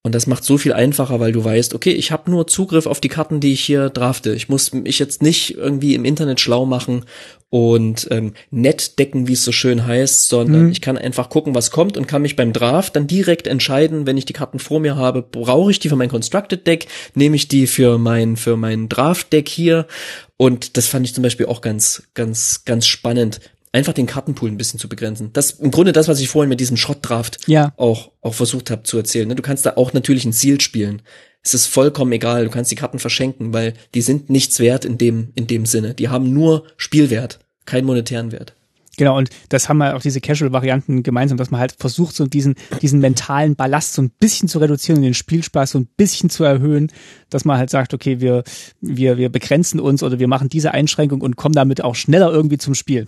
[0.07, 3.01] und das macht so viel einfacher, weil du weißt, okay, ich habe nur Zugriff auf
[3.01, 4.35] die Karten, die ich hier drafte.
[4.35, 7.07] Ich muss mich jetzt nicht irgendwie im Internet schlau machen
[7.51, 10.71] und ähm, nett decken, wie es so schön heißt, sondern mhm.
[10.71, 14.17] ich kann einfach gucken, was kommt und kann mich beim Draft dann direkt entscheiden, wenn
[14.17, 17.49] ich die Karten vor mir habe, brauche ich die für mein Constructed Deck, nehme ich
[17.49, 19.89] die für mein für mein Draft Deck hier
[20.37, 23.41] und das fand ich zum Beispiel auch ganz ganz ganz spannend,
[23.77, 25.31] einfach den Kartenpool ein bisschen zu begrenzen.
[25.35, 27.73] Das im Grunde das, was ich vorhin mit diesem Schrottdraft ja.
[27.77, 29.29] auch, auch versucht habe zu erzählen.
[29.29, 29.35] Ne?
[29.35, 31.03] Du kannst da auch natürlich ein Ziel spielen.
[31.43, 32.45] Es ist vollkommen egal.
[32.45, 35.95] Du kannst die Karten verschenken, weil die sind nichts wert in dem, in dem Sinne.
[35.95, 38.55] Die haben nur Spielwert, keinen monetären Wert.
[38.97, 42.55] Genau, und das haben wir auch diese Casual-Varianten gemeinsam, dass man halt versucht, so diesen,
[42.81, 46.45] diesen mentalen Ballast so ein bisschen zu reduzieren und den Spielspaß so ein bisschen zu
[46.45, 46.91] erhöhen,
[47.29, 48.43] dass man halt sagt, okay, wir,
[48.81, 52.59] wir, wir begrenzen uns oder wir machen diese Einschränkung und kommen damit auch schneller irgendwie
[52.59, 53.07] zum Spiel.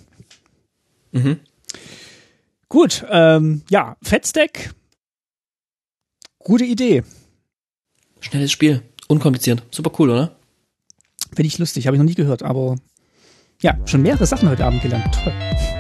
[1.13, 1.41] Mhm.
[2.69, 4.75] Gut, ähm, ja, Fettstack.
[6.39, 7.03] Gute Idee.
[8.21, 8.83] Schnelles Spiel.
[9.09, 9.63] Unkompliziert.
[9.71, 10.37] Super cool, oder?
[11.35, 12.77] Finde ich lustig, habe ich noch nie gehört, aber
[13.63, 15.15] ja, schon mehrere Sachen heute Abend gelernt.
[15.15, 15.78] Toll.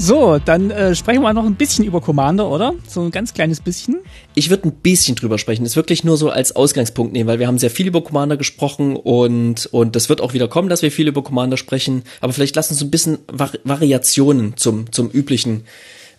[0.00, 2.72] So, dann äh, sprechen wir noch ein bisschen über Commander, oder?
[2.86, 3.96] So ein ganz kleines bisschen.
[4.36, 5.64] Ich würde ein bisschen drüber sprechen.
[5.64, 8.94] Das wirklich nur so als Ausgangspunkt nehmen, weil wir haben sehr viel über Commander gesprochen
[8.94, 12.04] und und das wird auch wieder kommen, dass wir viel über Commander sprechen.
[12.20, 15.64] Aber vielleicht lassen uns ein bisschen Vari Variationen zum zum üblichen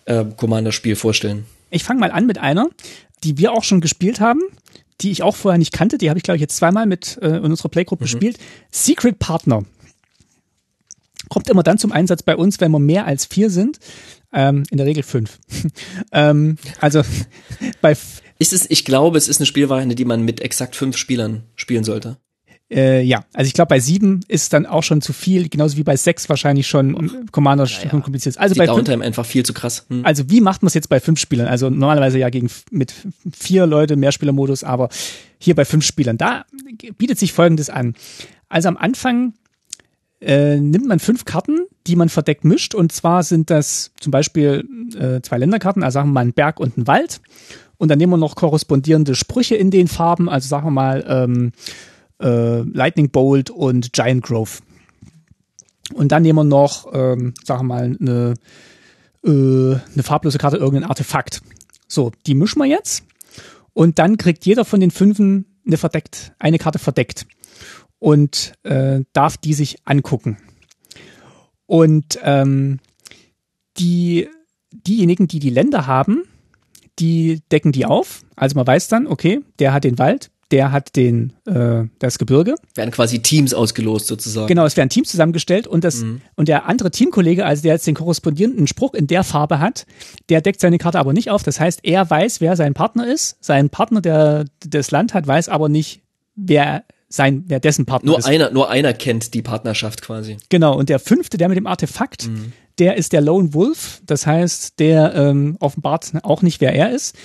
[0.04, 1.46] äh, Commander-Spiel vorstellen.
[1.70, 2.68] Ich fange mal an mit einer,
[3.24, 4.40] die wir auch schon gespielt haben
[5.00, 7.28] die ich auch vorher nicht kannte, die habe ich glaube ich jetzt zweimal mit äh,
[7.28, 8.04] in unserer Playgroup mhm.
[8.04, 8.38] gespielt.
[8.70, 9.64] Secret Partner
[11.28, 13.78] kommt immer dann zum Einsatz bei uns, wenn wir mehr als vier sind.
[14.32, 15.38] Ähm, in der Regel fünf.
[16.12, 17.02] ähm, also
[17.80, 17.96] bei
[18.38, 21.84] ist es, ich glaube, es ist eine Spielvariante, die man mit exakt fünf Spielern spielen
[21.84, 22.16] sollte.
[22.70, 25.82] Äh, ja, also ich glaube, bei sieben ist dann auch schon zu viel, genauso wie
[25.82, 27.88] bei sechs wahrscheinlich schon Commander ja, ja.
[28.00, 29.86] kompliziert Also Die bei Downtime fünf, einfach viel zu krass.
[29.88, 30.06] Hm.
[30.06, 31.48] Also wie macht man es jetzt bei fünf Spielern?
[31.48, 32.94] Also normalerweise ja gegen mit
[33.32, 34.88] vier Leute Mehrspielermodus, aber
[35.38, 36.16] hier bei fünf Spielern.
[36.16, 36.44] Da
[36.96, 37.94] bietet sich Folgendes an.
[38.48, 39.34] Also am Anfang
[40.20, 42.74] äh, nimmt man fünf Karten, die man verdeckt mischt.
[42.74, 44.64] Und zwar sind das zum Beispiel
[44.98, 47.20] äh, zwei Länderkarten, also sagen wir mal ein Berg und ein Wald.
[47.78, 51.52] Und dann nehmen wir noch korrespondierende Sprüche in den Farben, also sagen wir mal ähm,
[52.20, 54.58] äh, Lightning Bolt und Giant Grove.
[55.94, 58.34] Und dann nehmen wir noch, ähm, sagen wir mal, eine,
[59.24, 61.42] äh, eine farblose Karte, irgendein Artefakt.
[61.88, 63.04] So, die mischen wir jetzt.
[63.72, 67.26] Und dann kriegt jeder von den fünfen eine verdeckt, eine Karte verdeckt
[67.98, 70.36] und äh, darf die sich angucken.
[71.66, 72.80] Und ähm,
[73.78, 74.28] die,
[74.72, 76.24] diejenigen, die die Länder haben,
[76.98, 78.24] die decken die auf.
[78.34, 82.56] Also man weiß dann, okay, der hat den Wald, der hat den äh, das Gebirge.
[82.74, 84.48] Werden quasi Teams ausgelost sozusagen.
[84.48, 86.20] Genau, es werden Teams zusammengestellt und das mhm.
[86.36, 89.86] und der andere Teamkollege, also der jetzt den korrespondierenden Spruch in der Farbe hat,
[90.28, 91.42] der deckt seine Karte aber nicht auf.
[91.42, 93.36] Das heißt, er weiß, wer sein Partner ist.
[93.40, 96.02] Sein Partner, der das Land hat, weiß aber nicht,
[96.34, 98.26] wer sein, wer dessen Partner nur ist.
[98.26, 100.36] Einer, nur einer kennt die Partnerschaft quasi.
[100.48, 102.52] Genau, und der fünfte, der mit dem Artefakt, mhm.
[102.78, 104.00] der ist der Lone Wolf.
[104.06, 107.16] Das heißt, der ähm, offenbart auch nicht, wer er ist.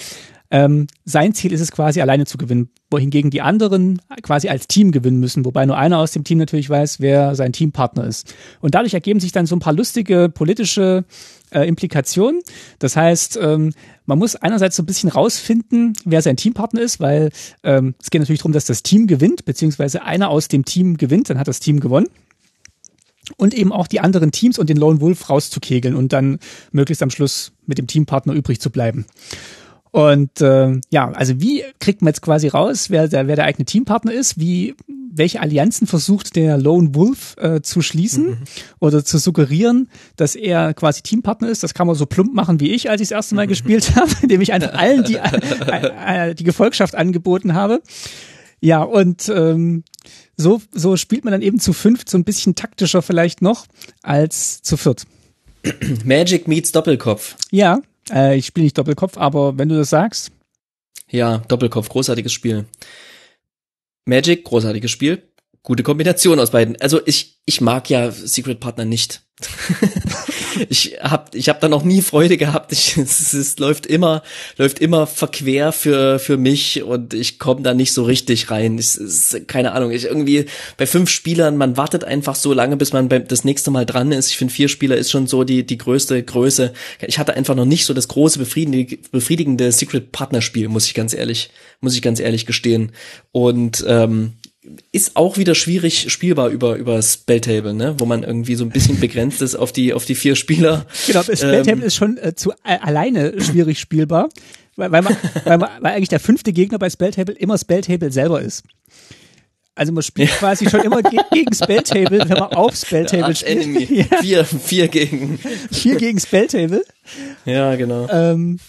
[0.51, 4.91] Ähm, sein Ziel ist es quasi alleine zu gewinnen, wohingegen die anderen quasi als Team
[4.91, 8.33] gewinnen müssen, wobei nur einer aus dem Team natürlich weiß, wer sein Teampartner ist.
[8.61, 11.05] Und dadurch ergeben sich dann so ein paar lustige politische
[11.51, 12.41] äh, Implikationen.
[12.79, 13.73] Das heißt, ähm,
[14.05, 17.31] man muss einerseits so ein bisschen rausfinden, wer sein Teampartner ist, weil
[17.63, 21.29] ähm, es geht natürlich darum, dass das Team gewinnt, beziehungsweise einer aus dem Team gewinnt,
[21.29, 22.07] dann hat das Team gewonnen
[23.37, 26.39] und eben auch die anderen Teams und den Lone Wolf rauszukegeln und dann
[26.71, 29.05] möglichst am Schluss mit dem Teampartner übrig zu bleiben.
[29.95, 33.63] Und äh, ja, also wie kriegt man jetzt quasi raus, wer der, wer der eigene
[33.63, 34.37] Teampartner ist?
[34.37, 38.37] Wie welche Allianzen versucht der Lone Wolf äh, zu schließen mhm.
[38.81, 41.63] oder zu suggerieren, dass er quasi Teampartner ist?
[41.63, 43.51] Das kann man so plump machen wie ich, als ich das erste Mal mhm.
[43.51, 47.81] gespielt habe, indem ich einfach allen die äh, äh, die Gefolgschaft angeboten habe.
[48.59, 49.85] Ja, und ähm,
[50.35, 53.65] so, so spielt man dann eben zu fünft so ein bisschen taktischer vielleicht noch
[54.03, 55.03] als zu viert.
[56.03, 57.37] Magic meets Doppelkopf.
[57.49, 57.79] Ja,
[58.11, 60.31] äh, ich spiele nicht Doppelkopf, aber wenn du das sagst.
[61.09, 62.65] Ja, Doppelkopf, großartiges Spiel.
[64.05, 65.23] Magic, großartiges Spiel.
[65.65, 66.79] Gute Kombination aus beiden.
[66.79, 69.23] Also ich, ich mag ja Secret Partner nicht.
[70.69, 72.71] ich habe ich hab da noch nie Freude gehabt.
[72.71, 74.23] Ich, es, es läuft immer
[74.57, 78.77] läuft immer verquer für für mich und ich komme da nicht so richtig rein.
[78.77, 79.91] Es ist keine Ahnung.
[79.91, 80.45] Ich irgendwie
[80.77, 84.13] bei fünf Spielern, man wartet einfach so lange, bis man beim, das nächste Mal dran
[84.13, 84.29] ist.
[84.29, 86.73] Ich finde vier Spieler ist schon so die die größte Größe.
[87.05, 90.93] Ich hatte einfach noch nicht so das große befriedigende, befriedigende Secret Partner Spiel, muss ich
[90.93, 91.49] ganz ehrlich
[91.81, 92.93] muss ich ganz ehrlich gestehen.
[93.33, 94.33] Und ähm,
[94.91, 98.99] ist auch wieder schwierig spielbar über über Spelltable, ne, wo man irgendwie so ein bisschen
[98.99, 100.85] begrenzt ist auf die auf die vier Spieler.
[101.07, 104.29] Genau, Spelltable ähm, ist schon äh, zu äh, alleine schwierig spielbar,
[104.75, 108.41] weil, weil, man, weil, man, weil eigentlich der fünfte Gegner bei Spelltable immer Spelltable selber
[108.41, 108.63] ist.
[109.75, 110.35] Also man spielt ja.
[110.37, 113.89] quasi schon immer ge gegen Spelltable, wenn man auf Spelltable spielt.
[113.89, 114.21] Ja.
[114.21, 115.37] Vier, vier gegen.
[115.71, 116.83] Vier gegen Spelltable.
[117.45, 118.07] Ja, genau.
[118.09, 118.59] Ähm,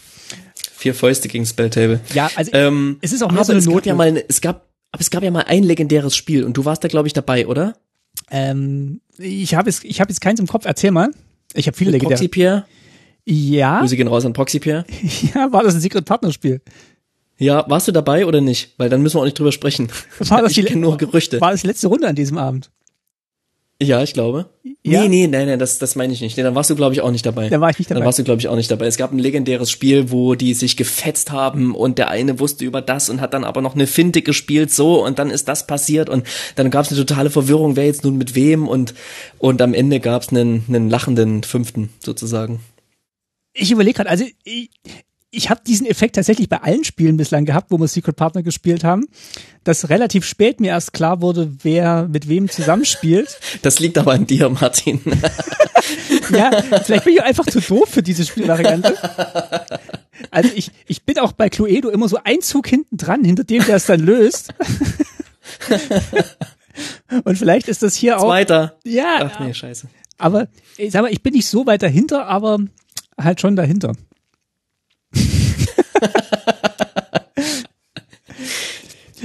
[0.76, 2.00] vier Fäuste gegen Spelltable.
[2.12, 3.86] Ja, also ähm, es ist auch nur so eine Not.
[3.86, 6.84] Ja mal, es gab aber es gab ja mal ein legendäres Spiel und du warst
[6.84, 7.76] da, glaube ich, dabei, oder?
[8.30, 10.64] Ähm, ich habe es, ich habe jetzt keins im Kopf.
[10.64, 11.10] Erzähl mal.
[11.54, 12.18] Ich habe viele Mit legendäre.
[12.18, 12.66] Proxy Pierre?
[13.24, 13.80] Ja.
[13.80, 14.84] Grüße gehen raus an Proxy Pierre.
[15.34, 16.60] Ja, war das ein Secret Partner Spiel?
[17.38, 18.74] Ja, warst du dabei oder nicht?
[18.78, 19.88] Weil dann müssen wir auch nicht drüber sprechen.
[20.20, 21.40] War das ich die, nur Gerüchte.
[21.40, 22.70] War das letzte Runde an diesem Abend?
[23.82, 24.46] Ja, ich glaube.
[24.82, 25.02] Ja?
[25.02, 26.36] Nee, nee, nein, nein, das, das meine ich nicht.
[26.36, 27.50] Nee, dann warst du, glaube ich, auch nicht dabei.
[27.50, 28.00] Dann war ich nicht dabei.
[28.00, 28.86] Dann warst du, glaube ich, auch nicht dabei.
[28.86, 32.80] Es gab ein legendäres Spiel, wo die sich gefetzt haben und der eine wusste über
[32.80, 36.08] das und hat dann aber noch eine Finte gespielt so und dann ist das passiert
[36.08, 38.94] und dann gab es eine totale Verwirrung, wer jetzt nun mit wem und,
[39.38, 42.60] und am Ende gab es einen, einen lachenden Fünften sozusagen.
[43.52, 44.70] Ich überlege gerade, also ich,
[45.36, 48.84] ich habe diesen Effekt tatsächlich bei allen Spielen bislang gehabt, wo wir Secret Partner gespielt
[48.84, 49.06] haben,
[49.64, 53.38] dass relativ spät mir erst klar wurde, wer mit wem zusammenspielt.
[53.62, 55.00] Das liegt aber an dir, Martin.
[56.30, 56.50] ja,
[56.84, 58.96] vielleicht bin ich einfach zu doof für diese Spielvariante.
[60.30, 63.64] Also ich, ich bin auch bei Cluedo immer so ein Zug hinten dran, hinter dem
[63.64, 64.54] der es dann löst.
[67.24, 68.28] Und vielleicht ist das hier auch.
[68.28, 68.76] Weiter.
[68.84, 69.30] Ja.
[69.32, 69.88] Ach nee, scheiße.
[70.18, 72.58] Aber ich sag mal, ich bin nicht so weit dahinter, aber
[73.18, 73.92] halt schon dahinter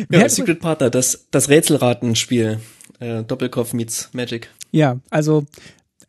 [0.09, 2.59] ja, Secret Partner, das, das Rätselratenspiel.
[2.99, 4.49] Äh, Doppelkopf meets Magic.
[4.71, 5.45] Ja, also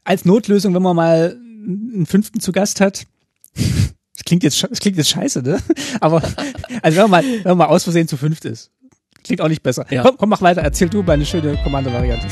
[0.05, 1.37] als Notlösung, wenn man mal
[1.67, 3.07] einen fünften zu Gast hat.
[4.15, 5.59] Das klingt jetzt, das klingt jetzt scheiße, ne?
[6.01, 6.23] Aber,
[6.83, 8.71] also wenn man mal, wenn man mal aus Versehen zu fünft ist.
[9.25, 9.87] Klingt auch nicht besser.
[9.91, 10.03] Ja.
[10.03, 10.61] Komm, komm, mach weiter.
[10.61, 12.27] Erzähl du mal eine schöne Kommando-Variante.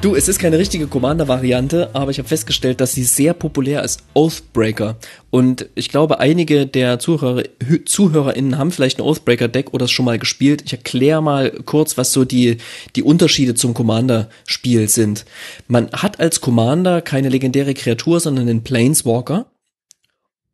[0.00, 4.04] Du, es ist keine richtige Commander-Variante, aber ich habe festgestellt, dass sie sehr populär ist.
[4.14, 4.96] Oathbreaker.
[5.30, 7.42] Und ich glaube, einige der Zuhörer,
[7.84, 10.62] ZuhörerInnen haben vielleicht ein Oathbreaker-Deck oder es schon mal gespielt.
[10.64, 12.58] Ich erkläre mal kurz, was so die,
[12.94, 15.24] die Unterschiede zum Commander-Spiel sind.
[15.66, 19.50] Man hat als Commander keine legendäre Kreatur, sondern einen Planeswalker.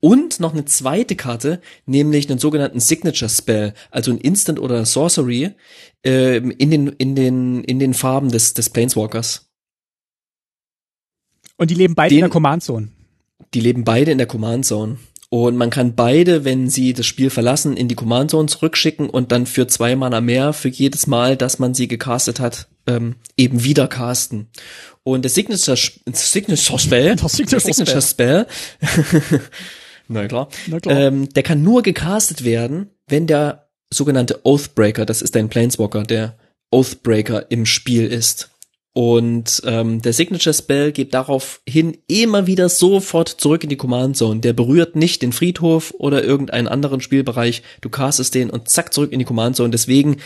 [0.00, 5.52] Und noch eine zweite Karte, nämlich einen sogenannten Signature Spell, also ein Instant oder Sorcery,
[6.04, 9.50] äh, in den, in den, in den Farben des, des Planeswalkers.
[11.56, 12.88] Und die leben beide den, in der Command Zone.
[13.54, 14.98] Die leben beide in der Command Zone.
[15.30, 19.32] Und man kann beide, wenn sie das Spiel verlassen, in die Command Zone zurückschicken und
[19.32, 23.64] dann für zwei Mana mehr für jedes Mal, dass man sie gecastet hat, ähm, eben
[23.64, 24.48] wieder casten.
[25.02, 25.76] Und der Signature,
[26.12, 28.46] Signature Spell, das Signature, Signature Spell,
[28.80, 29.40] Spell
[30.08, 30.48] Na klar.
[30.66, 30.98] Na klar.
[30.98, 36.36] Ähm, der kann nur gecastet werden, wenn der sogenannte Oathbreaker, das ist ein Planeswalker, der
[36.70, 38.50] Oathbreaker im Spiel ist.
[38.96, 44.38] Und ähm, der Signature Spell geht daraufhin immer wieder sofort zurück in die Command Zone.
[44.38, 47.62] Der berührt nicht den Friedhof oder irgendeinen anderen Spielbereich.
[47.80, 49.70] Du castest den und zack zurück in die Command Zone.
[49.70, 50.18] Deswegen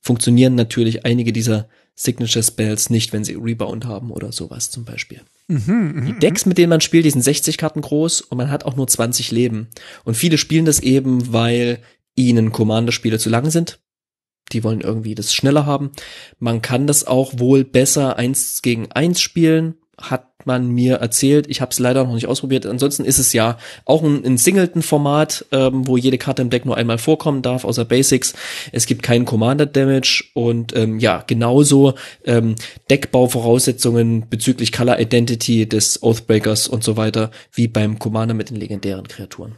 [0.00, 5.20] funktionieren natürlich einige dieser Signature Spells nicht, wenn sie Rebound haben oder sowas zum Beispiel.
[5.48, 8.64] Mhm, die Decks, mit denen man spielt, die sind 60 Karten groß und man hat
[8.64, 9.68] auch nur 20 Leben.
[10.04, 11.80] Und viele spielen das eben, weil
[12.18, 13.80] ihnen Commander-Spiele zu lang sind.
[14.52, 15.92] Die wollen irgendwie das schneller haben.
[16.38, 21.46] Man kann das auch wohl besser eins gegen eins spielen hat man mir erzählt.
[21.48, 22.64] Ich habe es leider noch nicht ausprobiert.
[22.66, 26.76] Ansonsten ist es ja auch ein, ein Singleton-Format, ähm, wo jede Karte im Deck nur
[26.76, 28.34] einmal vorkommen darf, außer Basics.
[28.72, 32.54] Es gibt keinen Commander-Damage und ähm, ja, genauso ähm,
[32.90, 39.08] Deckbauvoraussetzungen bezüglich Color Identity des Oathbreakers und so weiter, wie beim Commander mit den legendären
[39.08, 39.56] Kreaturen.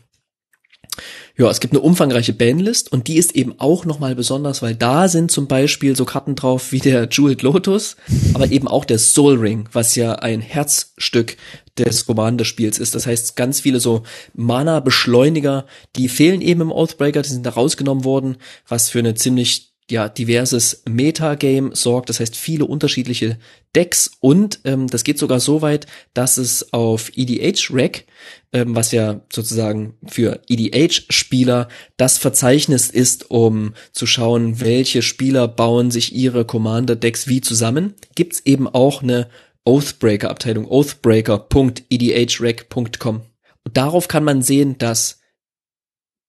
[1.37, 5.09] Ja, es gibt eine umfangreiche Bandlist und die ist eben auch nochmal besonders, weil da
[5.09, 7.97] sind zum Beispiel so Karten drauf wie der Jeweled Lotus,
[8.35, 11.37] aber eben auch der Soul Ring, was ja ein Herzstück
[11.79, 12.95] des Commander-Spiels ist.
[12.95, 14.03] Das heißt, ganz viele so
[14.35, 15.67] Mana-Beschleuniger,
[15.97, 18.37] die fehlen eben im Oathbreaker, die sind da rausgenommen worden,
[18.69, 23.39] was für eine ziemlich ja diverses Metagame sorgt, das heißt viele unterschiedliche
[23.75, 28.07] Decks und ähm, das geht sogar so weit, dass es auf EDH-Rec,
[28.53, 35.91] ähm, was ja sozusagen für EDH-Spieler das Verzeichnis ist, um zu schauen, welche Spieler bauen
[35.91, 39.29] sich ihre Commander-Decks wie zusammen, gibt's eben auch eine
[39.65, 43.23] Oathbreaker-Abteilung, oathbreaker.edhrec.com.
[43.65, 45.21] Und darauf kann man sehen, dass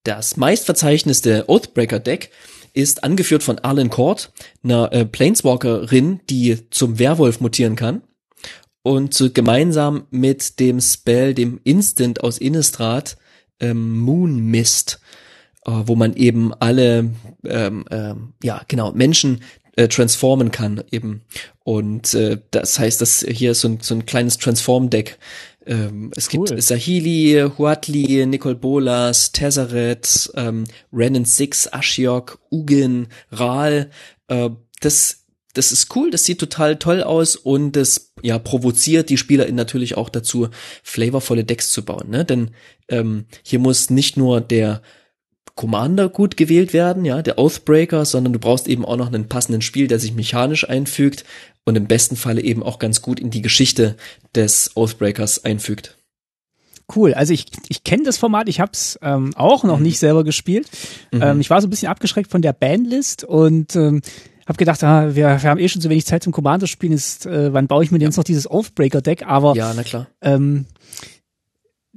[0.04, 2.32] das meistverzeichnete Oathbreaker-Deck
[2.74, 4.32] ist angeführt von Arlen Court,
[4.64, 8.02] einer äh, Planeswalkerin, die zum Werwolf mutieren kann.
[8.84, 13.18] Und so gemeinsam mit dem Spell, dem Instant aus Innistrad,
[13.60, 15.00] ähm, Moon Mist,
[15.66, 17.12] äh, wo man eben alle,
[17.46, 19.42] ähm, ähm, ja genau, Menschen
[19.76, 21.22] äh, transformen kann eben.
[21.64, 25.20] Und äh, das heißt, dass hier ist so ein, so ein kleines Transform-Deck,
[25.66, 26.48] ähm, es cool.
[26.48, 33.92] gibt Sahili, Huatli, Nicole Bolas, Tezzeret, ähm, Renan Six, Ashiok, Ugin, Ral.
[34.28, 34.50] Äh,
[34.80, 35.21] das
[35.54, 39.98] das ist cool, das sieht total toll aus und das ja provoziert die SpielerInnen natürlich
[39.98, 40.50] auch dazu,
[40.84, 42.10] flavorvolle Decks zu bauen.
[42.10, 42.26] Ne?
[42.26, 42.52] Denn
[42.90, 44.82] ähm, hier muss nicht nur der
[45.56, 49.62] Commander gut gewählt werden, ja, der Oathbreaker, sondern du brauchst eben auch noch einen passenden
[49.62, 51.26] Spiel, der sich mechanisch einfügt
[51.66, 53.96] und im besten Falle eben auch ganz gut in die Geschichte
[54.34, 55.98] des Oathbreakers einfügt.
[56.94, 59.84] Cool, also ich, ich kenne das Format, ich habe es ähm, auch noch mhm.
[59.84, 60.68] nicht selber gespielt.
[61.12, 61.22] Mhm.
[61.22, 64.02] Ähm, ich war so ein bisschen abgeschreckt von der Bandlist und ähm,
[64.48, 67.26] habe gedacht, ah, wir, wir haben eh schon so wenig Zeit zum Commander spielen, ist,
[67.26, 69.26] äh, wann baue ich mir denn jetzt noch dieses Oathbreaker-Deck?
[69.26, 70.08] Aber ja, na klar.
[70.22, 70.66] Ähm,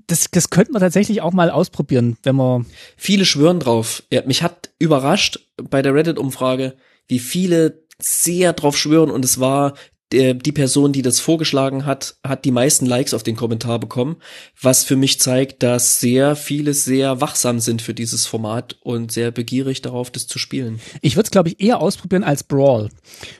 [0.06, 2.66] das, das könnte man tatsächlich auch mal ausprobieren, wenn man.
[2.96, 4.02] Viele schwören drauf.
[4.10, 6.74] Ja, mich hat überrascht bei der Reddit-Umfrage,
[7.06, 9.74] wie viele sehr drauf schwören und es war
[10.12, 14.16] die Person, die das vorgeschlagen hat, hat die meisten Likes auf den Kommentar bekommen,
[14.60, 19.30] was für mich zeigt, dass sehr viele sehr wachsam sind für dieses Format und sehr
[19.30, 20.80] begierig darauf, das zu spielen.
[21.00, 22.90] Ich würde es, glaube ich, eher ausprobieren als Brawl,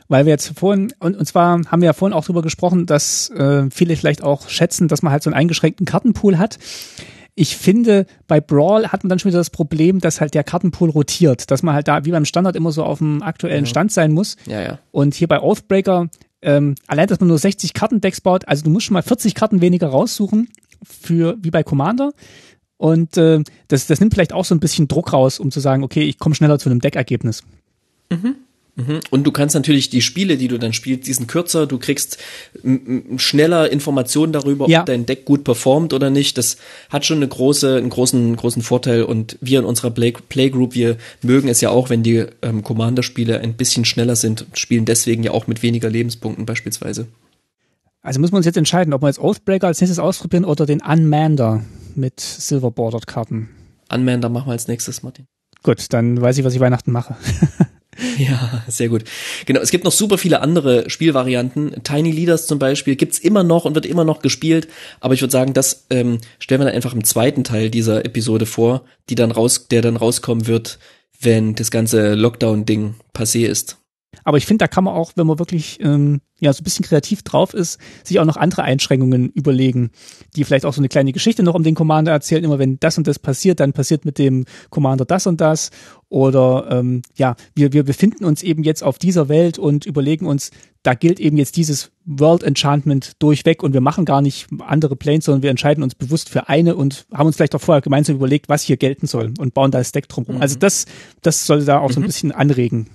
[0.08, 3.30] weil wir jetzt vorhin, und, und zwar haben wir ja vorhin auch darüber gesprochen, dass
[3.30, 6.58] äh, viele vielleicht auch schätzen, dass man halt so einen eingeschränkten Kartenpool hat.
[7.36, 10.90] Ich finde, bei Brawl hat man dann schon wieder das Problem, dass halt der Kartenpool
[10.90, 14.12] rotiert, dass man halt da wie beim Standard immer so auf dem aktuellen Stand sein
[14.12, 14.36] muss.
[14.46, 14.78] Ja, ja.
[14.92, 16.08] Und hier bei Oathbreaker,
[16.44, 19.60] ähm, allein, dass man nur 60 Kartendecks baut, also du musst schon mal 40 Karten
[19.60, 20.48] weniger raussuchen
[20.82, 22.12] für wie bei Commander.
[22.76, 25.82] Und äh, das, das nimmt vielleicht auch so ein bisschen Druck raus, um zu sagen,
[25.82, 27.42] okay, ich komme schneller zu einem Deckergebnis.
[28.10, 28.36] Mhm.
[28.76, 29.00] Mhm.
[29.10, 32.18] Und du kannst natürlich die Spiele, die du dann spielst, die sind kürzer, du kriegst
[33.16, 34.80] schneller Informationen darüber, ja.
[34.80, 36.36] ob dein Deck gut performt oder nicht.
[36.38, 36.56] Das
[36.90, 39.04] hat schon eine große, einen großen, großen Vorteil.
[39.04, 43.40] Und wir in unserer Play Playgroup, wir mögen es ja auch, wenn die ähm, Commander-Spiele
[43.40, 47.06] ein bisschen schneller sind, spielen deswegen ja auch mit weniger Lebenspunkten beispielsweise.
[48.02, 50.82] Also müssen wir uns jetzt entscheiden, ob wir jetzt Oathbreaker als nächstes ausprobieren oder den
[50.82, 51.64] Unmander
[51.94, 53.48] mit Silver Bordered Karten.
[53.90, 55.26] Unmander machen wir als nächstes, Martin.
[55.62, 57.16] Gut, dann weiß ich, was ich Weihnachten mache.
[58.18, 59.04] Ja, sehr gut.
[59.46, 61.82] Genau, es gibt noch super viele andere Spielvarianten.
[61.82, 64.68] Tiny Leaders zum Beispiel gibt's immer noch und wird immer noch gespielt.
[65.00, 68.46] Aber ich würde sagen, das ähm, stellen wir dann einfach im zweiten Teil dieser Episode
[68.46, 70.78] vor, die dann raus, der dann rauskommen wird,
[71.20, 73.78] wenn das ganze Lockdown-Ding passé ist.
[74.22, 76.84] Aber ich finde, da kann man auch, wenn man wirklich ähm, ja so ein bisschen
[76.84, 79.90] kreativ drauf ist, sich auch noch andere Einschränkungen überlegen,
[80.36, 82.44] die vielleicht auch so eine kleine Geschichte noch um den Commander erzählen.
[82.44, 85.70] Immer wenn das und das passiert, dann passiert mit dem Commander das und das.
[86.08, 90.50] Oder ähm, ja, wir, wir befinden uns eben jetzt auf dieser Welt und überlegen uns,
[90.84, 95.24] da gilt eben jetzt dieses World Enchantment durchweg und wir machen gar nicht andere Planes,
[95.24, 98.48] sondern wir entscheiden uns bewusst für eine und haben uns vielleicht auch vorher gemeinsam überlegt,
[98.48, 100.40] was hier gelten soll und bauen da das Deck drumherum.
[100.40, 100.54] Also mhm.
[100.54, 100.86] Also das,
[101.22, 101.92] das soll da auch mhm.
[101.92, 102.06] so ein mhm.
[102.06, 102.86] bisschen anregen.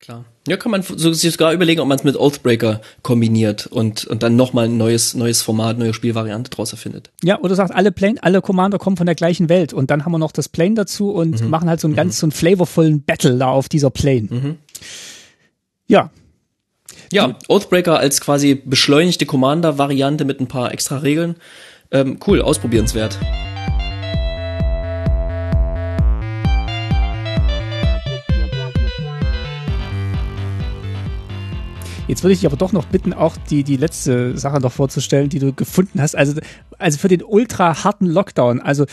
[0.00, 0.24] Klar.
[0.48, 4.34] Ja, kann man sich sogar überlegen, ob man es mit Oathbreaker kombiniert und, und dann
[4.34, 7.10] nochmal ein neues, neues Format, neue Spielvariante draus erfindet.
[7.22, 10.12] Ja, oder sagt, alle Plane, alle Commander kommen von der gleichen Welt und dann haben
[10.12, 11.50] wir noch das Plane dazu und mhm.
[11.50, 11.98] machen halt so einen mhm.
[11.98, 14.28] ganz, so einen flavorvollen Battle da auf dieser Plane.
[14.30, 14.56] Mhm.
[15.86, 16.10] Ja.
[17.12, 21.36] Ja, Oathbreaker als quasi beschleunigte Commander-Variante mit ein paar extra Regeln.
[21.90, 23.18] Ähm, cool, ausprobierenswert.
[32.10, 35.28] Jetzt würde ich dich aber doch noch bitten, auch die, die letzte Sache noch vorzustellen,
[35.28, 36.16] die du gefunden hast.
[36.16, 36.40] Also,
[36.76, 38.60] also für den ultra harten Lockdown.
[38.60, 38.84] Also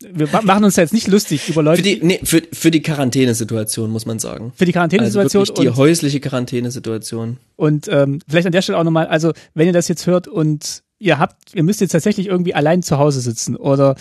[0.00, 1.82] wir machen uns jetzt nicht lustig über Leute.
[1.82, 4.52] Für die, nee, für, für die Quarantänesituation, muss man sagen.
[4.54, 5.42] Für die Quarantänesituation.
[5.42, 7.38] Also die häusliche Quarantänesituation.
[7.56, 10.84] Und ähm, vielleicht an der Stelle auch nochmal, also wenn ihr das jetzt hört und
[11.00, 13.96] ihr habt, ihr müsst jetzt tatsächlich irgendwie allein zu Hause sitzen oder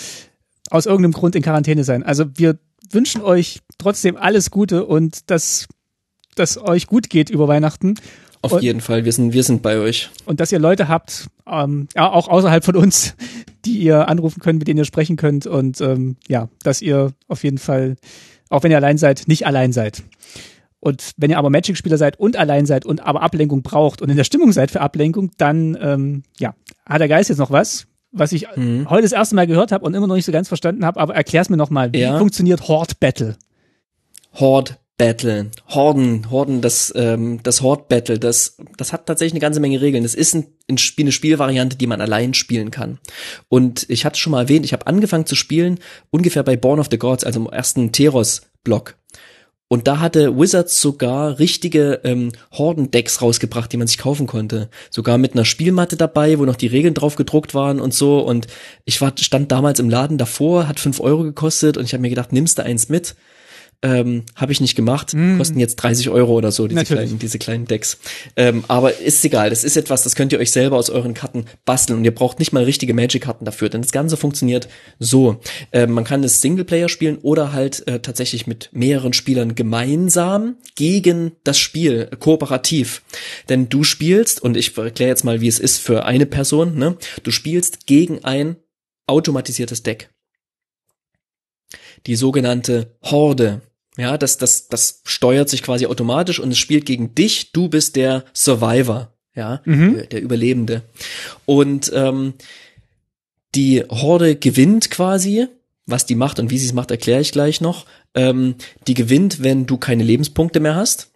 [0.69, 2.03] aus irgendeinem Grund in Quarantäne sein.
[2.03, 2.59] Also wir
[2.91, 5.67] wünschen euch trotzdem alles Gute und dass,
[6.35, 7.95] dass euch gut geht über Weihnachten
[8.41, 10.09] auf und, jeden Fall, wir sind, wir sind bei euch.
[10.25, 13.15] Und dass ihr Leute habt, ähm, ja, auch außerhalb von uns,
[13.65, 17.43] die ihr anrufen könnt, mit denen ihr sprechen könnt und ähm, ja, dass ihr auf
[17.43, 17.97] jeden Fall,
[18.49, 20.03] auch wenn ihr allein seid, nicht allein seid.
[20.79, 24.17] Und wenn ihr aber Magic-Spieler seid und allein seid und aber Ablenkung braucht und in
[24.17, 26.55] der Stimmung seid für Ablenkung, dann ähm, ja,
[26.87, 28.89] hat der Geist jetzt noch was, was ich mhm.
[28.89, 31.13] heute das erste Mal gehört habe und immer noch nicht so ganz verstanden habe, aber
[31.13, 31.93] erklär's mir nochmal.
[31.93, 32.17] Wie ja.
[32.17, 33.35] funktioniert Horde Battle?
[34.33, 39.59] Horde Battle, Horden, Horden, das, ähm, das Horde Battle, das, das hat tatsächlich eine ganze
[39.59, 40.03] Menge Regeln.
[40.03, 42.99] Das ist ein, ein Spiel, eine Spielvariante, die man allein spielen kann.
[43.49, 45.79] Und ich hatte schon mal erwähnt, ich habe angefangen zu spielen
[46.11, 48.95] ungefähr bei Born of the Gods, also im ersten Teros-Block.
[49.69, 54.69] Und da hatte Wizards sogar richtige ähm, Horden-Decks rausgebracht, die man sich kaufen konnte.
[54.91, 58.19] Sogar mit einer Spielmatte dabei, wo noch die Regeln drauf gedruckt waren und so.
[58.19, 58.45] Und
[58.85, 62.09] ich war, stand damals im Laden davor, hat fünf Euro gekostet und ich habe mir
[62.09, 63.15] gedacht, nimmst du eins mit?
[63.83, 65.13] Ähm, habe ich nicht gemacht.
[65.13, 65.37] Mm.
[65.37, 67.97] Kosten jetzt 30 Euro oder so, diese kleinen, diese kleinen Decks.
[68.35, 71.45] Ähm, aber ist egal, das ist etwas, das könnt ihr euch selber aus euren Karten
[71.65, 74.67] basteln und ihr braucht nicht mal richtige Magic-Karten dafür, denn das Ganze funktioniert
[74.99, 75.39] so.
[75.71, 81.33] Ähm, man kann es Singleplayer spielen oder halt äh, tatsächlich mit mehreren Spielern gemeinsam gegen
[81.43, 83.01] das Spiel, äh, kooperativ.
[83.49, 86.97] Denn du spielst, und ich erkläre jetzt mal, wie es ist für eine Person, ne?
[87.23, 88.57] Du spielst gegen ein
[89.07, 90.09] automatisiertes Deck.
[92.07, 93.61] Die sogenannte Horde.
[94.01, 97.51] Ja, das, das, das steuert sich quasi automatisch und es spielt gegen dich.
[97.51, 99.93] Du bist der Survivor, ja, mhm.
[99.93, 100.81] der, der Überlebende.
[101.45, 102.33] Und ähm,
[103.53, 105.45] die Horde gewinnt quasi.
[105.85, 107.85] Was die macht und wie sie es macht, erkläre ich gleich noch.
[108.15, 108.55] Ähm,
[108.87, 111.11] die gewinnt, wenn du keine Lebenspunkte mehr hast.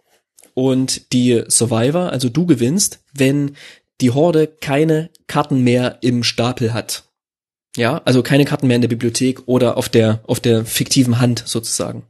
[0.54, 3.56] Und die Survivor, also du gewinnst, wenn
[4.00, 7.02] die Horde keine Karten mehr im Stapel hat.
[7.76, 11.42] Ja, also keine Karten mehr in der Bibliothek oder auf der, auf der fiktiven Hand
[11.46, 12.04] sozusagen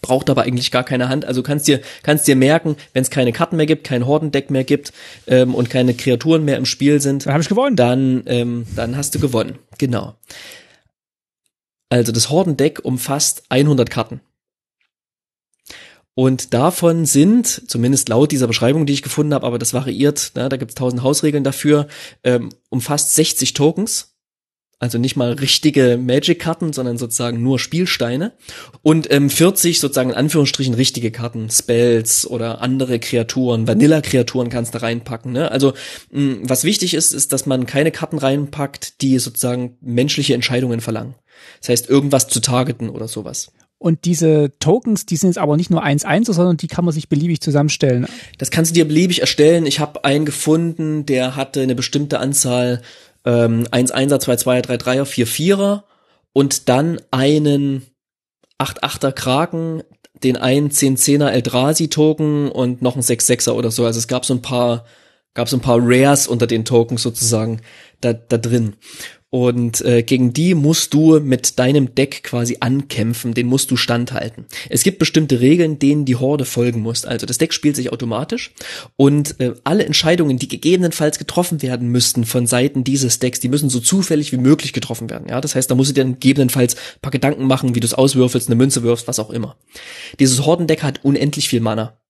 [0.00, 1.24] braucht aber eigentlich gar keine Hand.
[1.24, 4.64] Also kannst dir kannst dir merken, wenn es keine Karten mehr gibt, kein Hordendeck mehr
[4.64, 4.92] gibt
[5.26, 7.76] ähm, und keine Kreaturen mehr im Spiel sind, dann habe ich gewonnen.
[7.76, 9.58] Dann ähm, dann hast du gewonnen.
[9.78, 10.14] Genau.
[11.88, 14.20] Also das Hordendeck umfasst 100 Karten.
[16.14, 20.48] Und davon sind, zumindest laut dieser Beschreibung, die ich gefunden habe, aber das variiert, ne,
[20.48, 21.88] da gibt es tausend Hausregeln dafür,
[22.24, 24.16] ähm, umfasst 60 Tokens
[24.80, 28.32] also nicht mal richtige Magic-Karten, sondern sozusagen nur Spielsteine.
[28.82, 34.82] Und ähm, 40 sozusagen in Anführungsstrichen richtige Karten, Spells oder andere Kreaturen, Vanilla-Kreaturen kannst du
[34.82, 35.32] reinpacken.
[35.32, 35.50] Ne?
[35.50, 35.74] Also
[36.10, 41.14] mh, was wichtig ist, ist, dass man keine Karten reinpackt, die sozusagen menschliche Entscheidungen verlangen.
[41.60, 43.52] Das heißt, irgendwas zu targeten oder sowas.
[43.76, 47.08] Und diese Tokens, die sind jetzt aber nicht nur 1-1, sondern die kann man sich
[47.08, 48.06] beliebig zusammenstellen.
[48.36, 49.64] Das kannst du dir beliebig erstellen.
[49.64, 52.82] Ich habe einen gefunden, der hatte eine bestimmte Anzahl
[53.24, 55.82] ähm, 1-1er, 2-2er, 3-3er, 4-4er
[56.32, 57.86] und dann einen
[58.58, 59.82] 8-8er Kraken,
[60.22, 63.84] den einen 10-10er Eldrazi-Token und noch einen 6-6er oder so.
[63.84, 64.84] Also es gab so ein paar,
[65.34, 67.62] gab so ein paar Rares unter den Tokens sozusagen
[68.00, 68.76] da, da drin.
[69.32, 74.46] Und äh, gegen die musst du mit deinem Deck quasi ankämpfen, den musst du standhalten.
[74.68, 77.04] Es gibt bestimmte Regeln, denen die Horde folgen muss.
[77.04, 78.52] Also das Deck spielt sich automatisch
[78.96, 83.70] und äh, alle Entscheidungen, die gegebenenfalls getroffen werden müssten von Seiten dieses Decks, die müssen
[83.70, 85.28] so zufällig wie möglich getroffen werden.
[85.28, 87.94] Ja, das heißt, da musst du dir dann gegebenenfalls paar Gedanken machen, wie du es
[87.94, 89.56] auswürfelst, eine Münze wirfst, was auch immer.
[90.18, 92.00] Dieses Hordendeck hat unendlich viel Mana.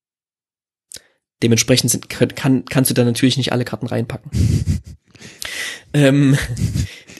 [1.43, 4.31] Dementsprechend sind, kann, kannst du da natürlich nicht alle Karten reinpacken.
[5.93, 6.37] ähm,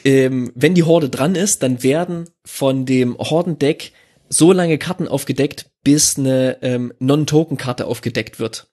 [0.05, 3.91] ähm, wenn die Horde dran ist, dann werden von dem Hordendeck
[4.29, 8.67] so lange Karten aufgedeckt, bis eine ähm, Non-Token-Karte aufgedeckt wird.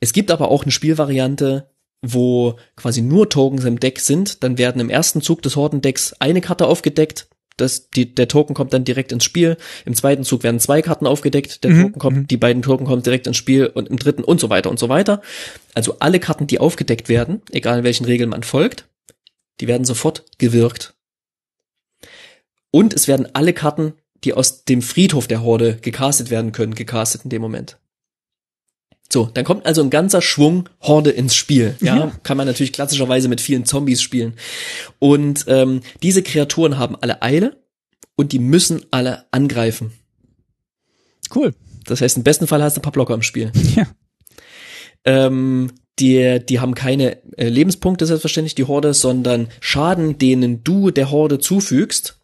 [0.00, 1.70] Es gibt aber auch eine Spielvariante,
[2.02, 4.42] wo quasi nur Tokens im Deck sind.
[4.42, 7.28] Dann werden im ersten Zug des Hordendecks eine Karte aufgedeckt.
[7.56, 9.56] Das, die, der Token kommt dann direkt ins Spiel.
[9.84, 11.62] Im zweiten Zug werden zwei Karten aufgedeckt.
[11.62, 11.82] Der mhm.
[11.82, 12.26] Token kommt, mhm.
[12.26, 14.88] die beiden Token kommen direkt ins Spiel und im dritten und so weiter und so
[14.88, 15.22] weiter.
[15.74, 18.88] Also alle Karten, die aufgedeckt werden, egal in welchen Regeln man folgt,
[19.62, 20.94] die werden sofort gewirkt.
[22.72, 23.92] Und es werden alle Karten,
[24.24, 27.78] die aus dem Friedhof der Horde gecastet werden können, gecastet in dem Moment.
[29.08, 31.76] So, dann kommt also ein ganzer Schwung Horde ins Spiel.
[31.80, 32.12] Ja, ja.
[32.24, 34.34] kann man natürlich klassischerweise mit vielen Zombies spielen.
[34.98, 37.62] Und ähm, diese Kreaturen haben alle Eile
[38.16, 39.92] und die müssen alle angreifen.
[41.32, 41.54] Cool.
[41.84, 43.52] Das heißt, im besten Fall hast du ein paar Blocker im Spiel.
[43.76, 43.86] Ja.
[45.04, 45.72] Ähm,
[46.02, 51.38] die, die haben keine äh, Lebenspunkte selbstverständlich, die Horde, sondern Schaden, denen du der Horde
[51.38, 52.18] zufügst,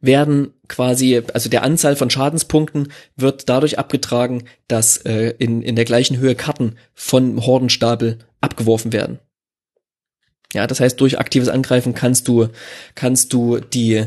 [0.00, 5.84] werden quasi, also der Anzahl von Schadenspunkten wird dadurch abgetragen, dass äh, in, in der
[5.84, 9.20] gleichen Höhe Karten von Hordenstapel abgeworfen werden.
[10.52, 12.48] Ja, das heißt, durch aktives Angreifen kannst du,
[12.94, 14.04] kannst du die,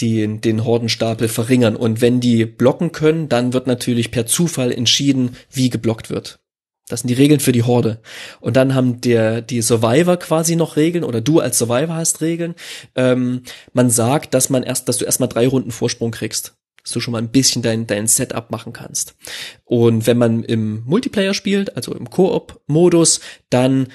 [0.00, 1.76] die, den Hordenstapel verringern.
[1.76, 6.38] Und wenn die blocken können, dann wird natürlich per Zufall entschieden, wie geblockt wird.
[6.88, 8.00] Das sind die Regeln für die Horde.
[8.40, 12.54] Und dann haben der, die Survivor quasi noch Regeln oder du als Survivor hast Regeln.
[12.94, 13.42] Ähm,
[13.72, 16.54] man sagt, dass man erst, dass du erstmal drei Runden Vorsprung kriegst.
[16.82, 19.16] dass du schon mal ein bisschen dein, dein Setup machen kannst.
[19.64, 23.18] Und wenn man im Multiplayer spielt, also im Koop-Modus,
[23.50, 23.88] dann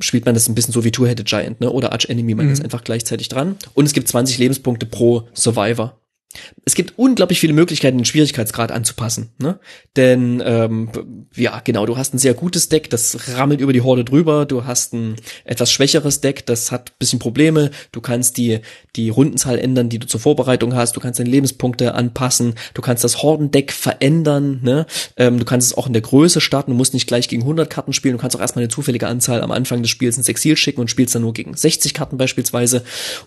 [0.00, 1.70] spielt man das ein bisschen so wie Two-Headed Giant, ne?
[1.70, 2.52] Oder Arch Enemy, man mhm.
[2.52, 3.56] ist einfach gleichzeitig dran.
[3.74, 6.00] Und es gibt 20 Lebenspunkte pro Survivor.
[6.64, 9.30] Es gibt unglaublich viele Möglichkeiten, den Schwierigkeitsgrad anzupassen.
[9.38, 9.58] Ne?
[9.96, 10.90] Denn ähm,
[11.34, 14.44] ja, genau, du hast ein sehr gutes Deck, das rammelt über die Horde drüber.
[14.44, 17.70] Du hast ein etwas schwächeres Deck, das hat bisschen Probleme.
[17.92, 18.60] Du kannst die
[18.96, 20.96] die Rundenzahl ändern, die du zur Vorbereitung hast.
[20.96, 22.54] Du kannst deine Lebenspunkte anpassen.
[22.74, 24.60] Du kannst das Hordendeck verändern.
[24.62, 24.86] Ne?
[25.16, 26.72] Ähm, du kannst es auch in der Größe starten.
[26.72, 28.16] Du musst nicht gleich gegen 100 Karten spielen.
[28.16, 30.90] Du kannst auch erstmal eine zufällige Anzahl am Anfang des Spiels ins Exil schicken und
[30.90, 32.82] spielst dann nur gegen 60 Karten beispielsweise.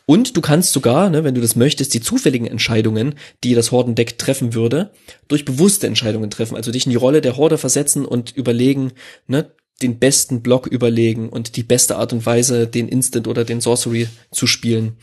[0.05, 3.71] Und du kannst sogar, ne, wenn du das möchtest, die zufälligen Entscheidungen Entscheidungen, die das
[3.71, 4.91] Hordendeck treffen würde,
[5.27, 6.55] durch bewusste Entscheidungen treffen.
[6.55, 8.91] Also dich in die Rolle der Horde versetzen und überlegen,
[9.27, 9.51] ne,
[9.81, 14.07] den besten Block überlegen und die beste Art und Weise, den Instant oder den Sorcery
[14.31, 14.97] zu spielen.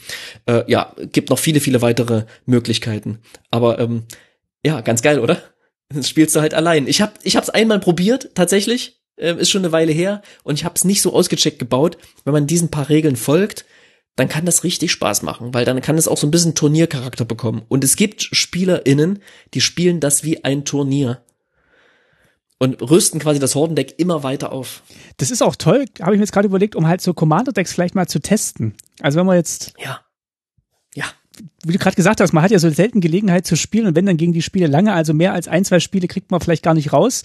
[0.46, 3.18] Äh, ja, gibt noch viele, viele weitere Möglichkeiten.
[3.50, 4.04] Aber ähm,
[4.64, 5.42] ja, ganz geil, oder?
[5.92, 6.86] Das spielst du halt allein.
[6.86, 9.00] Ich hab, ich hab's einmal probiert, tatsächlich.
[9.16, 10.22] Äh, ist schon eine Weile her.
[10.44, 11.98] Und ich hab's nicht so ausgecheckt gebaut.
[12.24, 13.64] Wenn man diesen paar Regeln folgt,
[14.18, 17.24] dann kann das richtig Spaß machen, weil dann kann es auch so ein bisschen Turniercharakter
[17.24, 17.62] bekommen.
[17.68, 19.20] Und es gibt SpielerInnen,
[19.54, 21.22] die spielen das wie ein Turnier.
[22.58, 24.82] Und rüsten quasi das Hordendeck immer weiter auf.
[25.18, 27.94] Das ist auch toll, habe ich mir jetzt gerade überlegt, um halt so Commander-Decks vielleicht
[27.94, 28.74] mal zu testen.
[29.00, 30.00] Also wenn man jetzt ja
[31.64, 34.06] wie du gerade gesagt hast, man hat ja so selten Gelegenheit zu spielen und wenn
[34.06, 36.74] dann gegen die Spiele lange, also mehr als ein, zwei Spiele kriegt man vielleicht gar
[36.74, 37.22] nicht raus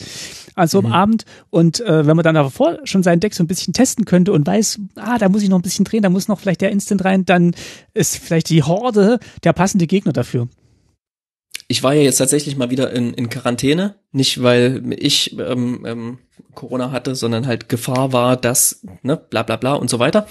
[0.55, 0.93] an so einem mhm.
[0.93, 1.25] Abend.
[1.49, 4.45] Und äh, wenn man dann davor schon sein Deck so ein bisschen testen könnte und
[4.47, 7.05] weiß, ah, da muss ich noch ein bisschen drehen, da muss noch vielleicht der Instant
[7.05, 7.55] rein, dann
[7.93, 10.47] ist vielleicht die Horde der passende Gegner dafür.
[11.67, 16.17] Ich war ja jetzt tatsächlich mal wieder in, in Quarantäne, nicht weil ich ähm, ähm,
[16.53, 20.27] Corona hatte, sondern halt Gefahr war, dass, ne, bla bla bla und so weiter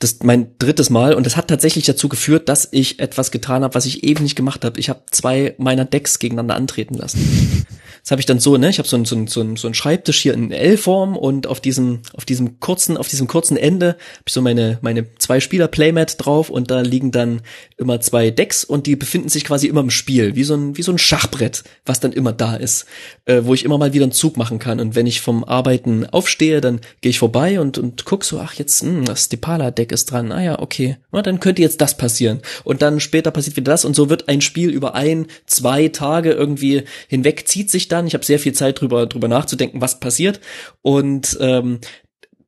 [0.00, 3.74] das mein drittes Mal und das hat tatsächlich dazu geführt, dass ich etwas getan habe,
[3.74, 4.80] was ich eben nicht gemacht habe.
[4.80, 7.59] Ich habe zwei meiner Decks gegeneinander antreten lassen.
[8.02, 8.70] Das habe ich dann so, ne?
[8.70, 11.60] Ich habe so einen so so ein, so ein Schreibtisch hier in L-Form und auf
[11.60, 15.68] diesem auf diesem kurzen auf diesem kurzen Ende habe ich so meine meine zwei Spieler
[15.68, 17.42] Playmat drauf und da liegen dann
[17.76, 20.82] immer zwei Decks und die befinden sich quasi immer im Spiel, wie so ein wie
[20.82, 22.86] so ein Schachbrett, was dann immer da ist,
[23.24, 26.06] äh, wo ich immer mal wieder einen Zug machen kann und wenn ich vom Arbeiten
[26.06, 29.70] aufstehe, dann gehe ich vorbei und und guck so, ach jetzt mh, hm, das Stepala
[29.70, 30.32] Deck ist dran.
[30.32, 30.96] Ah ja, okay.
[31.12, 34.28] Na, dann könnte jetzt das passieren und dann später passiert wieder das und so wird
[34.28, 38.06] ein Spiel über ein, zwei Tage irgendwie hinweg zieht sich dann.
[38.06, 40.40] Ich habe sehr viel Zeit drüber drüber nachzudenken, was passiert
[40.82, 41.80] und ähm,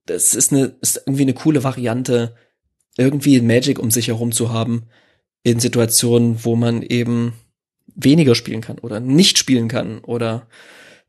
[0.06, 2.34] das ist eine ist irgendwie eine coole Variante,
[2.96, 4.84] irgendwie Magic um sich herum zu haben
[5.42, 7.34] in Situationen, wo man eben
[7.94, 10.46] weniger spielen kann oder nicht spielen kann oder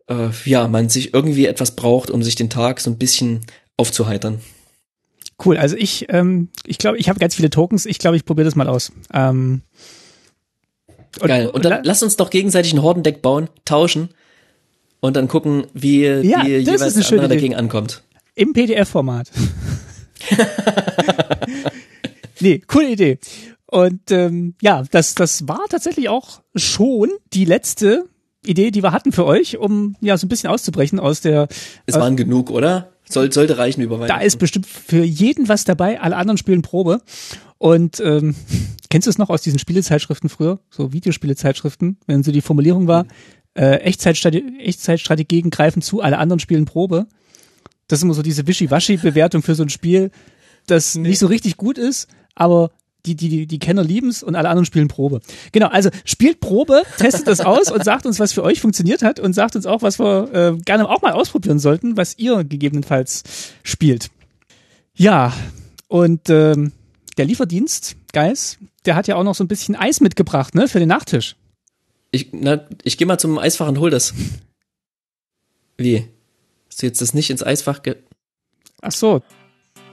[0.07, 3.41] äh, ja, man sich irgendwie etwas braucht, um sich den Tag so ein bisschen
[3.77, 4.41] aufzuheitern.
[5.43, 7.85] Cool, also ich, ähm, ich glaube, ich habe ganz viele Tokens.
[7.85, 8.91] Ich glaube, ich probiere das mal aus.
[9.13, 9.61] Ähm,
[11.19, 11.47] und, Geil.
[11.47, 14.09] Und dann lass uns doch gegenseitig ein Hordendeck bauen, tauschen
[14.99, 18.03] und dann gucken, wie, ja, wie jeweils der andere dagegen ankommt.
[18.35, 19.31] Im PDF-Format.
[22.39, 23.19] nee, coole Idee.
[23.65, 28.05] Und ähm, ja, das, das war tatsächlich auch schon die letzte
[28.45, 31.47] Idee, die wir hatten für euch, um ja so ein bisschen auszubrechen aus der.
[31.85, 32.89] Es waren genug, oder?
[33.09, 34.19] Soll, sollte reichen über Weihnachten.
[34.19, 35.99] Da ist bestimmt für jeden was dabei.
[35.99, 37.01] Alle anderen spielen Probe.
[37.57, 38.35] Und ähm,
[38.93, 40.59] kennst du es noch aus diesen Spielezeitschriften früher?
[40.69, 43.07] So Videospielezeitschriften, wenn so die Formulierung war,
[43.55, 47.07] äh, Echtzeitstrate Echtzeitstrategien greifen zu, alle anderen spielen Probe.
[47.87, 50.11] Das ist immer so diese Wischiwaschi-Bewertung für so ein Spiel,
[50.67, 51.09] das nee.
[51.09, 52.69] nicht so richtig gut ist, aber
[53.07, 55.21] die, die, die Kenner lieben's und alle anderen spielen Probe.
[55.53, 59.19] Genau, also spielt Probe, testet das aus und sagt uns, was für euch funktioniert hat
[59.19, 63.23] und sagt uns auch, was wir äh, gerne auch mal ausprobieren sollten, was ihr gegebenenfalls
[63.63, 64.11] spielt.
[64.93, 65.33] Ja,
[65.87, 66.73] und ähm,
[67.17, 70.79] der Lieferdienst, Geis, der hat ja auch noch so ein bisschen Eis mitgebracht, ne, für
[70.79, 71.35] den Nachtisch.
[72.11, 74.13] Ich, na, ich gehe mal zum Eisfach und hol das.
[75.77, 76.07] Wie?
[76.67, 77.95] Hast du jetzt das nicht ins Eisfach ge...
[78.81, 79.21] Ach so.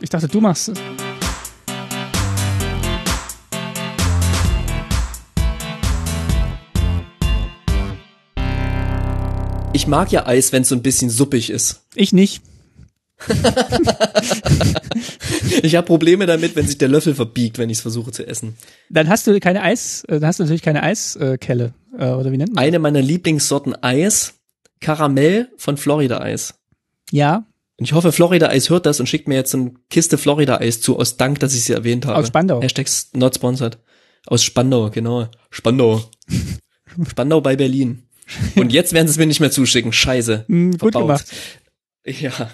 [0.01, 0.79] Ich dachte, du machst es.
[9.73, 11.87] Ich mag ja Eis, wenn es so ein bisschen suppig ist.
[11.95, 12.43] Ich nicht.
[15.63, 18.57] ich habe Probleme damit, wenn sich der Löffel verbiegt, wenn ich es versuche zu essen.
[18.89, 22.39] Dann hast du keine Eis, äh, dann hast du natürlich keine Eiskelle äh, oder wie
[22.39, 22.65] nennt man?
[22.65, 24.35] Eine meiner Lieblingssorten Eis,
[24.81, 26.55] Karamell von Florida Eis.
[27.11, 27.47] Ja.
[27.77, 30.81] Und ich hoffe, Florida Eis hört das und schickt mir jetzt eine Kiste Florida Eis
[30.81, 32.19] zu, aus Dank, dass ich sie erwähnt habe.
[32.19, 32.63] Aus Spandau.
[32.63, 33.79] Hashtag not sponsored.
[34.27, 35.29] Aus Spandau, genau.
[35.51, 36.03] Spandau.
[37.09, 38.07] Spandau bei Berlin.
[38.55, 39.93] Und jetzt werden sie es mir nicht mehr zuschicken.
[39.93, 40.45] Scheiße.
[40.49, 41.27] Mm, gut gemacht.
[42.07, 42.51] Ja.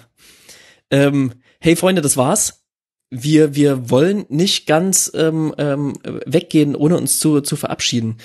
[0.91, 2.63] Ähm, hey Freunde, das war's.
[3.09, 5.93] Wir, wir wollen nicht ganz ähm, ähm,
[6.25, 8.17] weggehen, ohne uns zu, zu verabschieden.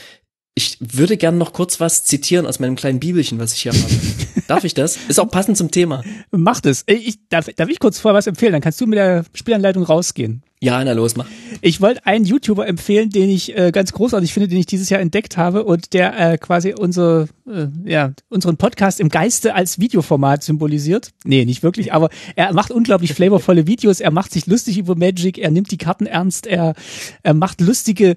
[0.55, 3.85] ich würde gern noch kurz was zitieren aus meinem kleinen Bibelchen, was ich hier habe.
[4.49, 4.99] Darf ich das?
[5.09, 6.03] Ist auch passend zum Thema.
[6.31, 6.85] Mach das.
[6.87, 8.53] Ich, darf, darf ich kurz vorher was empfehlen?
[8.53, 10.43] Dann kannst du mit der Spielanleitung rausgehen.
[10.63, 11.27] Ja, na los, mach.
[11.61, 15.01] Ich wollte einen YouTuber empfehlen, den ich äh, ganz großartig finde, den ich dieses Jahr
[15.01, 20.45] entdeckt habe und der äh, quasi unser, äh, ja, unseren Podcast im Geiste als Videoformat
[20.45, 21.11] symbolisiert.
[21.25, 25.37] Nee, nicht wirklich, aber er macht unglaublich flavorvolle Videos, er macht sich lustig über Magic,
[25.37, 26.75] er nimmt die Karten ernst, er,
[27.25, 28.15] er macht lustige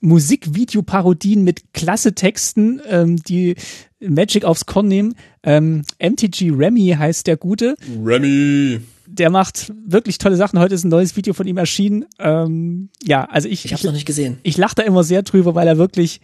[0.00, 3.54] Musikvideoparodien mit klasse Texten, ähm, die
[4.00, 5.14] Magic aufs Korn nehmen.
[5.42, 7.76] Ähm, MTG Remy heißt der Gute.
[8.02, 10.58] Remy der macht wirklich tolle Sachen.
[10.58, 12.04] Heute ist ein neues Video von ihm erschienen.
[12.18, 13.64] Ähm, ja, also ich.
[13.64, 14.38] Ich habe noch nicht gesehen.
[14.42, 16.20] Ich lache da immer sehr drüber, weil er wirklich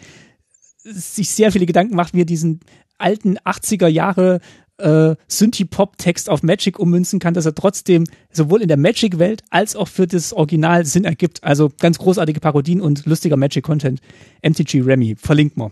[0.83, 2.61] sich sehr viele Gedanken macht, wie er diesen
[2.99, 4.41] alten 80er Jahre
[4.79, 9.89] äh, Synthie-Pop-Text auf Magic ummünzen kann, dass er trotzdem sowohl in der Magic-Welt als auch
[9.89, 11.45] für das Original Sinn ergibt.
[11.45, 14.01] Also ganz großartige Parodien und lustiger Magic-Content.
[14.43, 15.71] MTG Remy, verlinkt mal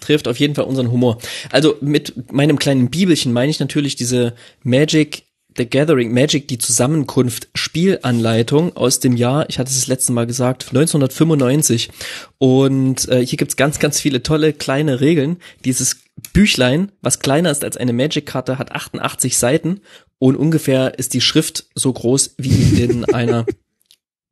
[0.00, 1.18] trifft auf jeden Fall unseren Humor.
[1.50, 5.24] Also mit meinem kleinen Bibelchen meine ich natürlich diese Magic
[5.56, 10.26] The Gathering Magic, die Zusammenkunft Spielanleitung aus dem Jahr, ich hatte es das letzte Mal
[10.26, 11.90] gesagt, 1995.
[12.38, 15.38] Und äh, hier gibt's ganz, ganz viele tolle kleine Regeln.
[15.64, 16.02] Dieses
[16.32, 19.80] Büchlein, was kleiner ist als eine Magic-Karte, hat 88 Seiten
[20.18, 23.46] und ungefähr ist die Schrift so groß wie in einer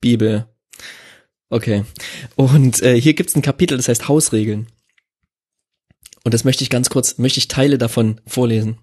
[0.01, 0.47] Bibel.
[1.51, 1.85] Okay.
[2.35, 4.69] Und äh, hier gibt's ein Kapitel, das heißt Hausregeln.
[6.25, 8.79] Und das möchte ich ganz kurz, möchte ich Teile davon vorlesen.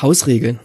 [0.00, 0.60] Hausregeln.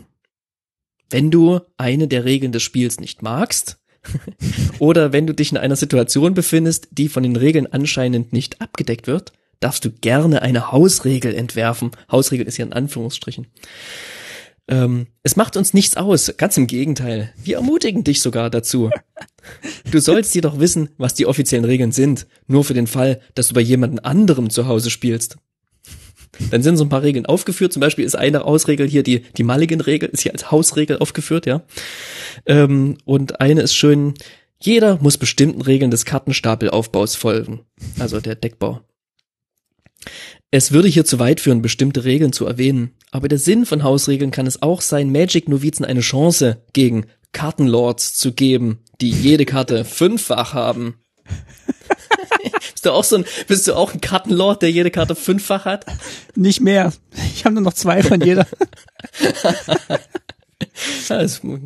[1.13, 3.77] Wenn du eine der Regeln des Spiels nicht magst,
[4.79, 9.05] oder wenn du dich in einer Situation befindest, die von den Regeln anscheinend nicht abgedeckt
[9.05, 11.91] wird, darfst du gerne eine Hausregel entwerfen.
[12.11, 13.45] Hausregel ist hier in Anführungsstrichen.
[14.67, 17.31] Ähm, es macht uns nichts aus, ganz im Gegenteil.
[17.37, 18.89] Wir ermutigen dich sogar dazu.
[19.91, 23.53] Du sollst jedoch wissen, was die offiziellen Regeln sind, nur für den Fall, dass du
[23.53, 25.37] bei jemandem anderem zu Hause spielst.
[26.51, 27.73] Dann sind so ein paar Regeln aufgeführt.
[27.73, 31.63] Zum Beispiel ist eine Hausregel hier die, die Mulligan-Regel, ist hier als Hausregel aufgeführt, ja.
[32.45, 34.15] Ähm, und eine ist schön,
[34.59, 37.61] jeder muss bestimmten Regeln des Kartenstapelaufbaus folgen.
[37.99, 38.81] Also der Deckbau.
[40.51, 42.91] Es würde hier zu weit führen, bestimmte Regeln zu erwähnen.
[43.11, 48.33] Aber der Sinn von Hausregeln kann es auch sein, Magic-Novizen eine Chance gegen Kartenlords zu
[48.33, 50.95] geben, die jede Karte fünffach haben.
[52.71, 55.85] Bist du auch so ein, bist du auch ein Kartenlord, der jede Karte fünffach hat?
[56.35, 56.93] Nicht mehr.
[57.33, 58.47] Ich habe nur noch zwei von jeder.
[61.09, 61.59] also,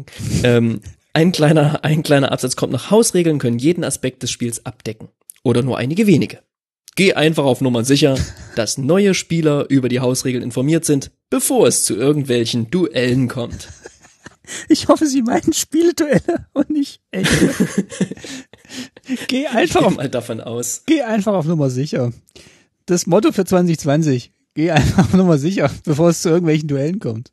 [0.43, 0.81] ähm,
[1.13, 2.91] ein kleiner, ein kleiner Absatz kommt noch.
[2.91, 5.09] Hausregeln können jeden Aspekt des Spiels abdecken.
[5.43, 6.39] Oder nur einige wenige.
[6.95, 8.17] Geh einfach auf Nummer sicher,
[8.55, 13.69] dass neue Spieler über die Hausregeln informiert sind, bevor es zu irgendwelchen Duellen kommt.
[14.69, 17.53] Ich hoffe, Sie meinen Spielduelle und nicht echte.
[19.27, 20.83] Geh einfach auf, mal davon aus.
[20.85, 22.11] Geh einfach auf Nummer sicher.
[22.85, 24.31] Das Motto für 2020.
[24.53, 27.31] Geh einfach auf Nummer sicher, bevor es zu irgendwelchen Duellen kommt.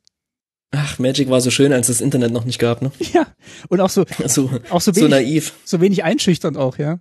[0.71, 2.91] Ach, Magic war so schön, als es Internet noch nicht gab, ne?
[3.13, 3.27] Ja.
[3.69, 5.53] Und auch so, so, auch so, wenig, so naiv.
[5.63, 6.99] So wenig einschüchternd auch, ja.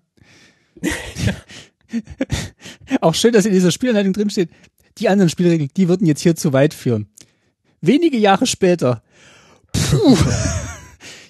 [0.83, 2.01] ja.
[3.01, 4.51] auch schön, dass in dieser Spielanleitung drin steht,
[4.99, 7.09] die anderen Spielregeln, die würden jetzt hier zu weit führen.
[7.81, 9.03] Wenige Jahre später.
[9.73, 10.17] Puh.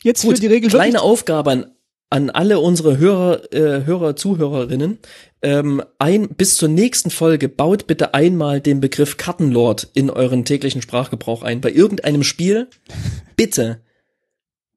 [0.03, 1.74] Jetzt Gut, für die Regel kleine Aufgabe an
[2.15, 5.01] an alle unsere Hörer, äh, Hörer, Zuhörerinnen,
[5.43, 10.81] ähm, ein, bis zur nächsten Folge baut bitte einmal den Begriff Kartenlord in euren täglichen
[10.81, 11.61] Sprachgebrauch ein.
[11.61, 12.69] Bei irgendeinem Spiel,
[13.37, 13.81] bitte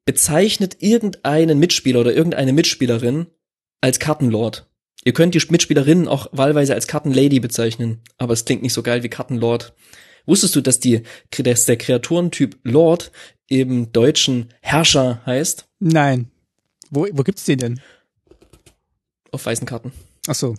[0.03, 3.27] bezeichnet irgendeinen Mitspieler oder irgendeine Mitspielerin
[3.81, 4.67] als Kartenlord.
[5.05, 9.03] Ihr könnt die Mitspielerinnen auch wahlweise als Kartenlady bezeichnen, aber es klingt nicht so geil
[9.03, 9.75] wie Kartenlord.
[10.25, 11.03] Wusstest du, dass die,
[11.37, 13.11] dass der Kreaturentyp Lord
[13.47, 15.67] im Deutschen Herrscher heißt?
[15.77, 16.31] Nein.
[16.89, 17.81] Wo, wo gibt's den denn?
[19.31, 19.91] Auf weißen Karten.
[20.27, 20.55] Ach so.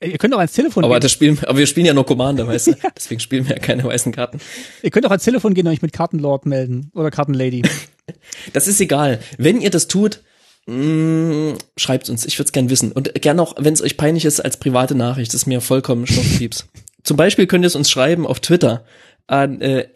[0.00, 1.00] Ihr könnt auch ans Telefon aber gehen.
[1.00, 2.70] Das spielen, aber wir spielen ja nur Commander, weißt du?
[2.72, 2.90] ja.
[2.94, 4.40] Deswegen spielen wir ja keine weißen Karten.
[4.82, 7.62] Ihr könnt auch ans Telefon gehen und euch mit Kartenlord melden oder Kartenlady.
[8.52, 9.20] das ist egal.
[9.38, 10.22] Wenn ihr das tut,
[10.66, 12.26] mh, mm, schreibt uns.
[12.26, 12.92] Ich würde es gern wissen.
[12.92, 15.32] Und gern auch, wenn es euch peinlich ist, als private Nachricht.
[15.32, 16.66] Das ist mir vollkommen schnurzpieps.
[17.02, 18.84] Zum Beispiel könnt ihr es uns schreiben auf Twitter
[19.26, 19.88] an äh,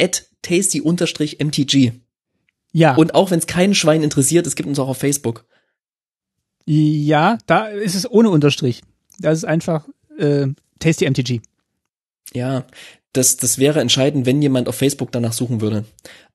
[0.42, 1.92] tasty-mtg.
[2.72, 2.94] Ja.
[2.94, 5.44] Und auch wenn es keinen Schwein interessiert, es gibt uns auch auf Facebook.
[6.66, 8.82] Ja, da ist es ohne Unterstrich.
[9.18, 9.88] Das ist einfach
[10.18, 10.46] äh,
[10.78, 11.40] Tasty MTG.
[12.32, 12.64] Ja,
[13.12, 15.84] das, das wäre entscheidend, wenn jemand auf Facebook danach suchen würde.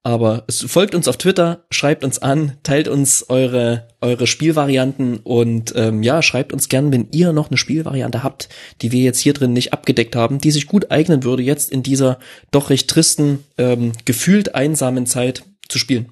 [0.03, 5.73] Aber es folgt uns auf Twitter, schreibt uns an, teilt uns eure, eure Spielvarianten und
[5.75, 8.49] ähm, ja, schreibt uns gern, wenn ihr noch eine Spielvariante habt,
[8.81, 11.81] die wir jetzt hier drin nicht abgedeckt haben, die sich gut eignen würde, jetzt in
[11.81, 12.19] dieser
[12.51, 16.09] doch recht tristen, ähm, gefühlt einsamen Zeit zu spielen.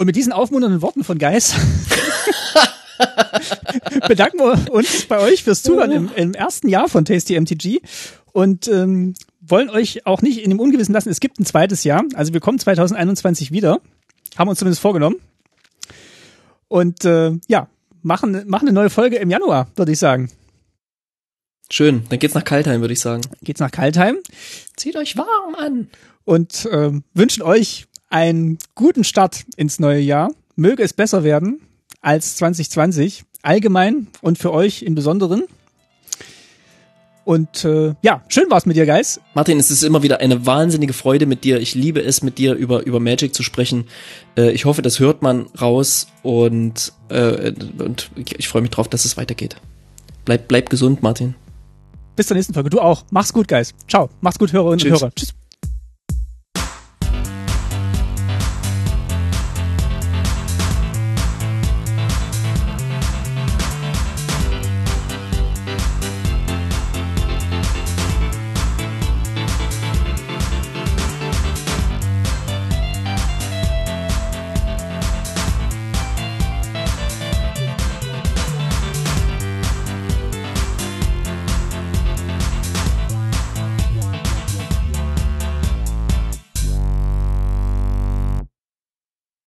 [0.00, 1.54] Und mit diesen aufmunternden Worten von Geis
[4.08, 7.80] bedanken wir uns bei euch fürs Zuhören im, im ersten Jahr von Tasty MTG
[8.32, 9.12] und ähm,
[9.42, 11.10] wollen euch auch nicht in dem Ungewissen lassen.
[11.10, 12.02] Es gibt ein zweites Jahr.
[12.14, 13.82] Also wir kommen 2021 wieder.
[14.38, 15.16] Haben uns zumindest vorgenommen.
[16.68, 17.68] Und äh, ja,
[18.00, 20.30] machen, machen eine neue Folge im Januar, würde ich sagen.
[21.70, 23.20] Schön, dann geht's nach Kaltheim, würde ich sagen.
[23.42, 24.16] Geht's nach Kaltheim.
[24.76, 25.90] Zieht euch warm an.
[26.24, 30.30] Und äh, wünschen euch einen guten Start ins neue Jahr.
[30.56, 31.60] Möge es besser werden
[32.02, 35.44] als 2020, allgemein und für euch im Besonderen.
[37.24, 39.20] Und äh, ja, schön war's mit dir, Guys.
[39.34, 41.60] Martin, es ist immer wieder eine wahnsinnige Freude mit dir.
[41.60, 43.84] Ich liebe es, mit dir über, über Magic zu sprechen.
[44.36, 49.04] Äh, ich hoffe, das hört man raus und, äh, und ich freue mich drauf, dass
[49.04, 49.56] es weitergeht.
[50.24, 51.34] Bleib, bleib gesund, Martin.
[52.16, 52.70] Bis zur nächsten Folge.
[52.70, 53.04] Du auch.
[53.10, 53.74] Mach's gut, Guys.
[53.88, 54.10] Ciao.
[54.20, 55.12] Mach's gut, Hörer und Hörer.
[55.14, 55.34] Tschüss.